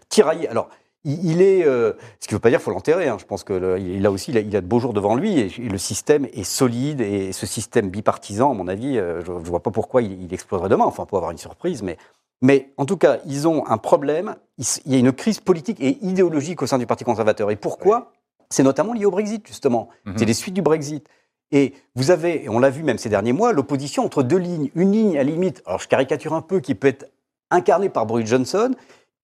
tiraillé. 0.09 0.47
Alors, 0.47 0.69
il, 1.07 1.41
est, 1.41 1.65
euh, 1.65 1.93
ce 2.19 2.27
qui 2.27 2.33
ne 2.33 2.37
veut 2.37 2.41
pas 2.41 2.49
dire 2.49 2.59
qu'il 2.59 2.65
faut 2.65 2.71
l'enterrer. 2.71 3.07
Hein. 3.07 3.17
Je 3.19 3.25
pense 3.25 3.43
qu'il 3.43 4.05
a 4.05 4.11
aussi, 4.11 4.31
il 4.31 4.37
a, 4.55 4.61
de 4.61 4.67
beaux 4.67 4.79
jours 4.79 4.93
devant 4.93 5.15
lui 5.15 5.39
et, 5.39 5.49
le 5.57 5.77
système 5.77 6.25
est 6.25 6.43
solide 6.43 7.01
et 7.01 7.31
ce 7.31 7.45
système 7.45 7.89
bipartisan, 7.89 8.51
à 8.51 8.53
mon 8.53 8.67
avis, 8.67 8.97
euh, 8.97 9.23
je 9.23 9.31
ne 9.31 9.37
vois 9.37 9.61
pas 9.61 9.71
pourquoi 9.71 10.01
il, 10.01 10.33
exploserait 10.33 10.69
demain. 10.69 10.85
Enfin, 10.85 11.05
pour 11.05 11.17
avoir 11.17 11.31
une 11.31 11.37
surprise, 11.37 11.81
mais, 11.81 11.97
mais 12.41 12.73
en 12.77 12.85
tout 12.85 12.97
cas, 12.97 13.19
ils 13.25 13.47
ont 13.47 13.65
un 13.67 13.77
problème. 13.77 14.35
Il, 14.57 14.93
y 14.93 14.95
a 14.95 14.99
une 14.99 15.13
crise 15.13 15.39
politique 15.39 15.79
et 15.79 15.97
idéologique 16.01 16.61
au 16.61 16.67
sein 16.67 16.77
du 16.77 16.85
Parti 16.85 17.03
conservateur. 17.03 17.51
Et 17.51 17.55
pourquoi 17.55 18.11
C'est 18.49 18.63
notamment 18.63 18.93
lié 18.93 19.05
au 19.05 19.11
Brexit, 19.11 19.47
justement. 19.47 19.89
Mhm. 20.05 20.13
C'est 20.17 20.25
les 20.25 20.33
suites 20.33 20.55
du 20.55 20.61
Brexit. 20.61 21.07
Et 21.51 21.73
vous 21.95 22.11
avez, 22.11 22.43
et 22.43 22.49
on 22.49 22.59
l'a 22.59 22.69
vu 22.69 22.83
même 22.83 22.97
ces 22.97 23.07
derniers 23.07 23.31
mois, 23.31 23.53
l'opposition 23.53 24.03
entre 24.03 24.23
deux 24.23 24.37
lignes. 24.37 24.69
Une 24.75 24.91
ligne 24.91 25.17
à 25.17 25.23
limite, 25.23 25.63
alors 25.65 25.79
je 25.79 25.87
caricature 25.87 26.33
un 26.33 26.41
peu, 26.41 26.59
qui 26.59 26.75
peut 26.75 26.89
être 26.89 27.09
incarnée 27.49 27.87
par 27.87 28.05
Boris 28.05 28.27
Johnson, 28.27 28.71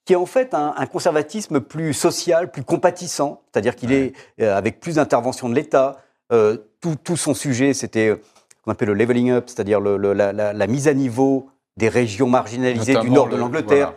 qui 0.06 0.14
est 0.14 0.18
en 0.18 0.26
fait 0.26 0.54
un, 0.54 0.86
conservatisme 0.86 1.62
plus 1.62 1.94
social, 1.94 2.52
plus 2.52 2.64
compatissant, 2.64 3.42
c'est-à-dire 3.52 3.76
qu'il 3.76 3.92
est 3.94 4.14
euh, 4.42 4.56
avec 4.56 4.80
plus 4.80 4.96
d'intervention 4.96 5.50
de 5.50 5.56
l'État. 5.56 5.98
Euh, 6.32 6.58
tout, 6.82 7.16
son 7.16 7.34
sujet, 7.34 7.74
c'était 7.74 8.10
euh, 8.10 8.22
ce 8.50 8.64
qu'on 8.64 8.72
appelle 8.72 8.90
le 8.90 8.96
leveling 8.96 9.32
up, 9.32 9.46
c'est-à-dire 9.48 9.80
la, 9.80 10.68
mise 10.68 10.88
à 10.88 10.94
niveau 10.94 11.50
des 11.78 11.90
régions 11.90 12.28
marginalisées 12.28 12.96
du 12.96 13.10
nord 13.10 13.30
de 13.30 13.38
l'Angleterre. 13.38 13.94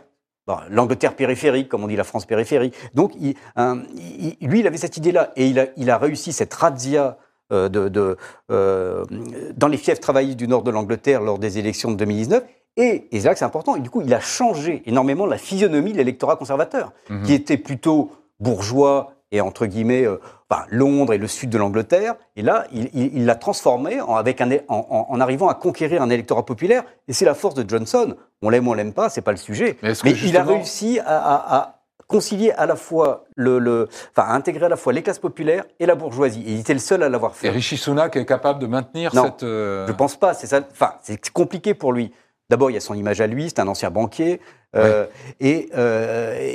L'Angleterre 0.70 1.16
périphérique, 1.16 1.68
comme 1.68 1.82
on 1.82 1.88
dit 1.88 1.96
la 1.96 2.04
France 2.04 2.24
périphérique. 2.24 2.74
Donc, 2.94 3.14
lui, 3.16 3.34
il 3.56 4.66
avait 4.66 4.76
cette 4.76 4.96
idée-là, 4.96 5.32
et 5.34 5.48
il 5.48 5.58
a, 5.58 5.66
il 5.76 5.90
a 5.90 5.98
réussi 5.98 6.32
cette 6.32 6.54
razzia 6.54 7.18
de, 7.50 7.66
de 7.68 8.16
dans 8.48 9.68
les 9.68 9.76
fiefs 9.76 9.98
travaillistes 9.98 10.38
du 10.38 10.46
nord 10.46 10.62
de 10.62 10.70
l'Angleterre 10.70 11.20
lors 11.20 11.40
des 11.40 11.58
élections 11.58 11.90
de 11.90 11.96
2019. 11.96 12.44
Et, 12.76 13.08
c'est 13.12 13.24
là 13.24 13.32
que 13.32 13.38
c'est 13.38 13.44
important, 13.44 13.76
et 13.76 13.80
du 13.80 13.90
coup, 13.90 14.02
il 14.02 14.12
a 14.12 14.20
changé 14.20 14.82
énormément 14.86 15.26
la 15.26 15.38
physionomie 15.38 15.92
de 15.92 15.96
l'électorat 15.96 16.36
conservateur, 16.36 16.92
mhm. 17.08 17.22
qui 17.22 17.32
était 17.32 17.56
plutôt 17.56 18.10
bourgeois 18.38 19.12
et 19.32 19.40
entre 19.40 19.66
guillemets 19.66 20.06
euh, 20.06 20.20
Londres 20.68 21.12
et 21.12 21.18
le 21.18 21.26
sud 21.26 21.50
de 21.50 21.58
l'Angleterre. 21.58 22.14
Et 22.36 22.42
là, 22.42 22.66
il 22.72 23.24
l'a 23.24 23.34
transformé 23.34 24.00
en, 24.00 24.14
avec 24.14 24.40
un, 24.40 24.50
en, 24.68 25.20
arrivant 25.20 25.48
à 25.48 25.54
conquérir 25.54 26.02
un 26.02 26.10
électorat 26.10 26.44
populaire. 26.44 26.84
Et 27.08 27.12
c'est 27.12 27.24
la 27.24 27.34
force 27.34 27.54
de 27.54 27.68
Johnson. 27.68 28.14
On 28.42 28.50
l'aime 28.50 28.68
ou 28.68 28.70
on 28.70 28.74
l'aime 28.74 28.92
pas, 28.92 29.08
c'est 29.08 29.22
pas 29.22 29.32
le 29.32 29.36
sujet. 29.36 29.76
Mais, 29.82 29.92
il 30.04 30.36
a 30.36 30.44
réussi 30.44 31.00
à, 31.04 31.72
concilier 32.06 32.52
à 32.52 32.66
la 32.66 32.76
fois 32.76 33.24
le, 33.34 33.88
enfin, 34.16 34.28
à 34.28 34.34
intégrer 34.34 34.66
à 34.66 34.68
la 34.68 34.76
fois 34.76 34.92
les 34.92 35.02
classes 35.02 35.18
populaires 35.18 35.64
et 35.80 35.86
la 35.86 35.96
bourgeoisie. 35.96 36.44
Et 36.46 36.52
il 36.52 36.60
était 36.60 36.72
le 36.72 36.78
seul 36.78 37.02
à 37.02 37.08
l'avoir 37.08 37.34
fait. 37.34 37.48
Et 37.48 37.50
Rishi 37.50 37.76
Sunak 37.76 38.14
est 38.14 38.24
capable 38.24 38.60
de 38.60 38.68
maintenir 38.68 39.10
cette. 39.10 39.42
Euh, 39.42 39.88
Je 39.88 39.92
pense 39.92 40.16
pas. 40.16 40.32
C'est 40.32 40.46
ça. 40.46 40.60
Enfin, 40.70 40.92
c'est 41.02 41.30
compliqué 41.30 41.74
pour 41.74 41.92
lui. 41.92 42.12
D'abord, 42.48 42.70
il 42.70 42.74
y 42.74 42.76
a 42.76 42.80
son 42.80 42.94
image 42.94 43.20
à 43.20 43.26
lui, 43.26 43.48
c'est 43.48 43.60
un 43.60 43.68
ancien 43.68 43.90
banquier, 43.90 44.40
euh, 44.76 45.06
et 45.40 45.68
euh, 45.76 46.52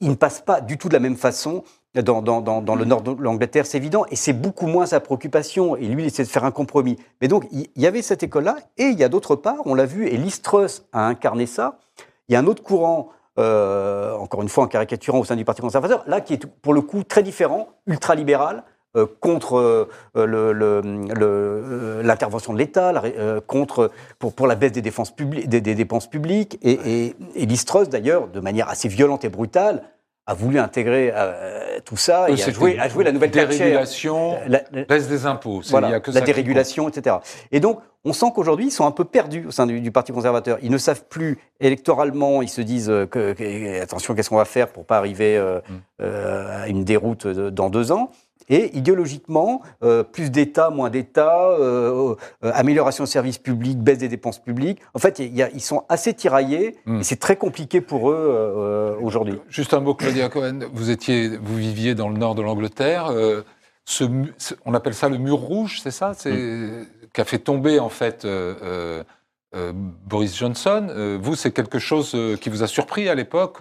il, 0.00 0.08
ne 0.08 0.14
passe 0.14 0.40
pas 0.40 0.60
du 0.60 0.76
tout 0.76 0.88
de 0.88 0.94
la 0.94 1.00
même 1.00 1.16
façon 1.16 1.62
dans, 1.94 2.20
le 2.76 2.84
nord 2.84 3.02
de 3.02 3.22
l'Angleterre, 3.22 3.66
c'est 3.66 3.76
évident, 3.76 4.06
et 4.10 4.16
c'est 4.16 4.32
beaucoup 4.32 4.66
moins 4.66 4.86
sa 4.86 5.00
préoccupation. 5.00 5.76
Et 5.76 5.86
lui, 5.86 6.04
il 6.04 6.06
essaie 6.06 6.24
de 6.24 6.28
faire 6.28 6.44
un 6.44 6.50
compromis. 6.50 6.96
Mais 7.20 7.28
donc, 7.28 7.46
il 7.52 7.68
y 7.76 7.86
avait 7.86 8.02
cette 8.02 8.22
école-là, 8.22 8.56
et 8.78 8.84
il 8.84 8.98
y 8.98 9.04
a 9.04 9.08
d'autre 9.08 9.36
part, 9.36 9.58
on 9.66 9.74
l'a 9.74 9.86
vu, 9.86 10.08
et 10.08 10.16
Listrus 10.16 10.84
a 10.92 11.06
incarné 11.06 11.46
ça. 11.46 11.78
Il 12.28 12.32
y 12.32 12.36
a 12.36 12.38
un 12.38 12.46
autre 12.46 12.62
courant, 12.62 13.10
euh, 13.38 14.14
encore 14.16 14.42
une 14.42 14.48
fois 14.48 14.64
en 14.64 14.68
caricaturant 14.68 15.18
au 15.18 15.24
sein 15.24 15.36
du 15.36 15.44
Parti 15.44 15.60
conservateur, 15.60 16.02
là 16.06 16.20
qui 16.20 16.34
est 16.34 16.46
pour 16.46 16.72
le 16.72 16.80
coup 16.80 17.04
très 17.04 17.22
différent, 17.22 17.68
ultralibéral, 17.86 18.64
euh, 18.94 19.06
contre 19.20 19.56
euh, 19.56 19.88
euh, 20.18 22.02
l'intervention 22.02 22.52
de 22.52 22.58
l'État, 22.58 22.92
contre 23.46 23.90
pour, 24.18 24.34
pour, 24.34 24.46
la 24.46 24.54
baisse 24.54 24.72
des, 24.72 24.82
défenses 24.82 25.16
des, 25.16 25.62
dépenses 25.62 26.10
publiques. 26.10 26.58
Et, 26.60 27.14
et, 27.34 27.46
d'ailleurs, 27.90 28.28
de 28.28 28.40
manière 28.40 28.68
assez 28.68 28.88
violente 28.88 29.24
et 29.24 29.30
brutale, 29.30 29.82
a 30.26 30.34
voulu 30.34 30.58
intégrer 30.58 31.10
tout 31.86 31.96
ça 31.96 32.28
et 32.28 32.34
a 32.34 32.50
joué, 32.50 32.78
a 32.78 32.88
joué 32.88 33.02
la 33.02 33.12
nouvelle 33.12 33.30
dérégulation, 33.30 34.36
la, 34.46 34.60
baisse 34.84 35.08
des 35.08 35.24
impôts. 35.24 35.62
Voilà, 35.70 35.88
y 35.88 35.94
a 35.94 36.00
que 36.00 36.10
la 36.10 36.20
dérégulation, 36.20 36.90
etc. 36.90 37.16
Et 37.50 37.60
donc, 37.60 37.80
on 38.04 38.12
sent 38.12 38.26
qu'aujourd'hui, 38.34 38.66
ils 38.66 38.72
sont 38.72 38.86
un 38.86 38.92
peu 38.92 39.04
perdus 39.04 39.46
au 39.46 39.50
sein 39.52 39.66
du, 39.66 39.90
Parti 39.90 40.12
conservateur. 40.12 40.58
Ils 40.62 40.70
ne 40.70 40.78
savent 40.78 41.04
plus 41.08 41.38
électoralement, 41.60 42.42
ils 42.42 42.50
se 42.50 42.60
disent 42.60 42.92
que, 43.10 43.80
attention, 43.82 44.14
qu'est-ce 44.14 44.28
qu'on 44.28 44.36
va 44.36 44.44
faire 44.44 44.68
pour 44.68 44.84
pas 44.84 44.98
arriver 44.98 45.40
mm. 45.40 46.04
à 46.04 46.68
une 46.68 46.84
déroute 46.84 47.26
dans 47.26 47.70
deux 47.70 47.90
ans. 47.90 48.10
Et 48.48 48.76
idéologiquement, 48.76 49.62
euh, 49.82 50.02
plus 50.02 50.30
d'État, 50.30 50.70
moins 50.70 50.90
d'État, 50.90 51.48
euh, 51.50 52.14
euh, 52.44 52.50
amélioration 52.54 53.04
des 53.04 53.10
services 53.10 53.38
publics, 53.38 53.78
baisse 53.78 53.98
des 53.98 54.08
dépenses 54.08 54.38
publiques. 54.38 54.80
En 54.94 54.98
fait, 54.98 55.18
ils 55.18 55.60
sont 55.60 55.84
assez 55.88 56.14
tiraillés 56.14 56.76
hmm. 56.86 57.00
et 57.00 57.02
c'est 57.02 57.20
très 57.20 57.36
compliqué 57.36 57.80
pour 57.80 58.10
eux 58.10 58.96
aujourd'hui. 59.00 59.38
Juste 59.48 59.74
un 59.74 59.80
mot, 59.80 59.94
Claudia 59.94 60.28
Cohen. 60.28 60.60
Vous, 60.72 60.90
étiez, 60.90 61.36
vous 61.36 61.56
viviez 61.56 61.94
dans 61.94 62.08
le 62.08 62.18
nord 62.18 62.34
de 62.34 62.42
l'Angleterre. 62.42 63.12
Ce, 63.84 64.04
on 64.64 64.74
appelle 64.74 64.94
ça 64.94 65.08
le 65.08 65.18
mur 65.18 65.36
rouge, 65.36 65.80
c'est 65.82 65.90
ça? 65.90 66.14
C'est 66.16 66.32
hmm. 66.32 66.86
qu'a 67.12 67.24
fait 67.24 67.38
tomber 67.38 67.78
en 67.78 67.88
fait 67.88 68.26
Boris 70.06 70.36
Johnson. 70.36 71.18
vous, 71.20 71.34
c'est 71.34 71.52
quelque 71.52 71.78
chose 71.78 72.16
qui 72.40 72.50
vous 72.50 72.62
a 72.62 72.66
surpris 72.66 73.08
à 73.08 73.14
l'époque 73.14 73.60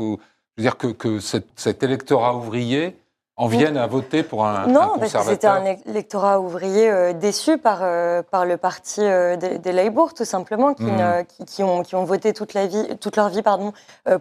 je 0.58 0.64
veux 0.64 0.70
dire 0.70 0.78
que, 0.78 0.88
que 0.88 1.20
cet 1.20 1.84
électorat 1.84 2.36
ouvrier 2.36 3.01
en 3.42 3.48
viennent 3.48 3.78
à 3.78 3.88
voter 3.88 4.22
pour 4.22 4.46
un, 4.46 4.68
non, 4.68 5.00
parce 5.00 5.14
que 5.14 5.24
c'était 5.24 5.48
un 5.48 5.66
électorat 5.88 6.40
ouvrier 6.40 6.92
euh, 6.92 7.12
déçu 7.12 7.58
par, 7.58 7.80
euh, 7.82 8.22
par 8.22 8.46
le 8.46 8.56
parti 8.56 9.02
euh, 9.02 9.36
des, 9.36 9.72
Labour, 9.72 10.14
tout 10.14 10.26
simplement, 10.26 10.76
qui, 10.76 10.84
mmh. 10.84 11.26
qui, 11.48 11.64
ont, 11.64 11.82
qui 11.82 11.96
ont 11.96 12.04
voté 12.04 12.34
toute, 12.34 12.54
la 12.54 12.68
vie, 12.68 12.86
toute 13.00 13.16
leur 13.16 13.30
vie 13.30 13.42
pardon, 13.42 13.74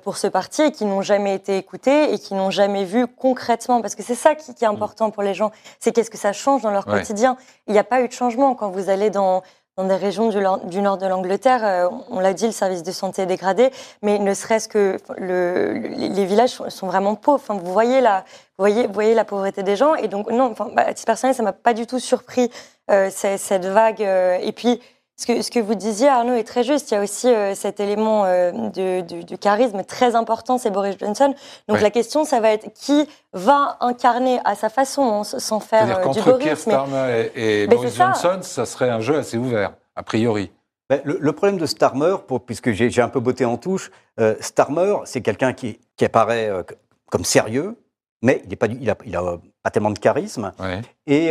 pour 0.05 0.17
ce 0.17 0.27
parti 0.27 0.63
et 0.63 0.73
qui 0.73 0.87
n'ont 0.87 1.03
jamais 1.03 1.35
été 1.35 1.59
écoutés 1.59 2.15
et 2.15 2.19
qui 2.19 2.33
n'ont 2.33 2.51
jamais 2.51 2.85
vu 2.85 3.07
concrètement, 3.07 3.83
parce 3.83 3.95
que 3.95 4.03
c'est 4.03 4.15
ça 4.15 4.35
qui, 4.35 4.53
est 4.53 4.65
important 4.65 5.11
pour 5.11 5.23
les 5.23 5.35
gens, 5.35 5.51
c'est 5.81 5.93
qu'est-ce 5.93 6.11
que 6.11 6.17
ça 6.17 6.33
change 6.33 6.63
dans 6.63 6.71
leur 6.71 6.87
quotidien. 6.87 7.37
Il 7.67 7.75
n'y 7.75 7.79
a 7.79 7.85
pas 7.85 8.01
eu 8.01 8.09
de 8.09 8.13
changement. 8.13 8.55
Quand 8.55 8.71
vous 8.71 8.89
allez 8.89 9.11
dans 9.11 9.43
dans 9.77 9.85
des 9.85 9.95
régions 9.95 10.29
du, 10.29 10.83
nord 10.83 10.99
de 10.99 11.07
l'Angleterre, 11.07 11.65
euh, 11.65 11.89
on 12.11 12.21
l'a 12.21 12.35
dit, 12.35 12.47
le 12.47 12.53
service 12.53 12.83
de 12.83 12.93
santé 12.93 13.23
est 13.23 13.27
dégradé, 13.27 13.71
mais 14.03 14.19
ne 14.19 14.35
serait-ce 14.35 14.69
que 14.69 14.99
le, 15.17 15.73
les 15.73 16.25
villages 16.27 16.51
sont, 16.51 16.87
vraiment 16.87 17.15
pauvres. 17.15 17.43
Vous 17.55 17.73
voyez 17.73 18.01
la, 18.01 18.25
vous 18.59 18.67
voyez, 18.93 19.15
la 19.15 19.25
pauvreté 19.25 19.63
des 19.63 19.77
gens, 19.77 19.95
et 19.95 20.09
donc 20.09 20.31
non, 20.31 20.55
bah, 20.75 20.85
à 20.87 20.93
titre 20.93 21.07
personnel, 21.07 21.35
ça 21.35 21.43
m'a 21.43 21.53
pas 21.53 21.73
du 21.73 21.87
tout 21.87 21.99
surpris 22.01 22.51
euh, 22.91 23.09
cette, 23.11 23.65
vague. 23.65 24.03
Euh, 24.03 24.39
et 24.43 24.53
puis, 24.53 24.81
ce 25.21 25.27
que, 25.27 25.43
ce 25.43 25.51
que, 25.51 25.61
vous 25.61 25.75
disiez, 25.75 26.09
Arnaud, 26.09 26.35
est 26.35 26.45
très 26.45 26.65
juste. 26.65 26.91
Il 26.91 26.95
y 26.95 26.97
a 26.97 27.03
aussi 27.03 27.29
cet 27.55 27.79
élément 27.79 28.25
de, 28.25 29.03
du, 29.03 29.37
charisme 29.37 29.85
très 29.85 30.15
important, 30.15 30.57
c'est 30.57 30.71
Boris 30.71 30.97
Johnson. 30.99 31.35
Donc 31.69 31.83
la 31.83 31.91
question, 31.91 32.25
ça 32.25 32.41
va 32.41 32.53
être 32.53 32.73
qui 32.73 33.07
va 33.35 33.77
incarner 33.81 34.41
à 34.47 34.55
sa 34.55 34.71
façon, 34.71 35.23
sans 35.23 35.61
faire 35.61 36.09
du 36.11 36.23
Boris. 36.23 36.61
Starmer 36.61 37.31
et, 37.35 37.67
Boris 37.67 37.95
Johnson, 37.95 38.39
ça 38.41 38.65
serait 38.65 38.89
un 38.89 39.01
jeu 39.01 39.19
assez 39.19 39.37
ouvert, 39.37 39.75
a 39.95 40.03
priori. 40.03 40.51
Ben, 40.89 41.03
le, 41.05 41.33
problème 41.33 41.59
de 41.59 41.67
Starmer, 41.67 42.17
pour, 42.27 42.41
puisque 42.41 42.73
j'ai 42.73 43.03
un 43.03 43.11
peu 43.11 43.21
botté 43.21 43.45
en 43.45 43.59
touche, 43.59 43.91
Starmer, 44.41 44.97
c'est 45.05 45.21
quelqu'un 45.21 45.53
qui, 45.53 45.79
qui, 45.99 46.07
apparaît 46.07 46.51
comme 47.11 47.27
sérieux, 47.27 47.77
mais 48.23 48.41
il 48.45 48.51
n'a 48.51 48.57
pas, 48.57 48.67
il 48.69 48.91
a, 48.91 48.97
il 49.05 49.17
a, 49.17 49.39
pas 49.63 49.71
tellement 49.71 49.91
de 49.91 49.99
charisme. 49.99 50.51
Et 51.07 51.31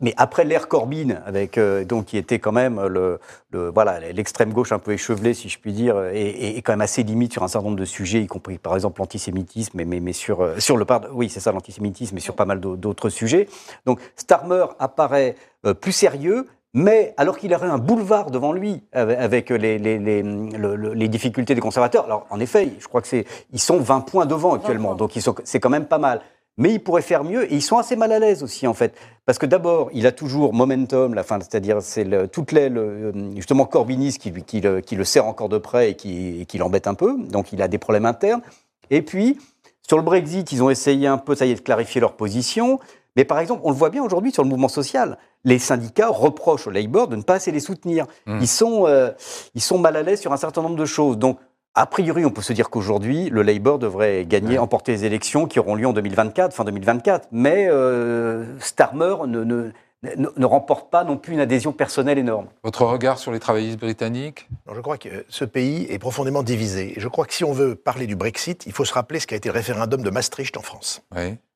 mais 0.00 0.12
après 0.16 0.44
l'ère 0.44 0.68
Corbyn, 0.68 1.22
avec 1.24 1.56
euh, 1.56 1.84
donc 1.84 2.06
qui 2.06 2.18
était 2.18 2.38
quand 2.38 2.52
même 2.52 2.80
le, 2.86 3.18
voilà 3.52 3.98
l'extrême 4.12 4.52
gauche 4.52 4.72
un 4.72 4.78
peu 4.78 4.92
échevelée, 4.92 5.32
si 5.32 5.48
je 5.48 5.58
puis 5.58 5.72
dire, 5.72 6.02
et, 6.12 6.60
quand 6.62 6.72
même 6.72 6.82
assez 6.82 7.02
limite 7.02 7.32
sur 7.32 7.42
un 7.42 7.48
certain 7.48 7.68
nombre 7.68 7.80
de 7.80 7.86
sujets, 7.86 8.20
y 8.20 8.26
compris 8.26 8.58
par 8.58 8.74
exemple 8.74 9.00
l'antisémitisme, 9.00 9.82
mais, 9.82 10.00
mais, 10.00 10.12
sur 10.12 10.42
euh, 10.42 10.58
sur 10.58 10.76
le 10.76 10.84
oui 11.12 11.30
c'est 11.30 11.40
ça 11.40 11.52
l'antisémitisme, 11.52 12.14
mais 12.14 12.20
sur 12.20 12.34
pas 12.34 12.44
mal 12.44 12.60
d'autres 12.60 13.08
sujets. 13.08 13.48
Donc 13.86 14.00
Starmer 14.16 14.66
apparaît 14.78 15.34
euh, 15.64 15.72
plus 15.72 15.92
sérieux, 15.92 16.46
mais 16.74 17.14
alors 17.16 17.38
qu'il 17.38 17.54
aurait 17.54 17.66
un 17.66 17.78
boulevard 17.78 18.30
devant 18.30 18.52
lui 18.52 18.82
avec 18.92 19.50
les, 19.50 19.78
les, 19.78 19.98
les, 19.98 20.22
les, 20.22 21.08
difficultés 21.08 21.54
des 21.54 21.60
conservateurs. 21.60 22.04
Alors 22.04 22.26
en 22.30 22.38
effet, 22.38 22.74
je 22.78 22.86
crois 22.86 23.00
que 23.00 23.08
c'est 23.08 23.24
ils 23.52 23.60
sont 23.60 23.78
20 23.78 24.02
points 24.02 24.26
devant 24.26 24.54
actuellement, 24.54 24.94
donc 24.94 25.18
c'est 25.44 25.58
quand 25.58 25.70
même 25.70 25.86
pas 25.86 25.98
mal 25.98 26.20
mais 26.60 26.72
il 26.72 26.78
pourrait 26.78 27.02
faire 27.02 27.24
mieux 27.24 27.52
et 27.52 27.56
ils 27.56 27.62
sont 27.62 27.78
assez 27.78 27.96
mal 27.96 28.12
à 28.12 28.20
l'aise 28.20 28.44
aussi 28.44 28.68
en 28.68 28.74
fait 28.74 28.94
parce 29.26 29.38
que 29.38 29.46
d'abord 29.46 29.90
il 29.92 30.06
a 30.06 30.12
toujours 30.12 30.54
momentum 30.54 31.14
la 31.14 31.24
fin 31.24 31.40
c'est-à-dire 31.40 31.82
c'est 31.82 32.30
toute 32.30 32.52
l'aile 32.52 32.78
euh, 32.78 33.12
justement 33.34 33.64
Corbynis 33.64 34.18
qui, 34.18 34.32
qui, 34.44 34.60
le, 34.60 34.80
qui, 34.80 34.94
le, 34.94 35.04
serre 35.04 35.26
encore 35.26 35.48
de 35.48 35.58
près 35.58 35.90
et 35.90 35.94
qui, 35.96 36.46
qui 36.46 36.58
l'embête 36.58 36.86
un 36.86 36.94
peu 36.94 37.16
donc 37.18 37.52
il 37.52 37.60
a 37.62 37.66
des 37.66 37.78
problèmes 37.78 38.06
internes 38.06 38.42
Et 38.90 39.02
puis, 39.02 39.38
sur 39.86 39.96
le 39.96 40.02
Brexit, 40.02 40.52
ils 40.52 40.62
ont 40.62 40.70
essayé 40.70 41.06
un 41.06 41.18
peu, 41.18 41.34
ça 41.34 41.46
y 41.46 41.52
est, 41.52 41.54
de 41.54 41.60
clarifier 41.60 42.00
leur 42.00 42.14
position. 42.14 42.78
Mais 43.16 43.24
par 43.24 43.38
exemple, 43.38 43.62
on 43.64 43.70
le 43.70 43.76
voit 43.76 43.90
bien 43.90 44.04
aujourd'hui 44.04 44.32
sur 44.32 44.42
le 44.42 44.48
mouvement 44.48 44.68
social. 44.68 45.18
Les 45.44 45.58
syndicats 45.58 46.08
reprochent 46.08 46.66
au 46.66 46.70
Labour 46.70 47.08
de 47.08 47.16
ne 47.16 47.22
pas 47.22 47.34
assez 47.34 47.50
les 47.50 47.60
soutenir. 47.60 48.06
Hmm. 48.26 48.38
Ils, 48.40 48.48
sont, 48.48 48.86
euh, 48.86 49.10
ils 49.54 49.60
sont 49.60 49.78
mal 49.78 49.96
à 49.96 50.02
l'aise 50.02 50.20
sur 50.20 50.32
un 50.32 50.36
certain 50.36 50.62
nombre 50.62 50.76
de 50.76 50.84
choses. 50.84 51.18
Donc, 51.18 51.38
a 51.74 51.86
priori, 51.86 52.24
on 52.24 52.30
peut 52.30 52.42
se 52.42 52.52
dire 52.52 52.68
qu'aujourd'hui, 52.68 53.30
le 53.30 53.42
Labour 53.42 53.78
devrait 53.78 54.24
gagner, 54.26 54.58
emporter 54.58 54.92
les 54.92 55.04
élections 55.04 55.46
qui 55.46 55.60
auront 55.60 55.74
lieu 55.76 55.86
en 55.86 55.92
2024, 55.92 56.52
fin 56.52 56.64
2024. 56.64 57.28
Mais 57.30 57.68
euh, 57.68 58.58
Starmer 58.58 59.14
ne, 59.26 59.44
ne, 59.44 59.70
ne, 60.02 60.46
remporte 60.46 60.90
pas 60.90 61.04
non 61.04 61.16
plus 61.16 61.34
une 61.34 61.40
adhésion 61.40 61.72
personnelle 61.72 62.18
énorme. 62.18 62.48
Votre 62.64 62.84
regard 62.84 63.18
sur 63.18 63.30
les 63.30 63.38
travaillistes 63.38 63.78
britanniques? 63.78 64.48
Je 64.74 64.80
crois 64.80 64.98
que 64.98 65.24
ce 65.28 65.44
pays 65.44 65.86
est 65.90 65.98
profondément 65.98 66.42
divisé. 66.42 66.94
Et 66.96 67.00
je 67.00 67.06
crois 67.06 67.24
que 67.24 67.34
si 67.34 67.44
on 67.44 67.52
veut 67.52 67.76
parler 67.76 68.06
du 68.06 68.16
Brexit, 68.16 68.66
il 68.66 68.72
faut 68.72 68.84
se 68.84 68.92
rappeler 68.92 69.20
ce 69.20 69.28
qu'a 69.28 69.36
été 69.36 69.48
le 69.48 69.54
référendum 69.54 70.02
de 70.02 70.10
Maastricht 70.10 70.56
en 70.56 70.62
France. 70.62 71.02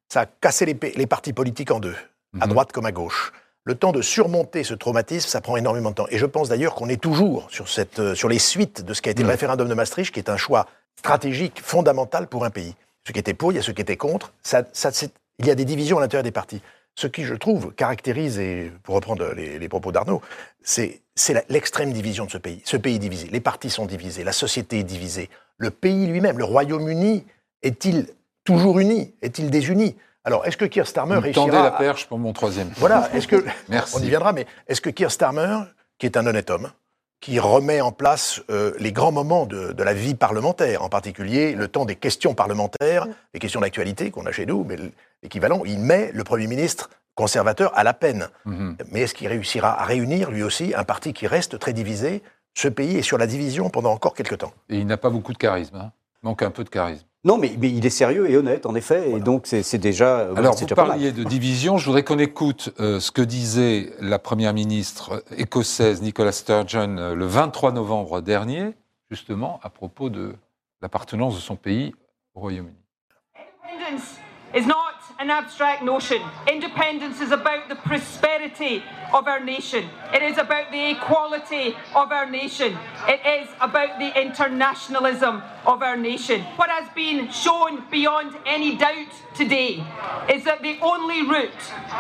Ça 0.09 0.21
a 0.21 0.27
cassé 0.27 0.65
les, 0.65 1.07
partis 1.07 1.33
politiques 1.33 1.73
en 1.73 1.81
deux, 1.81 1.97
à 2.41 2.47
mhm. 2.47 2.53
droite 2.53 2.73
comme 2.73 2.87
à 2.87 2.93
gauche 2.93 3.33
le 3.65 3.75
temps 3.75 3.93
de 3.93 4.03
surmonter 4.03 4.63
ce 4.63 4.75
traumatisme, 4.75 5.29
ça 5.29 5.41
prend 5.41 5.57
énormément 5.57 5.91
de 5.91 5.95
temps. 5.95 6.07
Et 6.11 6.19
je 6.19 6.27
pense 6.27 6.51
d'ailleurs 6.51 6.75
qu'on 6.75 6.89
est 6.89 7.01
toujours 7.01 7.51
sur, 7.51 7.69
cette, 7.69 7.99
euh, 7.99 8.15
sur 8.15 8.29
les 8.29 8.39
suites 8.39 8.83
de 8.83 8.93
ce 8.93 9.01
qui 9.01 9.09
a 9.09 9.13
été 9.13 9.23
le 9.23 9.29
référendum 9.29 9.69
de 9.69 9.75
Maastricht, 9.75 10.13
qui 10.13 10.21
est 10.21 10.29
un 10.29 10.37
choix 10.37 10.67
stratégique 10.97 11.61
fondamental 11.63 12.29
pour 12.29 12.45
un 12.45 12.51
pays. 12.51 12.75
Ceux 13.07 13.13
qui 13.13 13.19
étaient 13.19 13.35
pour, 13.35 13.53
il 13.53 13.57
y 13.57 13.59
a 13.59 13.63
ceux 13.63 13.73
qui 13.73 13.83
étaient 13.83 13.97
contre. 13.97 14.33
Ça, 14.43 14.65
ça, 14.73 14.91
il 15.39 15.47
y 15.47 15.51
a 15.51 15.55
des 15.55 15.65
divisions 15.65 15.99
à 15.99 16.01
l'intérieur 16.01 16.23
des 16.23 16.31
partis. 16.31 16.61
Ce 16.95 17.07
qui, 17.07 17.25
je 17.25 17.35
trouve, 17.35 17.73
caractérise, 17.75 18.39
et 18.39 18.71
pour 18.85 18.95
reprendre 18.95 19.33
les, 19.35 19.69
propos 19.69 19.91
d'Arnaud, 19.91 20.23
c'est 20.63 21.01
l'extrême 21.49 21.93
division 21.93 22.25
de 22.25 22.31
ce 22.31 22.39
pays. 22.39 22.63
Ce 22.65 22.77
pays 22.77 22.97
est 22.97 23.01
divisé, 23.01 23.29
les 23.33 23.41
partis 23.41 23.71
sont 23.71 23.85
divisés, 23.85 24.23
la 24.23 24.33
société 24.33 24.79
est 24.79 24.85
divisée. 24.85 25.29
Le 25.59 25.71
pays 25.71 26.07
lui-même, 26.07 26.39
le 26.39 26.45
Royaume-Uni, 26.45 27.27
est-il 27.63 28.07
toujours 28.45 28.79
uni? 28.79 29.13
Est-il 29.23 29.51
désuni? 29.51 29.97
Alors, 30.25 30.47
est-ce 30.47 30.57
que 30.57 30.65
Keir 30.65 30.87
Starmer 30.87 31.19
réussira... 31.19 31.47
Tendez 31.47 31.63
la 31.63 31.71
perche 31.71 32.07
pour 32.07 32.19
mon 32.19 32.33
troisième. 32.33 32.71
Voilà, 32.77 33.11
est-ce 33.15 33.29
que... 33.29 33.45
Merci. 33.69 33.97
On 33.97 34.03
y 34.03 34.09
viendra, 34.09 34.33
mais 34.33 34.47
est-ce 34.69 34.81
que 34.81 34.89
Keir 34.89 35.11
Starmer, 35.11 35.59
qui 35.99 36.07
est 36.07 36.17
un 36.17 36.27
honnête 36.27 36.49
homme, 36.51 36.71
qui 37.21 37.39
remet 37.39 37.81
en 37.81 37.93
place 37.93 38.43
euh, 38.51 38.73
les 38.79 38.93
grands 38.93 39.13
moments 39.13 39.47
de, 39.47 39.75
la 39.83 39.95
vie 39.95 40.15
parlementaire, 40.15 40.83
en 40.83 40.89
particulier 40.89 41.55
le 41.55 41.69
temps 41.69 41.85
des 41.85 41.97
questions 41.97 42.35
parlementaires, 42.35 43.07
les 43.33 43.41
questions 43.41 43.61
d'actualité 43.61 44.11
qu'on 44.11 44.27
a 44.27 44.33
chez 44.33 44.47
nous, 44.47 44.65
mais 44.65 44.77
l'équivalent, 45.23 45.63
il 45.65 45.79
met 45.79 46.11
le 46.13 46.25
Premier 46.25 46.47
ministre 46.47 46.91
conservateur 47.15 47.77
à 47.77 47.85
la 47.85 47.95
peine. 47.95 48.29
Mhm. 48.45 48.77
Mais 48.91 49.03
est-ce 49.03 49.15
qu'il 49.15 49.29
réussira 49.29 49.81
à 49.81 49.85
réunir, 49.85 50.31
lui 50.31 50.43
aussi, 50.43 50.75
un 50.75 50.85
parti 50.85 51.13
qui 51.13 51.27
reste 51.27 51.59
très 51.59 51.73
divisé 51.73 52.23
Ce 52.55 52.69
pays 52.69 52.97
est 52.99 53.03
sur 53.03 53.19
la 53.19 53.27
division 53.27 53.71
pendant 53.71 53.93
encore 53.93 54.15
quelques 54.15 54.39
temps? 54.39 54.53
Et 54.69 54.79
il 54.79 54.87
n'a 54.87 54.97
pas 54.97 55.11
beaucoup 55.11 55.33
de 55.33 55.39
charisme, 55.39 55.77
hein 55.77 55.93
manque 56.25 56.43
un 56.43 56.51
peu 56.51 56.65
de 56.65 56.71
charisme. 56.71 57.07
Non, 57.25 57.39
mais, 57.39 57.55
il 57.63 57.87
est 57.87 57.91
sérieux 57.91 58.29
et 58.31 58.37
honnête, 58.37 58.67
en 58.67 58.75
effet, 58.75 59.13
et 59.13 59.19
donc 59.19 59.47
c'est 59.47 59.79
déjà. 59.79 60.29
Alors, 60.37 60.55
vous 60.55 60.67
parliez 60.67 61.11
de 61.11 61.25
division, 61.25 61.79
je 61.79 61.87
voudrais 61.87 62.03
qu'on 62.03 62.19
écoute 62.19 62.75
euh, 62.81 63.01
ce 63.01 63.11
que 63.11 63.23
disait 63.23 63.93
la 64.01 64.19
première 64.19 64.53
ministre 64.53 65.25
écossaise 65.39 66.03
Nicola 66.03 66.33
Sturgeon 66.33 66.99
euh, 66.99 67.15
le 67.15 67.25
23 67.25 67.73
novembre 67.73 68.21
dernier, 68.21 68.75
justement 69.11 69.59
à 69.63 69.71
propos 69.71 70.11
de 70.11 70.35
l'appartenance 70.83 71.35
de 71.35 71.41
son 71.41 71.57
pays 71.57 71.95
au 72.35 72.41
Royaume-Uni. 72.41 72.77
An 75.19 75.31
abstract 75.31 75.83
notion. 75.83 76.23
Independence 76.51 77.21
is 77.21 77.31
about 77.31 77.69
the 77.69 77.77
prosperity 77.77 78.83
of 79.13 79.29
our 79.29 79.41
nation. 79.41 79.89
It 80.13 80.23
is 80.23 80.39
about 80.39 80.71
the 80.71 80.91
equality 80.91 81.77
of 81.95 82.11
our 82.11 82.29
nation. 82.29 82.77
It 83.07 83.21
is 83.25 83.49
about 83.61 83.99
the 83.99 84.21
internationalism 84.21 85.43
of 85.67 85.83
our 85.83 85.97
nation. 85.97 86.43
What 86.57 86.71
has 86.71 86.89
been 86.95 87.31
shown 87.31 87.85
beyond 87.91 88.37
any 88.47 88.77
doubt 88.77 89.13
today 89.35 89.85
is 90.33 90.45
that 90.45 90.63
the 90.63 90.79
only 90.81 91.23
route 91.23 91.51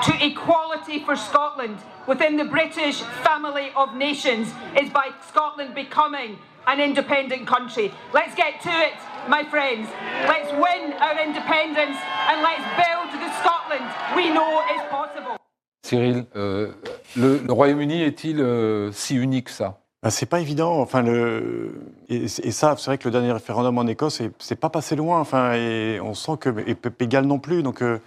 to 0.04 0.24
equality 0.24 1.04
for 1.04 1.16
Scotland 1.16 1.78
within 2.06 2.36
the 2.36 2.44
British 2.44 3.00
family 3.22 3.70
of 3.76 3.94
nations 3.94 4.52
is 4.78 4.90
by 4.90 5.10
Scotland 5.28 5.74
becoming 5.74 6.38
an 6.66 6.80
independent 6.80 7.46
country. 7.46 7.90
Let's 8.12 8.34
get 8.34 8.60
to 8.62 8.70
it, 8.70 8.94
my 9.28 9.44
friends. 9.44 9.88
Let's 10.26 10.50
win 10.52 10.92
our 11.00 11.18
independence 11.22 11.98
and 12.28 12.42
let's 12.42 12.64
build 12.76 13.08
the 13.20 13.30
Scotland 13.40 13.86
we 14.16 14.30
know 14.30 14.62
is 14.74 14.82
possible. 14.90 15.36
Cyril, 15.82 16.24
euh, 16.34 16.72
le, 17.16 17.38
le 17.38 17.52
Royaume-Uni 17.52 18.02
est-il 18.02 18.40
euh, 18.40 18.90
si 18.92 19.16
unique 19.16 19.50
ça? 19.50 19.80
Ben, 20.02 20.10
c'est 20.10 20.26
pas 20.26 20.40
évident. 20.40 20.80
Enfin, 20.80 21.02
le... 21.02 21.80
et, 22.08 22.28
ça, 22.28 22.74
c'est 22.78 22.86
vrai 22.86 22.98
que 22.98 23.04
le 23.04 23.10
dernier 23.10 23.32
référendum 23.32 23.78
en 23.78 23.86
Écosse, 23.86 24.22
c'est 24.38 24.60
pas 24.60 24.70
passé 24.70 24.96
loin. 24.96 25.20
Enfin, 25.20 25.54
et 25.54 25.98
on 26.00 26.14
sent 26.14 26.32
que 26.40 26.50
et 26.66 26.74
Pégal 26.74 27.26
non 27.26 27.38
plus. 27.38 27.62
Donc, 27.62 27.82
euh, 27.82 27.98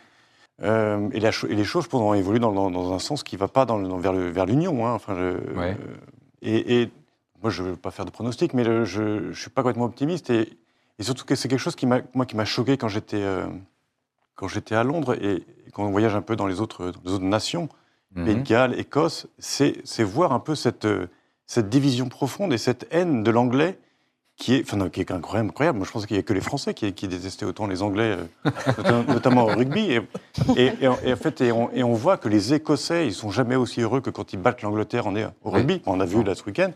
euh 0.64 1.10
et, 1.12 1.20
la, 1.20 1.30
et, 1.50 1.56
les 1.56 1.64
choses, 1.64 1.86
je 1.86 1.90
pense, 1.90 2.02
ont 2.02 2.14
évolué 2.14 2.40
dans, 2.40 2.52
dans, 2.52 2.70
dans 2.70 2.94
un 2.94 3.00
sens 3.00 3.24
qui 3.24 3.36
ne 3.36 3.40
va 3.40 3.48
pas 3.48 3.66
dans, 3.66 3.80
vers 3.98 4.46
l'union. 4.46 4.86
Hein. 4.86 4.94
Enfin, 4.94 5.16
ouais. 5.56 5.76
et, 6.44 6.82
et, 6.82 6.92
moi, 7.48 7.54
je 7.54 7.64
ne 7.64 7.70
veux 7.70 7.76
pas 7.78 7.92
faire 7.92 8.04
de 8.04 8.12
pronostic, 8.12 8.54
mais 8.54 8.66
je 8.66 9.30
ne 9.30 9.34
suis 9.34 9.50
pas 9.50 9.62
complètement 9.62 9.86
optimiste. 9.86 10.30
Et, 10.32 10.58
surtout 11.00 11.24
que 11.24 11.34
c'est 11.34 11.48
quelque 11.48 11.62
chose 11.62 11.78
qui 11.78 11.86
m'a, 11.86 12.02
moi, 12.14 12.26
qui 12.26 12.36
m'a 12.36 12.44
choqué 12.44 12.76
quand 12.76 12.90
j'étais, 12.90 13.22
euh, 13.22 13.48
quand 14.36 14.50
j'étais 14.50 14.76
à 14.76 14.84
Londres 14.84 15.16
et, 15.24 15.46
quand 15.72 15.86
on 15.86 15.92
voyage 15.92 16.14
un 16.14 16.22
peu 16.22 16.36
dans 16.36 16.46
les 16.46 16.60
autres, 16.60 16.90
autres 16.90 17.20
nations. 17.20 17.70
Pays 18.16 18.36
de 18.36 18.42
Galles, 18.42 18.78
Écosse, 18.80 19.28
c'est, 19.38 19.80
c'est 19.84 20.04
voir 20.04 20.32
un 20.34 20.40
peu 20.40 20.56
cette, 20.56 20.88
cette 21.46 21.70
division 21.70 22.10
profonde 22.10 22.52
et 22.52 22.58
cette 22.58 22.88
haine 22.90 23.22
de 23.24 23.30
l'anglais 23.32 23.80
qui 24.38 24.54
est, 24.54 24.62
enfin, 24.62 24.90
qui 24.90 25.00
est 25.00 25.12
incroyable, 25.12 25.50
incroyable. 25.50 25.80
Moi, 25.80 25.88
je 25.88 25.92
pensais 25.92 26.06
qu'il 26.06 26.16
n'y 26.16 26.20
a 26.20 26.24
que 26.24 26.34
les 26.34 26.42
Français 26.42 26.76
qui, 26.76 26.94
qui, 26.94 27.08
détestaient 27.08 27.46
autant 27.46 27.66
les 27.66 27.82
Anglais, 27.82 28.16
euh, 28.46 29.04
notamment 29.08 29.46
au 29.46 29.48
rugby. 29.48 29.94
Et, 30.56 30.72
et, 30.80 30.88
en 30.88 31.16
fait, 31.16 31.42
et 31.42 31.52
on, 31.52 31.72
et 31.74 31.84
on, 31.84 31.94
voit 31.94 32.18
que 32.18 32.30
les 32.30 32.54
Écossais, 32.54 33.08
ils 33.08 33.16
sont 33.16 33.32
jamais 33.32 33.56
aussi 33.56 33.82
heureux 33.82 34.00
que 34.00 34.12
quand 34.12 34.34
ils 34.34 34.40
battent 34.40 34.62
l'Angleterre 34.62 35.08
au 35.44 35.50
rugby. 35.50 35.82
On 35.88 36.00
a 36.00 36.06
vu 36.06 36.24
là 36.24 36.36
ce 36.36 36.44
week-end. 36.44 36.72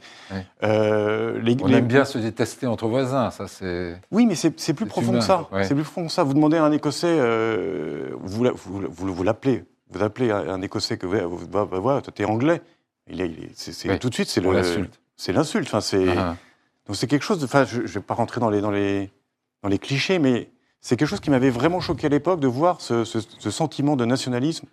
Euh, 0.63 1.39
on 1.61 1.67
aime 1.69 1.85
bien 1.85 2.03
se 2.03 2.17
détester 2.17 2.65
entre 2.65 2.87
voisins, 2.87 3.29
ça 3.29 3.47
c'est. 3.47 3.95
Oui, 4.09 4.25
mais 4.25 4.35
c'est 4.35 4.73
plus 4.73 4.87
profond 4.87 5.13
que 5.13 5.21
ça. 5.21 5.47
C'est 5.61 5.75
plus 5.75 5.83
profond 5.83 6.07
que 6.07 6.11
ça. 6.11 6.23
Vous 6.23 6.33
demandez 6.33 6.57
à 6.57 6.63
un 6.63 6.71
Écossais, 6.71 7.07
euh, 7.07 8.09
vous, 8.21 8.43
vous, 8.55 9.13
vous, 9.13 9.23
l'appelez, 9.23 9.65
vous 9.91 10.01
appelez 10.01 10.31
un 10.31 10.61
Écossais 10.63 10.97
que 10.97 11.05
bah, 11.05 11.67
bah, 11.67 11.79
bah, 11.79 12.01
es 12.17 12.25
anglais. 12.25 12.61
Il 13.07 13.99
tout 13.99 14.09
de 14.09 14.13
suite, 14.15 14.29
c'est 14.29 14.41
l'insulte. 14.41 14.99
C'est 15.15 15.33
l'insulte. 15.33 15.67
Enfin, 15.67 15.81
c'est. 15.81 16.17
Ah, 16.17 16.31
ah. 16.31 16.35
Donc 16.91 16.97
c'est 16.97 17.07
quelque 17.07 17.23
chose 17.23 17.39
de. 17.39 17.45
Enfin, 17.45 17.63
je 17.63 17.83
ne 17.83 17.87
vais 17.87 18.01
pas 18.01 18.15
rentrer 18.15 18.41
dans 18.41 18.49
les, 18.49 18.59
dans 18.59 18.69
les, 18.69 19.09
dans 19.63 19.69
les 19.69 19.79
clichés, 19.79 20.19
mais 20.19 20.49
c'est 20.81 20.97
quelque 20.97 21.07
chose 21.07 21.21
qui 21.21 21.29
m'avait 21.29 21.49
vraiment 21.49 21.79
choqué 21.79 22.07
à 22.07 22.09
l'époque 22.09 22.41
de 22.41 22.49
voir 22.49 22.81
ce, 22.81 23.05
sentiment 23.05 23.95
de 23.95 24.03
nationalisme 24.03 24.67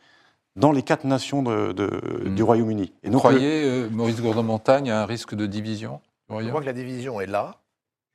dans 0.56 0.72
les 0.72 0.82
quatre 0.82 1.04
nations 1.04 1.44
de, 1.44 1.72
hmm. 1.72 2.34
du 2.34 2.42
Royaume-Uni. 2.42 2.92
Et 3.04 3.10
Vous 3.10 3.20
croyez, 3.20 3.62
euh, 3.62 3.88
Maurice 3.90 4.20
Gourdon-Montagne, 4.20 4.90
à 4.90 5.02
un 5.02 5.06
risque 5.06 5.36
de 5.36 5.46
division 5.46 6.00
Je 6.28 6.48
crois 6.48 6.60
que 6.60 6.66
la 6.66 6.72
division 6.72 7.20
est 7.20 7.26
là. 7.26 7.60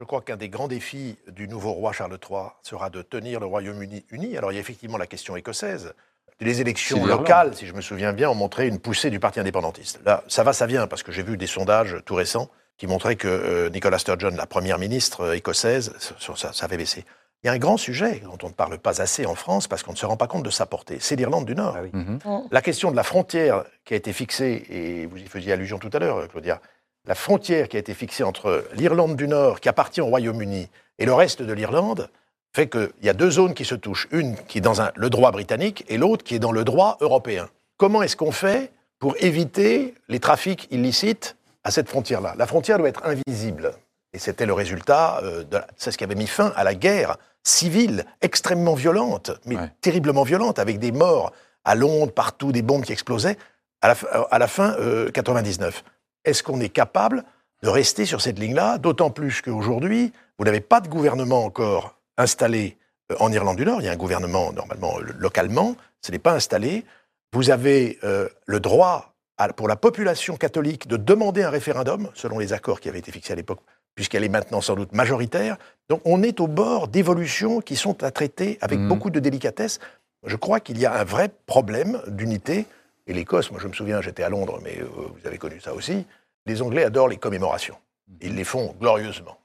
Je 0.02 0.06
crois 0.06 0.20
qu'un 0.20 0.36
des 0.36 0.50
grands 0.50 0.68
défis 0.68 1.16
du 1.32 1.48
nouveau 1.48 1.72
roi 1.72 1.94
Charles 1.94 2.20
III 2.30 2.48
sera 2.62 2.90
de 2.90 3.04
tenir 3.04 3.40
le 3.40 3.46
Royaume-Uni 3.46 4.04
uni. 4.12 4.36
Alors 4.36 4.52
il 4.52 4.56
y 4.56 4.58
a 4.58 4.62
effectivement 4.62 4.98
la 4.98 5.08
question 5.08 5.38
écossaise. 5.38 5.94
Les 6.42 6.60
élections 6.60 7.06
locales, 7.06 7.56
si 7.56 7.68
je 7.68 7.74
me 7.74 7.80
souviens 7.80 8.12
bien, 8.12 8.30
ont 8.30 8.36
montré 8.36 8.68
une 8.68 8.80
poussée 8.80 9.10
du 9.10 9.22
parti 9.22 9.40
indépendantiste. 9.40 10.02
Là, 10.04 10.26
ça 10.28 10.44
va, 10.44 10.52
ça 10.52 10.66
vient, 10.66 10.88
parce 10.88 11.04
que 11.04 11.14
j'ai 11.14 11.24
vu 11.24 11.38
des 11.38 11.48
sondages 11.48 12.02
tout 12.06 12.16
récents 12.16 12.50
qui 12.84 12.88
montrait 12.88 13.16
que 13.16 13.30
euh, 13.30 13.70
Nicola 13.70 13.98
Sturgeon, 13.98 14.36
la 14.36 14.46
première 14.46 14.78
ministre 14.78 15.22
euh, 15.22 15.38
écossaise, 15.38 15.94
ça, 16.20 16.52
ça 16.52 16.66
avait 16.66 16.76
baissé. 16.76 17.06
Il 17.42 17.48
y 17.48 17.50
a 17.50 17.54
un 17.54 17.58
grand 17.58 17.78
sujet 17.78 18.22
dont 18.26 18.38
on 18.44 18.50
ne 18.50 18.54
parle 18.54 18.78
pas 18.78 19.02
assez 19.02 19.26
en 19.26 19.36
France 19.36 19.70
parce 19.70 19.84
qu'on 19.84 19.94
ne 19.94 19.98
se 19.98 20.06
rend 20.06 20.18
pas 20.18 20.28
compte 20.28 20.44
de 20.44 20.50
sa 20.50 20.66
portée. 20.66 20.98
C'est 21.00 21.16
l'Irlande 21.16 21.46
du 21.46 21.56
Nord. 21.56 21.78
Ah 21.78 21.84
mhm. 21.94 22.20
mm. 22.26 22.42
La 22.52 22.62
question 22.62 22.92
de 22.92 22.98
la 22.98 23.04
frontière 23.04 23.64
qui 23.86 23.94
a 23.94 23.96
été 23.96 24.12
fixée, 24.12 24.66
et 24.70 25.06
vous 25.06 25.16
y 25.16 25.24
faisiez 25.28 25.54
allusion 25.54 25.80
tout 25.80 25.92
à 25.94 26.00
l'heure, 26.00 26.28
Claudia, 26.28 26.60
la 27.08 27.16
frontière 27.16 27.70
qui 27.70 27.78
a 27.78 27.80
été 27.80 27.94
fixée 27.94 28.26
entre 28.26 28.66
l'Irlande 28.74 29.16
du 29.16 29.30
Nord, 29.30 29.62
qui 29.62 29.70
appartient 29.70 30.02
au 30.02 30.08
Royaume-Uni, 30.08 30.68
et 31.00 31.06
le 31.06 31.14
reste 31.14 31.42
de 31.42 31.54
l'Irlande, 31.54 32.10
fait 32.54 32.68
qu'il 32.68 32.92
y 33.02 33.08
a 33.08 33.14
deux 33.14 33.32
zones 33.32 33.54
qui 33.54 33.64
se 33.64 33.76
touchent. 33.76 34.10
Une 34.12 34.36
qui 34.36 34.58
est 34.58 34.62
dans 34.62 34.92
le 34.94 35.10
droit 35.10 35.32
britannique 35.32 35.86
et 35.88 35.98
l'autre 35.98 36.26
qui 36.26 36.36
est 36.36 36.40
dans 36.40 36.52
le 36.52 36.66
droit 36.66 36.98
européen. 37.00 37.48
Comment 37.78 38.04
est-ce 38.04 38.18
qu'on 38.18 38.34
fait 38.34 38.74
pour 39.00 39.16
éviter 39.22 39.96
les 40.10 40.20
trafics 40.20 40.68
illicites 40.70 41.38
à 41.64 41.72
cette 41.72 41.90
frontière-là. 41.90 42.36
La 42.38 42.48
frontière 42.48 42.78
doit 42.78 42.90
être 42.90 43.04
invisible. 43.06 43.74
Et 44.14 44.20
c'était 44.20 44.46
le 44.46 44.54
résultat, 44.54 45.20
euh, 45.24 45.44
c'est 45.76 45.92
ce 45.92 45.98
qui 45.98 46.04
avait 46.04 46.16
mis 46.16 46.28
fin 46.28 46.54
à 46.56 46.64
la 46.64 46.76
guerre 46.76 47.18
civile 47.44 48.06
extrêmement 48.22 48.76
violente, 48.76 49.32
mais 49.46 49.58
terriblement 49.82 50.24
violente, 50.24 50.60
avec 50.60 50.80
des 50.80 50.92
morts 50.92 51.34
à 51.66 51.76
Londres, 51.76 52.12
partout, 52.12 52.52
des 52.52 52.62
bombes 52.62 52.84
qui 52.84 52.92
explosaient, 52.92 53.38
à 53.82 53.90
la, 53.90 53.96
à 54.32 54.40
la 54.40 54.48
fin 54.48 54.76
99. 55.14 55.84
Euh, 55.84 56.30
Est-ce 56.30 56.44
qu'on 56.44 56.62
est 56.62 56.70
capable 56.70 57.24
de 57.64 57.70
rester 57.70 58.06
sur 58.06 58.22
cette 58.22 58.38
ligne-là? 58.38 58.78
D'autant 58.78 59.10
plus 59.10 59.42
qu'aujourd'hui, 59.42 60.14
vous 60.38 60.46
n'avez 60.46 60.62
pas 60.62 60.80
de 60.80 60.88
gouvernement 60.88 61.44
encore 61.44 61.96
installé 62.18 62.78
euh, 63.12 63.16
en 63.20 63.32
Irlande 63.32 63.58
du 63.58 63.66
Nord. 63.66 63.82
Il 63.82 63.86
y 63.86 63.90
a 63.90 63.92
un 63.92 63.98
gouvernement 63.98 64.54
normalement 64.54 65.00
localement, 65.18 65.76
ce 66.02 66.12
n'est 66.12 66.20
pas 66.20 66.34
installé. 66.34 66.86
Vous 67.34 67.50
avez 67.50 67.98
le 68.46 68.60
droit 68.60 69.13
pour 69.56 69.68
la 69.68 69.76
population 69.76 70.38
catholique 70.38 70.88
de 70.88 70.98
demander 70.98 71.44
un 71.44 71.50
référendum, 71.50 72.10
selon 72.14 72.40
les 72.40 72.54
accords 72.54 72.80
qui 72.80 72.90
avaient 72.90 73.00
été 73.00 73.12
fixés 73.12 73.34
à 73.34 73.36
l'époque, 73.36 73.60
puisqu'elle 73.96 74.24
est 74.24 74.30
maintenant 74.30 74.62
sans 74.62 74.76
doute 74.76 74.94
majoritaire. 74.94 75.58
Donc 75.90 76.02
on 76.06 76.24
est 76.24 76.40
au 76.40 76.48
bord 76.48 76.88
d'évolutions 76.88 77.62
qui 77.62 77.76
sont 77.76 78.04
à 78.04 78.12
traiter 78.12 78.58
avec 78.62 78.80
mmh. 78.80 78.88
beaucoup 78.88 79.10
de 79.10 79.20
délicatesse. 79.20 79.80
Je 80.26 80.36
crois 80.36 80.60
qu'il 80.60 80.80
y 80.80 80.86
a 80.86 80.94
un 80.94 81.04
vrai 81.04 81.30
problème 81.46 82.02
d'unité. 82.08 82.66
Et 83.08 83.14
l'Écosse, 83.14 83.52
moi 83.52 83.60
je 83.62 83.68
me 83.68 83.74
souviens, 83.74 84.02
j'étais 84.02 84.24
à 84.24 84.30
Londres, 84.30 84.60
mais 84.64 84.80
euh, 84.80 84.86
vous 84.86 85.28
avez 85.28 85.38
connu 85.38 85.60
ça 85.60 85.74
aussi. 85.74 86.06
Les 86.46 86.62
Anglais 86.62 86.84
adorent 86.84 87.10
les 87.10 87.18
commémorations. 87.18 87.78
Ils 88.22 88.36
les 88.36 88.44
font 88.44 88.76
glorieusement, 88.80 89.38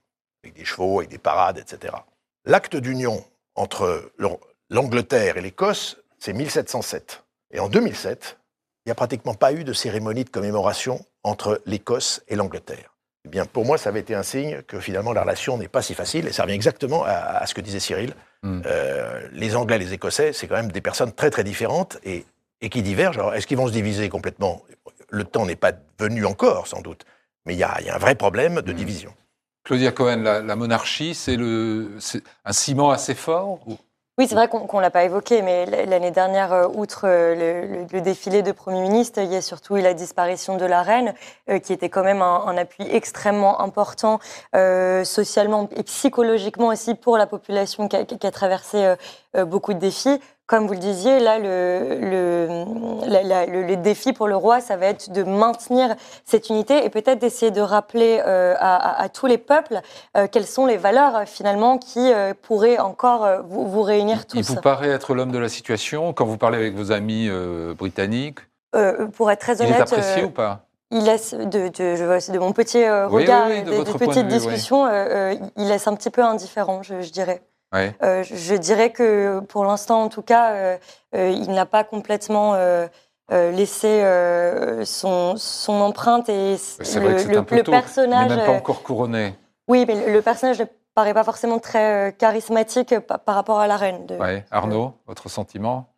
avec 0.44 0.54
des 0.54 0.64
chevaux, 0.64 1.00
avec 1.00 1.10
des 1.10 1.18
parades, 1.18 1.58
etc. 1.58 1.94
L'acte 2.44 2.76
d'union 2.76 3.24
entre 3.54 4.12
l'Angleterre 4.70 5.36
et 5.36 5.40
l'Écosse, 5.40 5.98
c'est 6.18 6.32
1707. 6.32 7.24
Et 7.50 7.60
en 7.60 7.68
2007, 7.68 8.37
il 8.88 8.92
n'y 8.92 8.92
a 8.92 8.94
pratiquement 8.94 9.34
pas 9.34 9.52
eu 9.52 9.64
de 9.64 9.74
cérémonie 9.74 10.24
de 10.24 10.30
commémoration 10.30 11.04
entre 11.22 11.60
l'Écosse 11.66 12.22
et 12.26 12.36
l'Angleterre. 12.36 12.94
Eh 13.26 13.28
bien, 13.28 13.44
pour 13.44 13.66
moi, 13.66 13.76
ça 13.76 13.90
avait 13.90 14.00
été 14.00 14.14
un 14.14 14.22
signe 14.22 14.62
que 14.62 14.80
finalement 14.80 15.12
la 15.12 15.20
relation 15.20 15.58
n'est 15.58 15.68
pas 15.68 15.82
si 15.82 15.92
facile, 15.92 16.26
et 16.26 16.32
ça 16.32 16.44
revient 16.44 16.54
exactement 16.54 17.04
à, 17.04 17.44
ce 17.46 17.52
que 17.52 17.60
disait 17.60 17.80
Cyril. 17.80 18.14
Hmm. 18.42 18.62
Euh, 18.64 19.28
les 19.32 19.56
Anglais 19.56 19.76
et 19.76 19.78
les 19.78 19.92
Écossais, 19.92 20.32
c'est 20.32 20.48
quand 20.48 20.54
même 20.54 20.72
des 20.72 20.80
personnes 20.80 21.12
très 21.12 21.28
très 21.28 21.44
différentes 21.44 21.98
et, 22.02 22.24
et 22.62 22.70
qui 22.70 22.80
divergent. 22.80 23.18
Alors, 23.18 23.34
est-ce 23.34 23.46
qu'ils 23.46 23.58
vont 23.58 23.66
se 23.66 23.72
diviser 23.72 24.08
complètement? 24.08 24.62
Le 25.10 25.24
temps 25.24 25.44
n'est 25.44 25.54
pas 25.54 25.72
venu 25.98 26.24
encore, 26.24 26.66
sans 26.66 26.80
doute, 26.80 27.04
mais 27.44 27.52
il 27.52 27.58
y, 27.58 27.64
a 27.64 27.76
un 27.94 27.98
vrai 27.98 28.14
problème 28.14 28.62
de 28.62 28.72
hmm. 28.72 28.74
division. 28.74 29.14
Claudia 29.64 29.92
Cohen, 29.92 30.22
la, 30.22 30.56
monarchie, 30.56 31.14
c'est 31.14 31.36
un 31.36 32.52
ciment 32.52 32.90
assez 32.90 33.14
fort 33.14 33.60
oui, 34.18 34.26
c'est 34.26 34.34
vrai 34.34 34.48
qu'on 34.48 34.76
ne 34.78 34.82
l'a 34.82 34.90
pas 34.90 35.04
évoqué, 35.04 35.42
mais 35.42 35.64
l'année 35.86 36.10
dernière, 36.10 36.52
euh, 36.52 36.66
outre 36.74 37.02
euh, 37.04 37.84
le, 37.92 38.00
défilé 38.00 38.42
de 38.42 38.50
Premier 38.50 38.80
ministre, 38.80 39.20
il 39.22 39.32
y 39.32 39.36
a 39.36 39.40
surtout 39.40 39.76
eu 39.76 39.80
la 39.80 39.94
disparition 39.94 40.56
de 40.56 40.64
la 40.64 40.82
reine, 40.82 41.14
euh, 41.48 41.60
qui 41.60 41.72
était 41.72 41.88
quand 41.88 42.02
même 42.02 42.20
un, 42.20 42.56
appui 42.56 42.84
extrêmement 42.90 43.60
important 43.60 44.18
socialement 45.04 45.68
et 45.76 45.84
psychologiquement 45.84 46.68
aussi 46.68 46.96
pour 46.96 47.16
la 47.16 47.28
population 47.28 47.86
qui 47.86 47.94
a, 47.94 48.04
qui 48.04 48.26
a 48.26 48.30
traversé 48.32 48.94
beaucoup 49.46 49.72
de 49.72 49.78
défis 49.78 50.18
comme 50.48 50.66
vous 50.66 50.72
le 50.72 50.78
disiez, 50.78 51.20
là, 51.20 51.38
le, 51.38 51.98
le, 52.00 53.66
le, 53.66 53.76
défi 53.76 54.14
pour 54.14 54.28
le 54.28 54.34
roi, 54.34 54.60
ça 54.62 54.78
va 54.78 54.86
être 54.86 55.12
de 55.12 55.22
maintenir 55.22 55.94
cette 56.24 56.48
unité 56.48 56.86
et 56.86 56.88
peut-être 56.88 57.18
d'essayer 57.18 57.50
de 57.50 57.60
rappeler 57.60 58.22
euh, 58.26 58.54
à, 58.58 59.10
tous 59.10 59.26
les 59.26 59.36
peuples 59.36 59.82
euh, 60.16 60.26
quelles 60.26 60.46
sont 60.46 60.64
les 60.64 60.78
valeurs 60.78 61.28
finalement 61.28 61.76
qui 61.76 62.00
euh, 62.00 62.32
pourraient 62.40 62.78
encore 62.78 63.28
vous, 63.46 63.68
vous, 63.68 63.82
réunir 63.82 64.24
tous. 64.24 64.38
Il 64.38 64.44
vous 64.44 64.56
paraît 64.56 64.88
être 64.88 65.14
l'homme 65.14 65.32
de 65.32 65.38
la 65.38 65.50
situation 65.50 66.14
quand 66.14 66.24
vous 66.24 66.38
parlez 66.38 66.56
avec 66.56 66.74
vos 66.74 66.92
amis 66.92 67.28
britanniques? 67.76 68.38
Pour 69.16 69.30
être 69.30 69.40
très 69.40 69.60
honnête. 69.60 69.74
Il 69.74 69.78
est 69.78 69.82
apprécié 69.82 70.24
ou 70.24 70.30
pas? 70.30 70.64
il 70.90 71.04
laisse, 71.04 71.34
de, 71.34 71.68
de, 71.68 72.32
de 72.32 72.38
mon 72.38 72.52
petit 72.52 72.88
regard, 72.88 73.50
et 73.50 73.60
de, 73.60 73.98
petites 73.98 74.28
discussions, 74.28 74.88
il 75.58 75.68
laisse 75.68 75.86
un 75.86 75.94
petit 75.94 76.08
peu 76.08 76.22
indifférent, 76.22 76.82
je, 76.82 77.02
je 77.02 77.10
dirais. 77.12 77.42
Euh, 77.74 78.22
je 78.22 78.54
dirais 78.54 78.90
que 78.90 79.40
pour 79.40 79.64
l'instant, 79.64 80.02
en 80.02 80.08
tout 80.08 80.22
cas, 80.22 80.52
euh, 80.52 80.76
euh, 81.14 81.30
il 81.30 81.50
n'a 81.50 81.66
pas 81.66 81.84
complètement 81.84 82.56
laissé 83.30 84.02
son, 84.84 85.36
son, 85.36 85.72
empreinte 85.74 86.28
et 86.28 86.56
le, 86.94 87.34
le, 87.34 87.56
le 87.56 87.62
personnage. 87.62 88.26
Il 88.30 88.30
n'est 88.30 88.36
même 88.36 88.46
pas 88.46 88.52
encore 88.52 88.82
couronné. 88.82 89.34
Oui, 89.68 89.84
mais 89.86 90.10
le 90.10 90.22
personnage 90.22 90.60
ne 90.60 90.64
paraît 90.94 91.12
pas 91.12 91.24
forcément 91.24 91.58
très 91.58 92.14
charismatique 92.18 92.98
par, 93.00 93.34
rapport 93.34 93.60
à 93.60 93.66
la 93.66 93.76
reine. 93.76 94.06
De, 94.06 94.16
Arnaud, 94.50 94.94
votre 95.06 95.28
sentiment? 95.28 95.88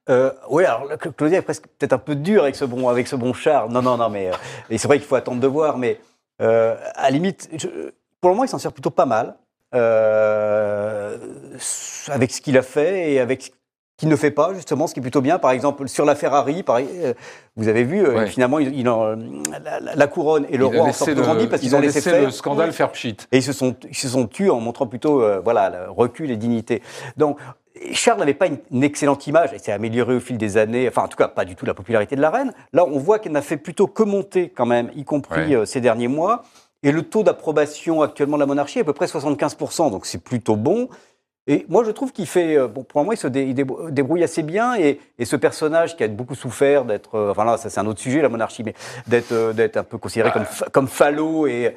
Oui, 0.49 0.65
alors 0.65 0.89
Claudia 1.17 1.39
est 1.39 1.43
presque 1.43 1.69
peut-être 1.79 1.93
un 1.93 1.99
peu 1.99 2.17
dur 2.17 2.43
avec 2.43 2.57
ce 2.57 2.65
bon, 2.65 2.89
avec 2.89 3.07
ce 3.07 3.15
bon 3.15 3.33
char. 3.33 3.69
Non, 3.69 3.81
non, 3.81 3.97
non, 3.97 4.11
mais 4.11 4.31
c'est 4.71 4.89
vrai 4.89 4.99
qu'il 4.99 5.07
faut 5.07 5.15
attendre 5.15 5.41
de 5.41 5.47
voir. 5.47 5.79
Mais 5.79 6.01
à 6.41 7.03
la 7.03 7.11
limite, 7.11 7.49
pour 8.21 8.31
le 8.31 8.35
moment, 8.35 8.45
il 8.45 8.49
s'en 8.49 8.59
sert 8.59 8.73
plutôt 8.73 8.91
pas 8.91 9.07
mal. 9.07 9.37
Euh, 11.51 12.13
avec 12.13 12.31
ce 12.31 12.41
qu'il 12.41 12.57
a 12.59 12.63
fait 12.63 13.13
et 13.13 13.21
avec 13.21 13.43
ce 13.43 13.51
qu'il 13.97 14.09
ne 14.09 14.17
fait 14.17 14.31
pas, 14.31 14.55
justement, 14.55 14.87
ce 14.87 14.95
qui 14.95 15.01
est 15.01 15.03
plutôt 15.03 15.21
bien. 15.21 15.39
Par 15.39 15.51
exemple, 15.51 15.89
sur 15.89 16.05
la 16.05 16.15
Ferrari, 16.15 16.63
pareil, 16.63 16.89
euh, 16.97 17.13
vous 17.57 17.69
avez 17.69 17.85
vu, 17.85 18.05
euh, 18.05 18.27
finalement, 18.27 18.59
il, 18.59 18.85
la, 18.85 20.07
couronne 20.07 20.47
et 20.49 20.57
le 20.57 20.67
roi 20.67 20.85
en 20.85 20.93
sortent 20.93 21.15
grandi 21.15 21.47
parce 21.47 21.61
qu'ils 21.61 21.77
ont 21.77 21.81
laissé, 21.81 22.01
faire. 22.01 22.23
le 22.23 22.31
scandale 22.31 22.73
faire 22.73 22.91
pchit. 22.93 23.17
Et 23.33 23.39
ils 23.39 23.43
se 23.43 23.53
sont, 23.53 23.77
ils 23.89 23.97
se 23.97 24.09
sont 24.09 24.27
tus 24.27 24.51
en 24.51 24.61
montrant 24.61 24.87
plutôt, 24.87 25.23
voilà, 25.43 25.87
recul 25.89 26.31
et 26.31 26.37
dignité. 26.37 26.83
Donc, 27.17 27.39
Charles 27.93 28.19
n'avait 28.19 28.35
pas 28.35 28.47
une, 28.47 28.83
excellente 28.83 29.27
image, 29.27 29.53
et 29.53 29.59
s'est 29.59 29.73
amélioré 29.73 30.17
au 30.17 30.21
fil 30.21 30.37
des 30.37 30.57
années, 30.57 30.89
enfin 30.89 31.03
en 31.03 31.09
tout 31.09 31.17
cas 31.17 31.29
pas 31.29 31.45
du 31.45 31.55
tout 31.55 31.65
la 31.65 31.73
popularité 31.73 32.17
de 32.17 32.21
la 32.21 32.31
reine. 32.31 32.53
Là, 32.73 32.85
on 32.85 32.99
voit 32.99 33.19
qu'elle 33.19 33.33
n'a 33.33 33.43
fait 33.43 33.57
plutôt 33.57 33.87
que 33.87 34.03
monter 34.03 34.51
quand 34.51 34.67
même, 34.67 34.91
y 34.97 35.05
compris 35.05 35.55
ces 35.67 35.81
derniers 35.81 36.09
mois. 36.09 36.43
Et 36.83 36.93
le 36.93 37.03
taux 37.03 37.23
d'approbation 37.23 38.01
actuellement 38.01 38.39
de 38.39 38.41
la 38.41 38.47
monarchie 38.47 38.79
est 38.79 38.83
à 38.83 38.85
peu 38.85 38.95
près 38.95 39.07
75%, 39.07 39.91
donc 39.91 40.07
c'est 40.07 40.23
plutôt 40.23 40.57
bon. 40.57 40.89
Et 41.47 41.65
moi, 41.69 41.85
je 41.85 41.91
trouve 41.91 42.13
qu'il 42.13 42.27
fait, 42.27 42.57
euh, 42.57 42.69
bon, 42.69 42.85
pour 42.85 43.03
moi, 43.03 43.15
il 43.15 43.17
se 43.17 43.27
débrouille 43.27 44.23
assez 44.23 44.43
bien. 44.43 44.75
Et, 44.77 45.01
ce 45.25 45.37
personnage 45.37 45.97
qui 45.97 46.05
a 46.05 46.09
beaucoup 46.09 46.35
souffert 46.35 46.85
d'être, 46.85 47.15
euh, 47.15 47.31
enfin 47.31 47.45
là, 47.45 47.57
ça 47.57 47.71
c'est 47.71 47.81
un 47.81 47.87
autre 47.87 48.01
sujet, 48.01 48.21
la 48.21 48.29
monarchie, 48.29 48.63
mais 48.63 48.75
d'être, 49.07 49.33
euh, 49.33 49.69
un 49.75 49.83
peu 49.83 49.97
considéré 49.99 50.33
comme, 50.33 50.45
comme 50.73 50.89
falot 50.89 51.47
et, 51.47 51.77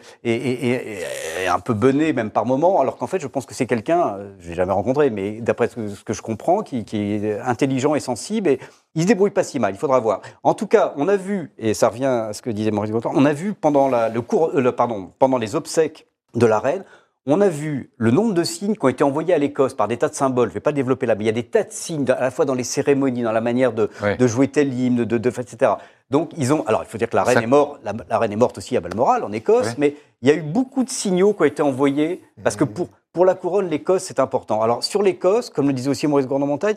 un 1.48 1.60
peu 1.60 1.74
bené 1.74 2.14
même 2.14 2.30
par 2.30 2.46
moment, 2.46 2.82
alors 2.82 2.98
qu'en 2.98 3.08
fait, 3.08 3.20
je 3.20 3.28
pense 3.28 3.46
que 3.46 3.54
c'est 3.54 3.66
quelqu'un, 3.66 4.18
je 4.40 4.50
l'ai 4.50 4.56
jamais 4.56 4.74
rencontré, 4.74 5.10
mais 5.10 5.40
d'après 5.42 5.70
ce 5.70 6.04
que 6.04 6.14
je 6.14 6.22
comprends, 6.22 6.62
qui, 6.62 6.86
est 6.96 7.40
intelligent 7.40 7.96
et 7.96 8.00
sensible. 8.00 8.50
Et 8.50 8.60
il 8.96 9.04
se 9.04 9.08
débrouille 9.08 9.32
pas 9.32 9.44
si 9.44 9.60
mal. 9.60 9.74
Il 9.74 9.78
faudra 9.78 10.00
voir. 10.00 10.22
En 10.44 10.54
tout 10.54 10.68
cas, 10.68 10.94
on 10.98 11.08
a 11.08 11.16
vu, 11.16 11.52
et 11.58 11.74
ça 11.74 11.90
revient 11.90 12.06
à 12.06 12.34
ce 12.34 12.42
que 12.42 12.50
disait 12.50 12.72
Maurice 12.72 12.92
Gautard, 12.92 13.14
on 13.16 13.26
a 13.26 13.34
vu 13.34 13.54
pendant 13.54 13.90
le 13.90 14.22
cours, 14.22 14.52
pardon, 14.76 15.12
pendant 15.20 15.38
les 15.38 15.56
obsèques 15.56 16.08
de 16.36 16.46
la 16.46 16.60
reine 16.60 16.84
on 17.26 17.40
a 17.40 17.48
vu 17.48 17.92
le 17.98 18.12
nombre 18.12 18.34
de 18.34 18.44
signes 18.44 18.76
qui 18.76 18.84
ont 18.84 18.90
été 18.90 19.04
envoyés 19.04 19.34
à 19.34 19.38
l'Écosse 19.38 19.74
par 19.74 19.88
des 19.88 19.98
tas 19.98 20.10
de 20.10 20.14
symboles. 20.14 20.50
Je 20.50 20.52
ne 20.52 20.56
vais 20.56 20.60
pas 20.60 20.74
développer 20.74 21.06
là, 21.06 21.16
mais 21.16 21.24
il 21.24 21.28
y 21.28 21.30
a 21.30 21.34
des 21.34 21.44
tas 21.44 21.64
de 21.64 21.72
signes, 21.72 22.06
à 22.10 22.20
la 22.20 22.32
fois 22.32 22.44
dans 22.44 22.54
les 22.54 22.66
cérémonies, 22.66 23.24
dans 23.24 23.32
la 23.32 23.42
manière 23.42 23.72
de, 23.72 23.90
jouer 24.20 24.50
tel 24.50 24.74
hymne, 24.74 25.06
de, 25.06 25.30
etc. 25.30 25.74
Donc, 26.10 26.32
ils 26.38 26.54
ont. 26.54 26.66
Alors, 26.68 26.84
il 26.84 26.88
faut 26.88 26.98
dire 26.98 27.10
que 27.10 27.16
la 27.16 27.24
reine 27.24 27.44
est 27.44 27.48
morte. 27.48 27.80
La, 27.84 28.20
reine 28.20 28.34
est 28.34 28.38
morte 28.38 28.58
aussi 28.58 28.76
à 28.76 28.82
Balmoral, 28.82 29.24
en 29.24 29.32
Écosse, 29.32 29.78
mais 29.78 29.96
il 30.22 30.28
y 30.28 30.32
a 30.32 30.36
eu 30.36 30.42
beaucoup 30.42 30.84
de 30.84 30.90
signaux 30.90 31.34
qui 31.34 31.42
ont 31.42 31.46
été 31.46 31.62
envoyés 31.62 32.22
parce 32.44 32.56
que 32.56 32.66
pour, 32.66 32.90
pour 33.14 33.26
la 33.26 33.36
couronne, 33.36 33.70
l'Écosse, 33.70 34.04
c'est 34.04 34.20
important. 34.20 34.62
Alors, 34.62 34.84
sur 34.84 35.02
l'Écosse, 35.02 35.50
comme 35.50 35.68
le 35.68 35.74
disait 35.74 35.90
aussi 35.90 36.08
Maurice 36.08 36.28
Gordon-Montagne, 36.28 36.76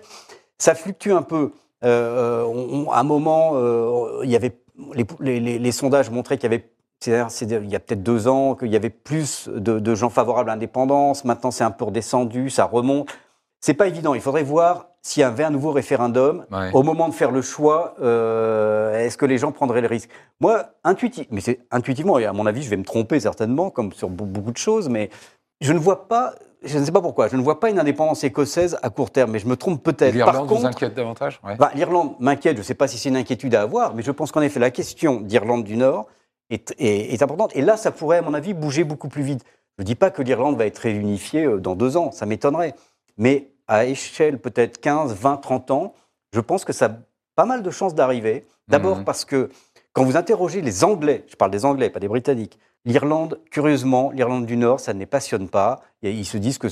ça 0.59 0.75
fluctue 0.75 1.11
un 1.11 1.23
peu. 1.23 1.53
Euh, 1.85 2.47
à 2.93 3.01
un 3.01 3.05
moment, 3.05 3.53
euh, 3.55 4.21
il 4.23 4.31
y 4.31 4.37
avait 4.37 4.57
les, 5.21 5.41
les 5.59 5.73
sondages 5.73 6.11
montraient 6.11 6.37
qu'il 6.37 6.51
y 6.51 6.55
avait 6.55 6.69
c'est 7.01 7.47
il 7.51 7.71
y 7.71 7.77
a 7.77 7.81
peut-être 7.81 8.03
deux 8.03 8.29
ans 8.29 8.55
qu'il 8.55 8.69
y 8.69 8.77
avait 8.77 8.91
plus 8.91 9.49
de, 9.49 9.95
gens 9.95 10.11
favorables 10.11 10.51
à 10.51 10.55
l'indépendance. 10.55 11.25
Maintenant, 11.25 11.51
c'est 11.51 11.65
un 11.65 11.71
peu 11.71 11.85
redescendu, 11.85 12.51
ça 12.51 12.65
remonte. 12.65 13.09
C'est 13.61 13.75
pas 13.75 13.87
évident. 13.87 14.15
Il 14.15 14.21
faudrait 14.21 14.43
voir 14.43 14.89
s'il 15.03 15.21
y 15.21 15.25
avait 15.25 15.45
un 15.45 15.51
nouveau 15.51 15.73
référendum. 15.73 16.47
Au 16.73 16.83
moment 16.83 17.09
de 17.09 17.15
faire 17.15 17.31
le 17.31 17.43
choix, 17.43 17.95
euh, 18.01 18.99
est-ce 18.99 19.17
que 19.17 19.27
les 19.27 19.39
gens 19.39 19.53
prendraient 19.53 19.81
le 19.81 19.87
risque? 19.87 20.11
Moi, 20.41 20.65
intuitivement, 20.85 21.29
mais 21.31 21.41
c'est 21.41 21.61
intuitivement, 21.71 22.19
et 22.19 22.27
à 22.27 22.33
mon 22.33 22.47
avis, 22.47 22.63
je 22.63 22.71
vais 22.71 22.77
me 22.77 22.85
tromper 22.85 23.21
certainement, 23.21 23.71
comme 23.71 23.93
sur 23.93 24.09
beaucoup 24.09 24.51
de 24.51 24.57
choses, 24.57 24.89
mais 24.89 25.11
je 25.61 25.73
ne 25.73 25.79
vois 25.79 26.09
pas. 26.09 26.35
Je 26.63 26.79
ne 26.79 26.85
sais 26.85 26.91
pas 26.91 27.03
pourquoi. 27.03 27.29
Je 27.29 27.37
ne 27.37 27.43
vois 27.43 27.61
pas 27.61 27.71
une 27.71 27.79
indépendance 27.79 28.25
écossaise 28.25 28.79
à 28.83 28.91
court 28.91 29.11
terme, 29.11 29.31
mais 29.31 29.39
je 29.39 29.47
me 29.47 29.57
trompe 29.57 29.83
peut-être. 29.83 30.15
L'Irlande 30.15 30.49
vous 30.49 30.67
inquiète 30.67 30.95
davantage? 30.95 31.41
Bah, 31.59 31.71
L'Irlande 31.75 32.17
m'inquiète. 32.19 32.57
Je 32.57 32.63
ne 32.63 32.65
sais 32.65 32.75
pas 32.75 32.89
si 32.89 32.99
c'est 32.99 33.11
une 33.11 33.17
inquiétude 33.17 33.55
à 33.55 33.63
avoir, 33.63 33.95
mais 33.95 34.03
je 34.03 34.11
pense 34.11 34.33
qu'en 34.33 34.41
effet, 34.41 34.59
la 34.59 34.71
question 34.71 35.21
d'Irlande 35.21 35.63
du 35.63 35.77
Nord, 35.77 36.07
est, 36.51 37.23
importante. 37.23 37.55
Et 37.55 37.63
là, 37.63 37.77
ça 37.77 37.91
pourrait, 37.91 38.19
à 38.19 38.23
mon 38.23 38.35
avis, 38.35 38.55
bouger 38.55 38.85
beaucoup 38.85 39.09
plus 39.09 39.23
vite. 39.23 39.45
Je 39.79 39.83
ne 39.83 39.87
dis 39.87 39.95
pas 39.95 40.11
que 40.11 40.23
l'Irlande 40.23 40.57
va 40.57 40.67
être 40.67 40.79
réunifiée 40.79 41.45
euh, 41.45 41.61
dans 41.61 41.75
deux 41.75 41.97
ans, 41.97 42.11
ça 42.11 42.27
m'étonnerait. 42.27 42.75
Mais 43.19 43.51
à 43.69 43.85
échelle 43.85 44.39
peut-être 44.39 44.81
15, 44.81 45.15
20, 45.15 45.37
30 45.39 45.71
ans, 45.71 45.95
je 46.33 46.41
pense 46.41 46.65
que 46.65 46.73
ça 46.73 46.87
a 46.87 46.91
pas 47.35 47.45
mal 47.45 47.63
de 47.63 47.71
chances 47.71 47.95
d'arriver. 47.95 48.45
D'abord 48.69 48.99
mhm. 48.99 49.05
parce 49.05 49.25
que 49.25 49.51
quand 49.93 50.05
vous 50.05 50.17
interrogez 50.17 50.61
les 50.61 50.85
Anglais, 50.85 51.25
je 51.29 51.37
parle 51.37 51.51
des 51.51 51.65
Anglais, 51.65 51.91
pas 51.91 52.01
des 52.01 52.09
Britanniques, 52.09 52.59
l'Irlande, 52.85 53.41
curieusement, 53.51 54.11
l'Irlande 54.13 54.47
du 54.47 54.57
Nord, 54.57 54.81
ça 54.81 54.95
ne 54.95 54.99
les 54.99 55.07
passionne 55.07 55.49
pas. 55.49 55.81
Et 56.03 56.13
ils 56.13 56.25
se 56.25 56.37
disent 56.37 56.59
que, 56.59 56.69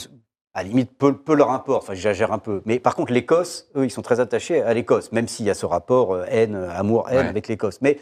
à 0.55 0.63
la 0.63 0.69
limite, 0.69 0.97
peu, 0.97 1.17
peu 1.17 1.35
leur 1.35 1.51
importe. 1.51 1.85
Enfin, 1.85 1.95
j'exagère 1.95 2.33
un 2.33 2.39
peu. 2.39 2.63
Mais 2.65 2.79
par 2.79 2.95
contre, 2.95 3.13
l'Écosse, 3.13 3.71
eux, 3.77 3.85
ils 3.85 3.91
sont 3.91 4.03
très 4.03 4.21
attachés 4.21 4.63
à 4.63 4.73
l'Écosse, 4.75 5.13
même 5.13 5.29
s'il 5.29 5.47
y 5.47 5.51
a 5.51 5.55
ce 5.55 5.67
rapport 5.67 6.15
euh, 6.15 6.25
haine, 6.29 6.55
amour-haine 6.55 7.27
avec 7.27 7.49
l'Écosse. 7.49 7.81
Mais 7.81 7.99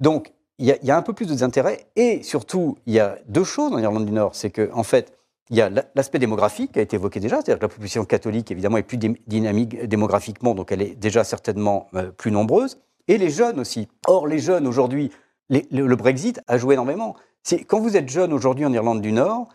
donc, 0.00 0.32
il 0.58 0.78
y, 0.82 0.90
a 0.90 0.96
un 0.96 1.02
peu 1.02 1.12
plus 1.12 1.26
de 1.26 1.32
désintérêt. 1.32 1.86
Et 1.96 2.22
surtout, 2.22 2.78
il 2.86 2.94
y 2.94 3.00
a 3.00 3.18
deux 3.26 3.44
choses 3.44 3.72
en 3.72 3.78
Irlande 3.78 4.06
du 4.06 4.12
Nord. 4.12 4.34
C'est 4.34 4.50
qu'en 4.50 4.78
en 4.78 4.82
fait, 4.84 5.12
il 5.50 5.56
y 5.56 5.60
a 5.60 5.70
l'aspect 5.94 6.18
démographique 6.18 6.72
qui 6.72 6.78
a 6.78 6.82
été 6.82 6.96
évoqué 6.96 7.20
déjà, 7.20 7.36
c'est-à-dire 7.36 7.58
que 7.58 7.64
la 7.64 7.68
population 7.68 8.04
catholique, 8.04 8.50
évidemment, 8.50 8.78
est 8.78 8.82
plus 8.82 8.96
dynamique 8.96 9.82
démographiquement, 9.86 10.54
donc 10.54 10.72
elle 10.72 10.80
est 10.80 10.94
déjà 10.94 11.22
certainement 11.22 11.88
euh, 11.94 12.10
plus 12.10 12.30
nombreuse. 12.30 12.78
Et 13.08 13.18
les 13.18 13.30
jeunes 13.30 13.60
aussi. 13.60 13.88
Or, 14.06 14.26
les 14.26 14.38
jeunes, 14.38 14.66
aujourd'hui, 14.66 15.10
le, 15.50 15.94
Brexit 15.94 16.40
a 16.46 16.56
joué 16.56 16.74
énormément. 16.74 17.16
Quand 17.66 17.80
vous 17.80 17.96
êtes 17.96 18.08
jeune 18.08 18.32
aujourd'hui 18.32 18.64
en 18.64 18.72
Irlande 18.72 19.02
du 19.02 19.12
Nord, 19.12 19.48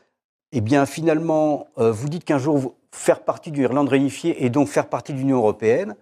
eh 0.51 0.61
bien, 0.61 0.85
finalement, 0.85 1.67
euh, 1.79 1.91
vous 1.91 2.09
dites 2.09 2.23
qu'un 2.23 2.37
jour, 2.37 2.75
faire 2.91 3.23
partie 3.23 3.51
d'une 3.51 3.63
Irlande 3.63 3.89
réunifiée 3.89 4.45
et 4.45 4.49
donc 4.49 4.67
faire 4.67 4.89
partie 4.89 5.13
de 5.13 5.17
l'Union 5.17 5.37
européenne, 5.37 5.95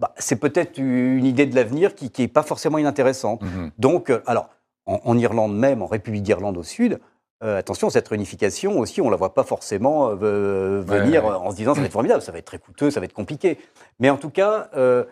bah, 0.00 0.12
c'est 0.18 0.36
peut-être 0.36 0.78
une 0.78 1.24
idée 1.24 1.46
de 1.46 1.54
l'avenir 1.54 1.94
qui 1.94 2.10
n'est 2.18 2.28
pas 2.28 2.42
forcément 2.42 2.78
inintéressante. 2.78 3.42
Mhm. 3.42 3.70
Donc, 3.78 4.10
euh, 4.10 4.20
alors, 4.26 4.48
en, 4.86 5.16
Irlande 5.16 5.56
même, 5.56 5.82
en 5.82 5.86
République 5.86 6.22
d'Irlande 6.22 6.58
au 6.58 6.62
sud, 6.62 6.98
euh, 7.42 7.58
attention, 7.58 7.90
cette 7.90 8.08
réunification 8.08 8.78
aussi, 8.78 9.00
on 9.00 9.06
ne 9.06 9.10
la 9.10 9.16
voit 9.16 9.34
pas 9.34 9.44
forcément 9.44 10.10
euh, 10.10 10.82
venir 10.86 11.24
en 11.26 11.50
se 11.50 11.56
disant 11.56 11.74
ça 11.74 11.80
va 11.80 11.86
être 11.86 11.92
formidable, 11.92 12.22
ça 12.22 12.32
va 12.32 12.38
être 12.38 12.44
très 12.44 12.58
coûteux, 12.58 12.90
ça 12.90 13.00
va 13.00 13.04
être 13.04 13.12
compliqué. 13.12 13.58
Mais 13.98 14.08
en 14.08 14.16
tout 14.16 14.30
cas, 14.30 14.68
euh, 14.76 15.04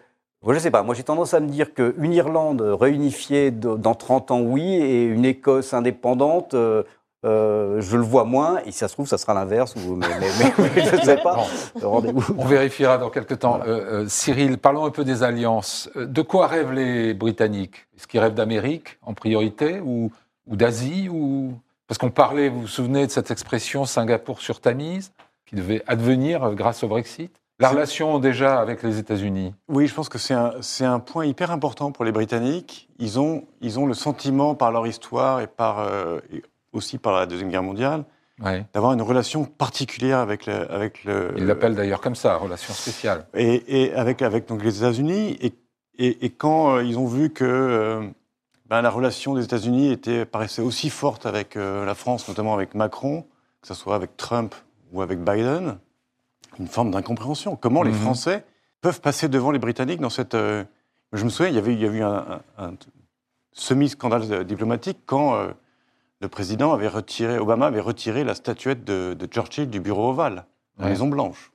je 0.47 0.53
ne 0.53 0.59
sais 0.59 0.71
pas, 0.71 0.83
moi 0.83 0.95
j'ai 0.95 1.03
tendance 1.03 1.35
à 1.35 1.41
me 1.41 1.49
dire 1.49 1.75
qu'une 1.75 2.13
Irlande 2.13 2.63
réunifiée 2.63 3.51
dans 3.51 3.95
30 3.95 4.31
ans, 4.31 4.41
oui, 4.41 4.75
et 4.75 5.05
une 5.05 5.25
Écosse 5.25 5.75
indépendante, 5.75 6.55
je 7.25 7.97
le 7.97 8.03
vois 8.03 8.25
moins, 8.25 8.59
et 8.67 8.73
si 8.73 8.79
ça 8.79 8.89
se 8.89 8.95
trouve, 8.95 9.07
ça 9.07 9.19
sera 9.19 9.35
l'inverse, 9.35 9.75
mais, 9.77 10.07
je 10.77 10.97
ne 10.97 11.01
sais 11.03 11.17
pas. 11.19 11.45
On 11.83 12.45
vérifiera 12.45 12.99
dans 12.99 13.11
quelques 13.11 13.39
temps. 13.39 13.61
Cyril, 14.09 14.59
parlons 14.59 14.85
un 14.85 14.91
peu 14.91 15.05
des 15.05 15.23
alliances. 15.23 15.89
De 15.95 16.23
quoi 16.23 16.47
rêvent 16.47 16.73
les 16.73 17.15
Britanniques? 17.15 17.87
Est-ce 17.97 18.07
qu'ils 18.07 18.21
rêvent 18.21 18.35
d'Amérique 18.35 18.99
en 19.03 19.15
priorité, 19.15 19.81
ou, 19.81 20.11
ou 20.47 20.57
d'Asie, 20.57 21.09
ou... 21.09 21.55
Parce 21.87 21.99
qu'on 21.99 22.11
parlait, 22.11 22.49
vous 22.49 22.63
vous 22.63 22.67
souvenez 22.67 23.07
de 23.07 23.11
cette 23.11 23.31
expression 23.31 23.85
Singapour 23.85 24.41
sur 24.41 24.61
Tamise, 24.61 25.13
qui 25.45 25.57
devait 25.57 25.83
advenir 25.87 26.43
euh, 26.43 26.55
grâce 26.55 26.83
au 26.83 26.89
Brexit 26.89 27.31
la 27.59 27.69
relation 27.69 28.19
déjà 28.19 28.59
avec 28.59 28.83
les 28.83 28.99
États-Unis 28.99 29.55
Oui, 29.69 29.87
je 29.87 29.95
pense 29.95 30.09
que 30.09 30.19
c'est 30.19 30.35
un, 30.35 30.53
un, 30.81 30.99
point 30.99 31.27
hyper 31.27 31.53
important 31.53 31.93
pour 31.93 32.05
les 32.05 32.11
Britanniques. 32.11 32.89
Ils 32.99 33.21
ont, 33.21 33.45
ils 33.61 33.79
ont 33.79 33.87
le 33.87 33.95
sentiment, 33.95 34.57
par 34.57 34.73
leur 34.73 34.85
histoire 34.85 35.41
et, 35.41 35.47
par, 35.47 35.79
euh, 35.79 36.19
aussi 36.73 36.99
par 36.99 37.13
la 37.13 37.27
Deuxième 37.27 37.51
Guerre 37.51 37.63
mondiale, 37.63 38.05
d'avoir 38.73 38.93
une 38.93 39.03
relation 39.03 39.45
particulière 39.45 40.19
avec 40.19 40.47
le. 40.47 40.71
Avec 40.73 41.05
le 41.05 41.33
Ils 41.37 41.47
l'appellent 41.47 41.75
d'ailleurs 41.75 42.01
comme 42.01 42.17
ça, 42.17 42.37
relation 42.37 42.75
spéciale. 42.75 43.27
Et, 43.35 43.85
et 43.85 43.95
avec, 43.95 44.23
avec 44.23 44.49
donc, 44.49 44.65
les 44.65 44.79
États-Unis. 44.79 45.39
Et, 45.41 45.55
et, 45.99 46.31
quand 46.31 46.77
euh, 46.77 46.83
ils 46.83 46.99
ont 46.99 47.07
vu 47.07 47.31
que 47.31 48.11
ben, 48.73 48.81
la 48.81 48.89
relation 48.89 49.35
des 49.35 49.45
États-Unis 49.45 49.99
paraissait 50.31 50.63
aussi 50.63 50.89
forte 50.89 51.27
avec 51.27 51.57
euh, 51.57 51.85
la 51.85 51.95
France, 51.95 52.27
notamment 52.27 52.55
avec 52.55 52.75
Macron, 52.75 53.27
que 53.61 53.69
ce 53.69 53.75
soit 53.75 53.95
avec 53.95 54.17
Trump 54.17 54.55
ou 54.93 55.03
avec 55.03 55.19
Biden, 55.19 55.77
une 56.59 56.69
forme 56.69 56.91
d'incompréhension. 56.91 57.55
Comment 57.55 57.83
les 57.83 57.91
mhm. 57.91 57.99
Français 57.99 58.47
peuvent 58.81 59.03
passer 59.03 59.29
devant 59.29 59.51
les 59.51 59.59
Britanniques 59.59 60.01
dans 60.01 60.09
cette... 60.09 60.35
Euh, 60.35 60.65
je 61.13 61.23
me 61.23 61.29
souviens, 61.29 61.51
il 61.51 61.55
y 61.55 61.59
avait, 61.59 61.75
il 61.75 61.81
y 61.81 61.85
eu 61.85 62.03
un, 62.03 62.41
semi-scandale 63.53 64.45
diplomatique 64.47 65.01
quand 65.05 65.35
euh, 65.35 65.53
le 66.23 66.29
président 66.29 66.73
avait 66.73 66.89
retiré, 66.89 67.39
Obama 67.39 67.67
avait 67.67 67.81
retiré 67.81 68.23
la 68.23 68.37
statuette 68.37 68.85
de, 68.85 69.15
de 69.19 69.27
Churchill 69.27 69.69
du 69.69 69.81
bureau 69.81 70.11
ovale, 70.11 70.45
la 70.79 70.87
Maison 70.87 71.09
Blanche. 71.09 71.51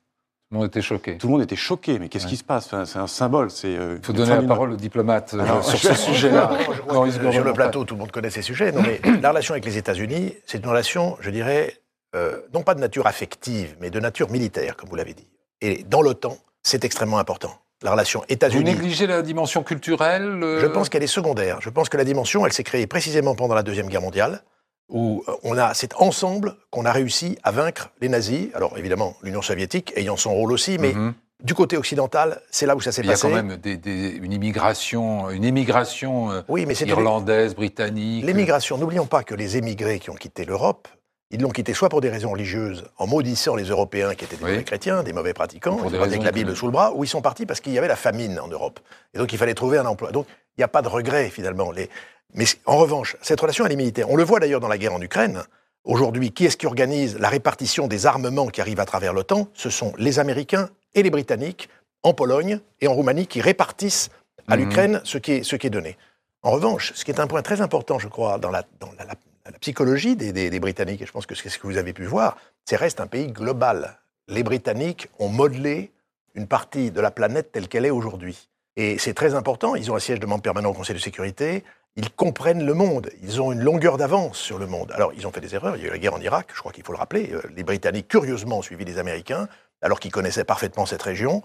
Tout 0.50 0.56
le 0.56 0.58
monde 0.60 0.68
était 0.68 0.82
choqué. 0.82 1.18
Tout 1.18 1.28
le 1.28 1.32
monde 1.32 1.42
était 1.42 1.56
choqué. 1.56 2.00
Mais 2.00 2.10
qu'est-ce 2.10 2.28
qui 2.28 2.38
se 2.38 2.44
passe? 2.44 2.70
C'est 2.86 3.00
un 3.00 3.08
symbole. 3.08 3.50
Il 3.64 3.70
euh, 3.70 4.02
faut 4.02 4.14
donner 4.14 4.36
la 4.36 4.42
parole 4.44 4.74
aux 4.74 4.78
diplomates 4.78 5.34
euh, 5.34 5.62
sur 5.62 5.80
ce 5.80 5.94
sujet-là. 5.94 6.52
sur 7.32 7.44
le 7.44 7.54
plateau, 7.54 7.86
tout 7.86 7.96
le 7.96 8.00
monde 8.00 8.12
connaît 8.12 8.30
ces 8.30 8.42
sujets. 8.42 8.72
Non, 8.72 8.82
mais 8.82 9.02
la 9.22 9.30
relation 9.30 9.54
avec 9.54 9.66
les 9.66 9.78
États-Unis, 9.78 10.34
c'est 10.46 10.60
une 10.60 10.70
relation, 10.70 11.18
je 11.22 11.32
dirais, 11.32 11.74
euh, 12.16 12.40
non 12.54 12.62
pas 12.62 12.76
de 12.76 12.80
nature 12.82 13.08
affective, 13.08 13.76
mais 13.80 13.90
de 13.90 14.00
nature 14.00 14.30
militaire, 14.30 14.76
comme 14.76 14.90
vous 14.90 14.96
l'avez 14.96 15.14
dit. 15.14 15.28
Et 15.62 15.84
dans 15.84 16.02
l'OTAN, 16.02 16.38
c'est 16.64 16.84
extrêmement 16.84 17.20
important. 17.20 17.54
La 17.84 17.92
relation 17.92 18.24
États-Unis. 18.28 18.64
Vous 18.64 18.78
négligez 18.78 19.08
la 19.08 19.22
dimension 19.22 19.64
culturelle 19.64 20.40
Je 20.42 20.66
pense 20.66 20.90
qu'elle 20.90 21.04
est 21.04 21.08
secondaire. 21.08 21.60
Je 21.62 21.70
pense 21.70 21.90
que 21.90 21.98
la 21.98 22.06
dimension, 22.06 22.46
elle 22.46 22.54
s'est 22.54 22.64
créée 22.64 22.88
précisément 22.88 23.36
pendant 23.36 23.56
la 23.56 23.64
Deuxième 23.64 23.88
Guerre 23.88 24.02
mondiale 24.02 24.44
où 24.90 25.24
euh, 25.28 25.34
on 25.44 25.58
a, 25.58 25.74
c'est 25.74 25.94
ensemble 25.96 26.56
qu'on 26.70 26.86
a 26.86 26.92
réussi 26.92 27.38
à 27.44 27.52
vaincre 27.52 27.90
les 28.02 28.10
nazis. 28.10 28.50
Alors 28.54 28.78
évidemment, 28.78 29.16
l'Union 29.22 29.42
soviétique 29.42 29.94
ayant 29.96 30.18
son 30.18 30.34
rôle 30.34 30.52
aussi, 30.52 30.78
mais 30.78 30.94
mhm. 30.94 31.14
du 31.44 31.54
côté 31.54 31.78
occidental, 31.78 32.42
c'est 32.50 32.66
là 32.66 32.76
où 32.76 32.82
ça 32.82 32.92
s'est 32.92 33.04
passé. 33.04 33.28
Il 33.28 33.32
y 33.32 33.36
a 33.36 33.42
quand 33.42 33.48
même 33.48 34.24
une 34.24 34.34
immigration, 34.34 35.30
une 35.30 35.44
émigration 35.44 36.32
euh, 36.32 36.42
oui, 36.48 36.66
mais 36.66 36.76
irlandaise, 36.76 37.56
britannique. 37.56 38.26
L'émigration, 38.26 38.78
n'oublions 38.78 39.06
pas 39.06 39.24
que 39.24 39.36
les 39.36 39.58
émigrés 39.58 40.00
qui 40.00 40.10
ont 40.10 40.16
quitté 40.16 40.46
l'Europe, 40.46 40.88
ils 41.30 41.42
l'ont 41.42 41.50
quitté 41.50 41.74
soit 41.74 41.90
pour 41.90 42.00
des 42.00 42.10
raisons 42.10 42.32
religieuses, 42.32 42.86
en 42.98 43.06
maudissant 43.06 43.56
les 43.56 43.66
Européens 43.66 44.16
qui 44.16 44.24
étaient 44.24 44.38
des 44.38 44.46
mauvais 44.46 44.64
chrétiens, 44.64 45.04
des 45.04 45.12
mauvais 45.12 45.34
pratiquants, 45.34 45.78
avec 45.86 46.24
la 46.24 46.32
Bible 46.32 46.56
sous 46.56 46.68
le 46.68 46.72
bras, 46.72 46.94
ou 46.96 47.04
ils 47.04 47.10
sont 47.10 47.22
partis 47.22 47.46
parce 47.46 47.60
qu'il 47.60 47.74
y 47.74 47.78
avait 47.78 47.90
la 47.90 47.98
famine 47.98 48.40
en 48.40 48.48
Europe. 48.48 48.80
Et 49.14 49.18
donc 49.18 49.34
il 49.34 49.38
fallait 49.38 49.54
trouver 49.54 49.78
un 49.78 49.86
emploi. 49.86 50.14
Donc 50.14 50.26
il 50.58 50.62
n'y 50.62 50.64
a 50.64 50.70
pas 50.70 50.82
de 50.82 50.88
regret 50.88 51.30
finalement. 51.30 51.72
Les, 51.72 51.90
mais 52.34 52.46
en 52.66 52.78
revanche, 52.78 53.18
cette 53.22 53.40
relation, 53.40 53.66
elle 53.66 53.72
est 53.72 53.78
militaire. 53.78 54.10
On 54.10 54.16
le 54.16 54.24
voit 54.24 54.40
d'ailleurs 54.40 54.60
dans 54.60 54.68
la 54.68 54.78
guerre 54.78 54.94
en 54.94 55.02
Ukraine. 55.02 55.44
Aujourd'hui, 55.84 56.32
qui 56.32 56.46
est-ce 56.46 56.58
qui 56.58 56.66
organise 56.66 57.18
la 57.18 57.30
répartition 57.30 57.88
des 57.88 58.06
armements 58.06 58.48
qui 58.48 58.60
arrivent 58.62 58.80
à 58.80 58.86
travers 58.86 59.14
l'OTAN? 59.14 59.48
Ce 59.54 59.70
sont 59.70 59.94
les 59.98 60.20
Américains 60.20 60.70
et 60.94 61.04
les 61.04 61.10
Britanniques 61.10 61.70
en 62.04 62.14
Pologne 62.14 62.60
et 62.82 62.88
en 62.88 62.94
Roumanie 62.94 63.28
qui 63.28 63.42
répartissent 63.42 64.10
à 64.48 64.58
mhm. 64.58 64.64
l'Ukraine 64.64 65.02
ce, 65.04 65.18
qui 65.18 65.34
est, 65.34 65.44
ce 65.44 65.56
qui 65.56 65.68
est 65.68 65.72
donné. 65.72 65.98
En 66.44 66.52
revanche, 66.52 66.94
ce 66.94 67.06
qui 67.06 67.12
est 67.12 67.20
un 67.20 67.28
point 67.28 67.42
très 67.42 67.62
important, 67.62 68.00
je 68.00 68.08
crois, 68.08 68.38
dans 68.38 68.52
la, 68.52 68.64
dans 68.80 68.92
la, 68.98 69.16
psychologie 69.62 70.18
des, 70.18 70.34
des, 70.34 70.60
Britanniques, 70.60 71.02
et 71.02 71.06
je 71.06 71.12
pense 71.12 71.26
que 71.26 71.34
c'est 71.34 71.48
ce 71.48 71.58
que 71.58 71.68
vous 71.68 71.78
avez 71.78 71.94
pu 71.94 72.04
voir, 72.04 72.38
c'est 72.66 72.76
reste 72.76 73.00
un 73.00 73.08
pays 73.08 73.32
global. 73.32 73.98
Les 74.28 74.44
Britanniques 74.44 75.08
ont 75.20 75.30
modelé 75.30 75.92
une 76.36 76.48
partie 76.48 76.92
de 76.92 77.00
la 77.00 77.12
planète 77.12 77.54
telle 77.54 77.70
qu'elle 77.70 77.86
est 77.86 77.90
aujourd'hui. 77.90 78.50
Et 78.76 78.98
c'est 78.98 79.14
très 79.14 79.36
important. 79.36 79.76
Ils 79.76 79.90
ont 79.90 79.96
un 79.96 80.00
siège 80.00 80.20
de 80.20 80.26
membre 80.26 80.42
permanent 80.42 80.70
au 80.70 80.74
Conseil 80.74 80.96
de 80.96 81.02
sécurité 81.02 81.64
ils 81.98 82.12
comprennent 82.12 82.64
le 82.64 82.76
monde, 82.76 83.10
ils 83.24 83.42
ont 83.42 83.52
une 83.52 83.62
longueur 83.62 83.98
d'avance 83.98 84.38
sur 84.38 84.60
le 84.60 84.68
monde. 84.68 84.92
Alors, 84.94 85.12
ils 85.18 85.26
ont 85.26 85.32
fait 85.32 85.42
des 85.42 85.56
erreurs, 85.56 85.76
il 85.76 85.82
y 85.82 85.86
a 85.86 85.88
eu 85.88 85.92
la 85.92 85.98
guerre 85.98 86.14
en 86.14 86.22
Irak, 86.22 86.50
je 86.54 86.60
crois 86.60 86.72
qu'il 86.72 86.84
faut 86.84 86.94
le 86.94 87.00
rappeler. 87.00 87.32
Euh, 87.34 87.42
les 87.56 87.64
Britanniques, 87.64 88.08
curieusement, 88.08 88.60
ont 88.60 88.62
suivi 88.62 88.86
les 88.86 89.00
Américains, 89.00 89.50
alors 89.82 90.00
qu'ils 90.00 90.12
connaissaient 90.12 90.44
parfaitement 90.44 90.86
cette 90.86 91.02
région. 91.02 91.42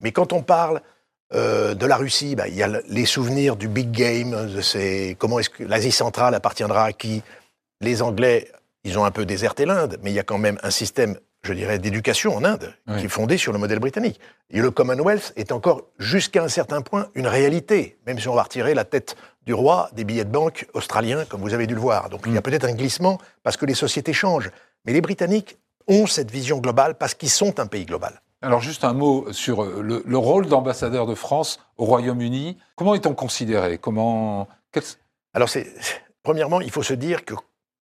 Mais 0.00 0.12
quand 0.12 0.34
on 0.34 0.42
parle 0.42 0.82
euh, 1.32 1.74
de 1.74 1.86
la 1.86 1.96
Russie, 1.96 2.36
bah, 2.36 2.48
il 2.48 2.54
y 2.54 2.62
a 2.62 2.68
les 2.86 3.06
souvenirs 3.06 3.56
du 3.56 3.66
big 3.66 3.90
game, 3.90 4.30
de 4.30 5.14
comment 5.14 5.38
est-ce 5.38 5.48
que 5.48 5.64
l'Asie 5.64 5.90
centrale 5.90 6.34
appartiendra 6.34 6.84
à 6.84 6.92
qui? 6.92 7.22
Les 7.80 8.02
Anglais, 8.02 8.52
ils 8.84 8.98
ont 8.98 9.06
un 9.06 9.10
peu 9.10 9.24
déserté 9.24 9.64
l'Inde, 9.64 9.98
mais 10.02 10.10
il 10.10 10.14
y 10.14 10.20
a 10.20 10.22
quand 10.22 10.38
même 10.38 10.58
un 10.62 10.70
système 10.70 11.16
je 11.44 11.52
dirais, 11.52 11.78
d'éducation 11.78 12.36
en 12.36 12.44
Inde, 12.44 12.74
qui 12.98 13.04
est 13.04 13.08
fondée 13.08 13.36
sur 13.36 13.52
le 13.52 13.58
modèle 13.58 13.78
britannique. 13.78 14.18
Et 14.50 14.60
le 14.60 14.70
Commonwealth 14.70 15.32
est 15.36 15.52
encore, 15.52 15.82
jusqu'à 15.98 16.42
un 16.42 16.48
certain 16.48 16.80
point, 16.80 17.08
une 17.14 17.26
réalité, 17.26 17.98
même 18.06 18.18
si 18.18 18.28
on 18.28 18.34
va 18.34 18.42
retirer 18.42 18.74
la 18.74 18.84
tête 18.84 19.16
du 19.46 19.52
roi 19.52 19.90
des 19.92 20.04
billets 20.04 20.24
de 20.24 20.30
banque 20.30 20.66
australiens, 20.74 21.24
comme 21.26 21.40
vous 21.40 21.54
avez 21.54 21.66
dû 21.66 21.74
le 21.74 21.80
voir. 21.80 22.08
Donc 22.08 22.22
il 22.26 22.32
y 22.32 22.36
a 22.36 22.40
mm. 22.40 22.42
peut-être 22.42 22.64
un 22.64 22.72
glissement 22.72 23.18
parce 23.42 23.56
que 23.56 23.66
les 23.66 23.74
sociétés 23.74 24.12
changent. 24.12 24.50
Mais 24.84 24.92
les 24.92 25.00
Britanniques 25.00 25.58
ont 25.86 26.06
cette 26.06 26.30
vision 26.30 26.58
globale 26.58 26.96
parce 26.96 27.14
qu'ils 27.14 27.30
sont 27.30 27.60
un 27.60 27.66
pays 27.66 27.84
global. 27.84 28.20
Alors 28.42 28.60
juste 28.60 28.84
un 28.84 28.92
mot 28.92 29.32
sur 29.32 29.62
euh, 29.62 29.80
le, 29.82 30.18
rôle 30.18 30.46
d'ambassadeur 30.46 31.06
de 31.06 31.14
France 31.14 31.60
au 31.78 31.84
Royaume-Uni. 31.84 32.58
Comment 32.76 32.94
est-on 32.94 33.14
considéré? 33.14 33.78
Comment 33.78 34.48
Alors 35.32 35.48
c'est 35.48 35.66
premièrement, 36.22 36.60
il 36.60 36.70
faut 36.70 36.82
se 36.82 36.94
dire 36.94 37.24
que 37.24 37.34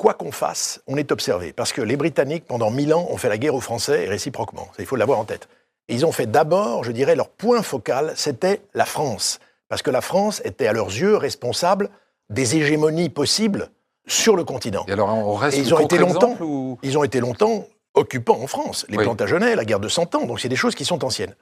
quoi 0.04 0.14
qu'on 0.14 0.34
fasse, 0.34 0.82
on 0.86 0.98
est 0.98 1.14
observé. 1.14 1.54
Parce 1.54 1.72
que 1.72 1.82
les 1.82 1.96
Britanniques, 1.96 2.44
pendant 2.46 2.70
mille 2.70 2.94
ans, 2.94 3.08
ont 3.10 3.16
fait 3.16 3.30
la 3.30 3.38
guerre 3.38 3.56
aux 3.56 3.62
Français 3.62 4.04
et 4.04 4.10
réciproquement. 4.10 4.68
il 4.78 4.86
faut 4.86 4.98
l'avoir 4.98 5.18
en 5.18 5.24
tête. 5.24 5.48
Et 5.88 5.94
ils 5.94 6.06
ont 6.06 6.12
fait 6.12 6.30
d'abord, 6.30 6.84
je 6.84 6.92
dirais, 6.92 7.16
leur 7.16 7.30
point 7.30 7.62
focal, 7.62 8.12
c'était 8.18 8.62
la 8.74 8.84
France. 8.84 9.40
Parce 9.70 9.82
que 9.82 9.92
la 9.92 10.02
France 10.02 10.42
était, 10.44 10.68
à 10.68 10.74
leurs 10.74 10.90
yeux, 10.90 11.16
responsable 11.16 11.90
des 12.30 12.58
hégémonies 12.58 13.08
possibles 13.08 13.70
sur 14.06 14.36
le 14.36 14.44
continent. 14.44 14.84
Et 14.90 14.92
alors, 14.92 15.08
on 15.08 15.36
reste 15.36 15.58
ils 15.58 15.74
ont 15.74 15.80
été 15.80 15.98
longtemps, 15.98 16.38
ils 16.84 16.98
ont 16.98 17.06
été 17.06 17.22
longtemps 17.22 17.66
occupants 17.94 18.42
en 18.42 18.48
France. 18.48 18.86
Les 18.90 18.98
Plantagenets, 18.98 19.56
la 19.56 19.64
guerre 19.64 19.80
de 19.80 19.88
Cent 19.88 20.14
Ans, 20.16 20.26
donc 20.26 20.42
c'est 20.42 20.50
des 20.50 20.58
choses 20.58 20.76
qui 20.76 20.84
sont 20.84 21.06
anciennes. 21.06 21.34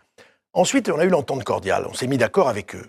Ensuite, 0.53 0.87
on 0.89 0.99
a 0.99 1.05
eu 1.05 1.09
l'entente 1.09 1.43
cordiale. 1.43 1.87
On 1.89 1.95
s'est 1.95 2.05
mis 2.05 2.19
d'accord 2.19 2.47
avec 2.47 2.75
eux. 2.75 2.85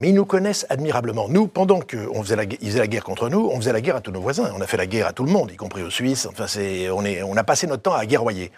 Mais 0.00 0.08
ils 0.08 0.14
nous 0.14 0.24
connaissent 0.24 0.66
admirablement. 0.68 1.28
Nous, 1.28 1.46
pendant 1.46 1.80
qu'ils 1.80 2.08
faisaient, 2.22 2.36
la, 2.36 2.44
faisaient 2.44 2.78
la 2.80 2.86
guerre 2.88 3.04
contre 3.04 3.28
nous, 3.28 3.48
on 3.52 3.56
faisait 3.56 3.72
la 3.72 3.80
guerre 3.80 3.96
à 3.96 4.00
tous 4.00 4.10
nos 4.10 4.20
voisins. 4.20 4.52
On 4.56 4.60
a 4.60 4.66
fait 4.66 4.76
la 4.76 4.86
guerre 4.86 5.06
à 5.06 5.12
tout 5.12 5.24
le 5.24 5.30
monde, 5.30 5.52
y 5.52 5.56
compris 5.56 5.82
aux 5.82 5.90
Suisses. 5.90 6.26
Enfin, 6.26 6.46
on, 6.92 7.04
est, 7.04 7.22
on 7.22 7.36
a 7.36 7.44
passé 7.44 7.66
notre 7.66 7.82
temps 7.82 7.94
à 7.94 8.04
guerroyer. 8.04 8.50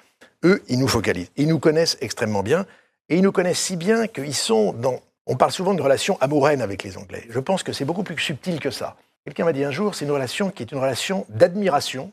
Eux, 0.44 0.62
ils 0.68 0.78
nous 0.78 0.88
focalisent. 0.88 1.30
Ils 1.36 1.48
nous 1.48 1.58
connaissent 1.58 1.98
extrêmement 2.00 2.42
bien. 2.42 2.66
Et 3.08 3.16
ils 3.16 3.22
nous 3.22 3.32
connaissent 3.32 3.60
si 3.60 3.76
bien 3.76 4.06
qu'ils 4.06 4.34
sont 4.34 4.72
dans... 4.72 5.00
On 5.26 5.36
parle 5.36 5.52
souvent 5.52 5.74
de 5.74 5.82
relation 5.82 6.18
amoureuse 6.20 6.60
avec 6.62 6.82
les 6.82 6.96
Anglais. 6.96 7.24
Je 7.28 7.40
pense 7.40 7.62
que 7.62 7.72
c'est 7.72 7.84
beaucoup 7.84 8.02
plus 8.02 8.18
subtil 8.18 8.60
que 8.60 8.70
ça. 8.70 8.96
Quelqu'un 9.24 9.44
m'a 9.44 9.52
dit 9.52 9.64
un 9.64 9.70
jour, 9.70 9.94
c'est 9.94 10.04
une 10.04 10.10
relation 10.10 10.50
qui 10.50 10.62
est 10.62 10.72
une 10.72 10.78
relation 10.78 11.24
d'admiration, 11.30 12.12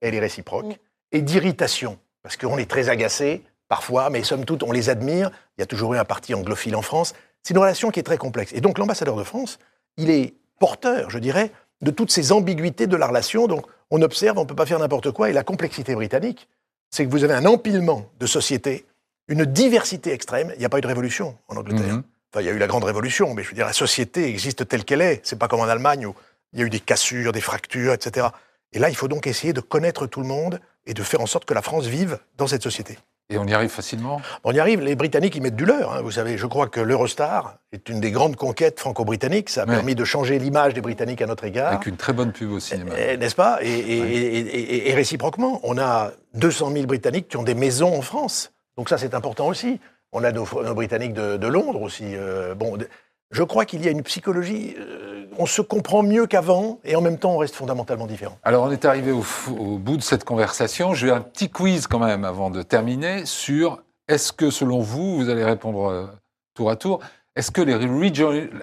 elle 0.00 0.14
est 0.14 0.20
réciproque, 0.20 0.78
et 1.10 1.22
d'irritation. 1.22 1.98
Parce 2.22 2.36
qu'on 2.36 2.56
est 2.58 2.70
très 2.70 2.88
agacé, 2.88 3.42
parfois, 3.68 4.10
mais 4.10 4.22
somme 4.22 4.44
toute, 4.44 4.62
on 4.62 4.70
les 4.70 4.88
admire. 4.88 5.30
Il 5.58 5.60
y 5.60 5.64
a 5.64 5.66
toujours 5.66 5.94
eu 5.94 5.98
un 5.98 6.04
parti 6.04 6.34
anglophile 6.34 6.76
en 6.76 6.82
France. 6.82 7.14
C'est 7.42 7.54
une 7.54 7.58
relation 7.58 7.90
qui 7.90 8.00
est 8.00 8.04
très 8.04 8.18
complexe. 8.18 8.52
Et 8.54 8.60
donc 8.60 8.78
l'ambassadeur 8.78 9.16
de 9.16 9.24
France, 9.24 9.58
il 9.96 10.10
est 10.10 10.34
porteur, 10.60 11.10
je 11.10 11.18
dirais, 11.18 11.50
de 11.80 11.90
toutes 11.90 12.10
ces 12.10 12.32
ambiguïtés 12.32 12.86
de 12.86 12.96
la 12.96 13.06
relation. 13.06 13.46
Donc 13.46 13.66
on 13.90 14.00
observe, 14.02 14.38
on 14.38 14.42
ne 14.42 14.46
peut 14.46 14.54
pas 14.54 14.66
faire 14.66 14.78
n'importe 14.78 15.10
quoi. 15.10 15.30
Et 15.30 15.32
la 15.32 15.44
complexité 15.44 15.94
britannique, 15.94 16.48
c'est 16.90 17.04
que 17.04 17.10
vous 17.10 17.24
avez 17.24 17.34
un 17.34 17.46
empilement 17.46 18.06
de 18.20 18.26
sociétés, 18.26 18.86
une 19.28 19.44
diversité 19.44 20.12
extrême. 20.12 20.52
Il 20.54 20.60
n'y 20.60 20.64
a 20.64 20.68
pas 20.68 20.78
eu 20.78 20.82
de 20.82 20.86
révolution 20.86 21.36
en 21.48 21.56
Angleterre. 21.56 21.94
Mhm. 21.94 22.02
Enfin, 22.32 22.42
il 22.42 22.46
y 22.46 22.48
a 22.48 22.52
eu 22.52 22.58
la 22.58 22.66
grande 22.66 22.84
révolution, 22.84 23.34
mais 23.34 23.42
je 23.42 23.48
veux 23.48 23.54
dire, 23.54 23.66
la 23.66 23.72
société 23.72 24.28
existe 24.28 24.66
telle 24.66 24.84
qu'elle 24.84 25.02
est. 25.02 25.20
C'est 25.24 25.38
pas 25.38 25.48
comme 25.48 25.60
en 25.60 25.64
Allemagne 25.64 26.06
où 26.06 26.14
il 26.52 26.60
y 26.60 26.62
a 26.62 26.66
eu 26.66 26.70
des 26.70 26.80
cassures, 26.80 27.32
des 27.32 27.40
fractures, 27.40 27.92
etc. 27.92 28.28
Et 28.72 28.78
là, 28.78 28.88
il 28.88 28.96
faut 28.96 29.08
donc 29.08 29.26
essayer 29.26 29.52
de 29.52 29.60
connaître 29.60 30.06
tout 30.06 30.20
le 30.20 30.26
monde 30.26 30.60
et 30.86 30.94
de 30.94 31.02
faire 31.02 31.20
en 31.20 31.26
sorte 31.26 31.44
que 31.44 31.54
la 31.54 31.62
France 31.62 31.86
vive 31.86 32.18
dans 32.36 32.46
cette 32.46 32.62
société. 32.62 32.98
Et 33.30 33.38
on 33.38 33.46
y 33.46 33.54
arrive 33.54 33.70
facilement? 33.70 34.20
On 34.44 34.52
y 34.52 34.60
arrive. 34.60 34.80
Les 34.80 34.94
Britanniques, 34.94 35.34
ils 35.36 35.42
mettent 35.42 35.56
du 35.56 35.64
leur. 35.64 35.92
Hein. 35.92 36.02
Vous 36.02 36.10
savez, 36.10 36.36
je 36.36 36.46
crois 36.46 36.68
que 36.68 36.80
l'Eurostar 36.80 37.56
est 37.72 37.88
une 37.88 38.00
des 38.00 38.10
grandes 38.10 38.36
conquêtes 38.36 38.78
franco-britanniques. 38.78 39.48
Ça 39.48 39.62
a 39.62 39.66
permis 39.66 39.94
de 39.94 40.04
changer 40.04 40.38
l'image 40.38 40.74
des 40.74 40.80
Britanniques 40.80 41.22
à 41.22 41.26
notre 41.26 41.44
égard. 41.44 41.72
Avec 41.72 41.86
une 41.86 41.96
très 41.96 42.12
bonne 42.12 42.32
pub 42.32 42.50
au 42.52 42.60
cinéma. 42.60 42.92
Eh, 42.98 43.16
n'est-ce 43.16 43.34
pas? 43.34 43.58
Et, 43.62 44.92
réciproquement, 44.94 45.60
on 45.62 45.78
a 45.78 46.12
200 46.34 46.72
000 46.72 46.86
Britanniques 46.86 47.28
qui 47.28 47.36
ont 47.36 47.42
des 47.42 47.54
maisons 47.54 47.96
en 47.96 48.02
France. 48.02 48.52
Donc 48.76 48.88
ça, 48.88 48.98
c'est 48.98 49.14
important 49.14 49.46
aussi. 49.46 49.80
On 50.12 50.24
a 50.24 50.32
nos, 50.32 50.44
Britanniques 50.74 51.14
de, 51.14 51.46
Londres 51.46 51.80
aussi. 51.80 52.04
Euh, 52.14 52.54
bon, 52.54 52.76
je 53.32 53.42
crois 53.42 53.64
qu'il 53.64 53.84
y 53.84 53.88
a 53.88 53.90
une 53.90 54.02
psychologie, 54.02 54.76
euh, 54.78 55.24
on 55.38 55.46
se 55.46 55.62
comprend 55.62 56.02
mieux 56.02 56.26
qu'avant 56.26 56.78
et 56.84 56.94
en 56.94 57.00
même 57.00 57.18
temps 57.18 57.32
on 57.32 57.38
reste 57.38 57.54
fondamentalement 57.54 58.06
différent. 58.06 58.38
Alors 58.44 58.64
on 58.64 58.70
est 58.70 58.84
arrivé 58.84 59.10
au, 59.10 59.24
bout 59.78 59.96
de 59.96 60.02
cette 60.02 60.24
conversation. 60.24 60.94
Je 60.94 61.06
vais 61.06 61.12
un 61.12 61.20
petit 61.20 61.48
quiz 61.48 61.86
quand 61.86 61.98
même 61.98 62.24
avant 62.24 62.50
de 62.50 62.62
terminer 62.62 63.24
sur 63.24 63.82
est-ce 64.06 64.32
que 64.32 64.50
selon 64.50 64.80
vous, 64.80 65.16
vous 65.16 65.30
allez 65.30 65.44
répondre 65.44 65.86
euh, 65.86 66.06
tour 66.54 66.70
à 66.70 66.76
tour, 66.76 67.00
est-ce 67.34 67.50
que 67.50 67.62
les 67.62 67.72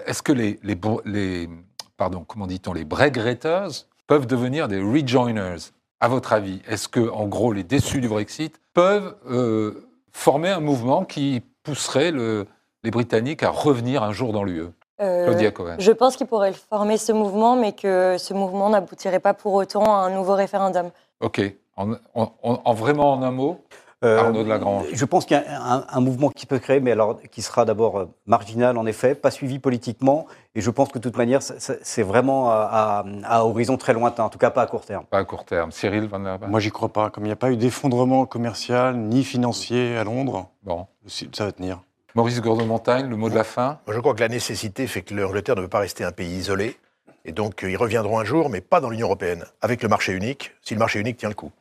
est-ce 0.06 0.22
que 0.22 0.32
les, 0.32 0.60
les, 0.62 1.48
pardon, 1.96 2.24
comment 2.24 2.46
dit-on, 2.46 2.72
les 2.72 2.84
peuvent 2.84 4.26
devenir 4.26 4.68
des 4.68 4.80
rejoiners? 4.80 5.56
À 5.98 6.08
votre 6.08 6.32
avis, 6.32 6.62
est-ce 6.68 6.88
que 6.88 7.10
en 7.10 7.26
gros 7.26 7.52
les 7.52 7.64
déçus 7.64 8.00
du 8.00 8.08
Brexit 8.08 8.60
peuvent 8.72 9.16
euh, 9.28 9.88
former 10.12 10.50
un 10.50 10.60
mouvement 10.60 11.04
qui 11.04 11.42
pousserait 11.64 12.12
le 12.12 12.46
les 12.82 12.90
Britanniques 12.90 13.42
à 13.42 13.50
revenir 13.50 14.02
un 14.02 14.12
jour 14.12 14.32
dans 14.32 14.44
l'UE 14.44 14.68
euh, 15.00 15.24
Claudia 15.26 15.50
Cohen. 15.50 15.76
Je 15.78 15.92
pense 15.92 16.16
qu'ils 16.16 16.26
pourraient 16.26 16.52
former 16.52 16.98
ce 16.98 17.12
mouvement, 17.12 17.56
mais 17.56 17.72
que 17.72 18.16
ce 18.18 18.34
mouvement 18.34 18.70
n'aboutirait 18.70 19.20
pas 19.20 19.34
pour 19.34 19.54
autant 19.54 19.84
à 19.84 20.06
un 20.06 20.10
nouveau 20.10 20.34
référendum. 20.34 20.90
Ok. 21.20 21.40
En, 21.76 22.74
vraiment 22.74 23.14
en 23.14 23.22
un 23.22 23.30
mot 23.30 23.64
euh, 24.04 24.18
Arnaud 24.18 24.42
de 24.42 24.48
Lagrange. 24.48 24.84
Je 24.92 25.04
pense 25.06 25.24
qu'il 25.24 25.36
y 25.36 25.40
a 25.40 25.86
un, 25.90 26.00
mouvement 26.00 26.28
qui 26.28 26.44
peut 26.44 26.58
créer, 26.58 26.80
mais 26.80 26.92
alors 26.92 27.18
qui 27.30 27.40
sera 27.40 27.64
d'abord 27.64 27.98
euh, 27.98 28.06
marginal 28.26 28.76
en 28.76 28.84
effet, 28.84 29.14
pas 29.14 29.30
suivi 29.30 29.58
politiquement, 29.58 30.26
et 30.54 30.60
je 30.60 30.70
pense 30.70 30.88
que 30.90 30.98
de 30.98 31.02
toute 31.02 31.16
manière, 31.16 31.40
c'est 31.42 32.02
vraiment 32.02 32.50
à, 32.50 33.04
horizon 33.40 33.78
très 33.78 33.94
lointain, 33.94 34.24
en 34.24 34.28
tout 34.28 34.38
cas 34.38 34.50
pas 34.50 34.62
à 34.62 34.66
court 34.66 34.84
terme. 34.84 35.04
Pas 35.04 35.18
à 35.18 35.24
court 35.24 35.44
terme. 35.44 35.70
Cyril 35.70 36.06
Van 36.08 36.20
der 36.20 36.38
Moi 36.48 36.60
j'y 36.60 36.70
crois 36.70 36.90
pas. 36.90 37.08
Comme 37.08 37.24
il 37.24 37.28
n'y 37.28 37.32
a 37.32 37.36
pas 37.36 37.50
eu 37.50 37.56
d'effondrement 37.56 38.26
commercial 38.26 38.96
ni 38.96 39.24
financier 39.24 39.96
à 39.96 40.04
Londres, 40.04 40.50
bon. 40.62 40.86
ça 41.06 41.44
va 41.44 41.52
tenir. 41.52 41.80
Maurice 42.14 42.40
Gordon-Montagne, 42.40 43.08
le 43.08 43.16
mot 43.16 43.30
de 43.30 43.34
la 43.34 43.44
fin 43.44 43.78
Je 43.88 43.98
crois 43.98 44.14
que 44.14 44.20
la 44.20 44.28
nécessité 44.28 44.86
fait 44.86 45.02
que 45.02 45.14
l'Angleterre 45.14 45.56
ne 45.56 45.62
veut 45.62 45.68
pas 45.68 45.78
rester 45.78 46.04
un 46.04 46.12
pays 46.12 46.36
isolé. 46.36 46.76
Et 47.24 47.32
donc, 47.32 47.62
ils 47.62 47.76
reviendront 47.76 48.18
un 48.18 48.24
jour, 48.24 48.48
mais 48.48 48.60
pas 48.60 48.80
dans 48.80 48.90
l'Union 48.90 49.06
européenne, 49.06 49.44
avec 49.60 49.82
le 49.82 49.88
marché 49.88 50.12
unique, 50.12 50.52
si 50.62 50.74
le 50.74 50.80
marché 50.80 50.98
unique 50.98 51.18
tient 51.18 51.28
le 51.28 51.34
coup. 51.34 51.52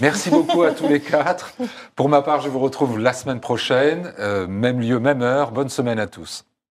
Merci 0.00 0.30
beaucoup 0.30 0.62
à 0.62 0.70
tous 0.70 0.88
les 0.88 1.00
quatre. 1.00 1.54
Pour 1.94 2.08
ma 2.08 2.22
part, 2.22 2.40
je 2.40 2.48
vous 2.48 2.58
retrouve 2.58 2.98
la 2.98 3.12
semaine 3.12 3.40
prochaine, 3.40 4.12
euh, 4.18 4.46
même 4.46 4.80
lieu, 4.80 4.98
même 4.98 5.22
heure. 5.22 5.52
Bonne 5.52 5.68
semaine 5.68 5.98
à 5.98 6.06
tous. 6.06 6.44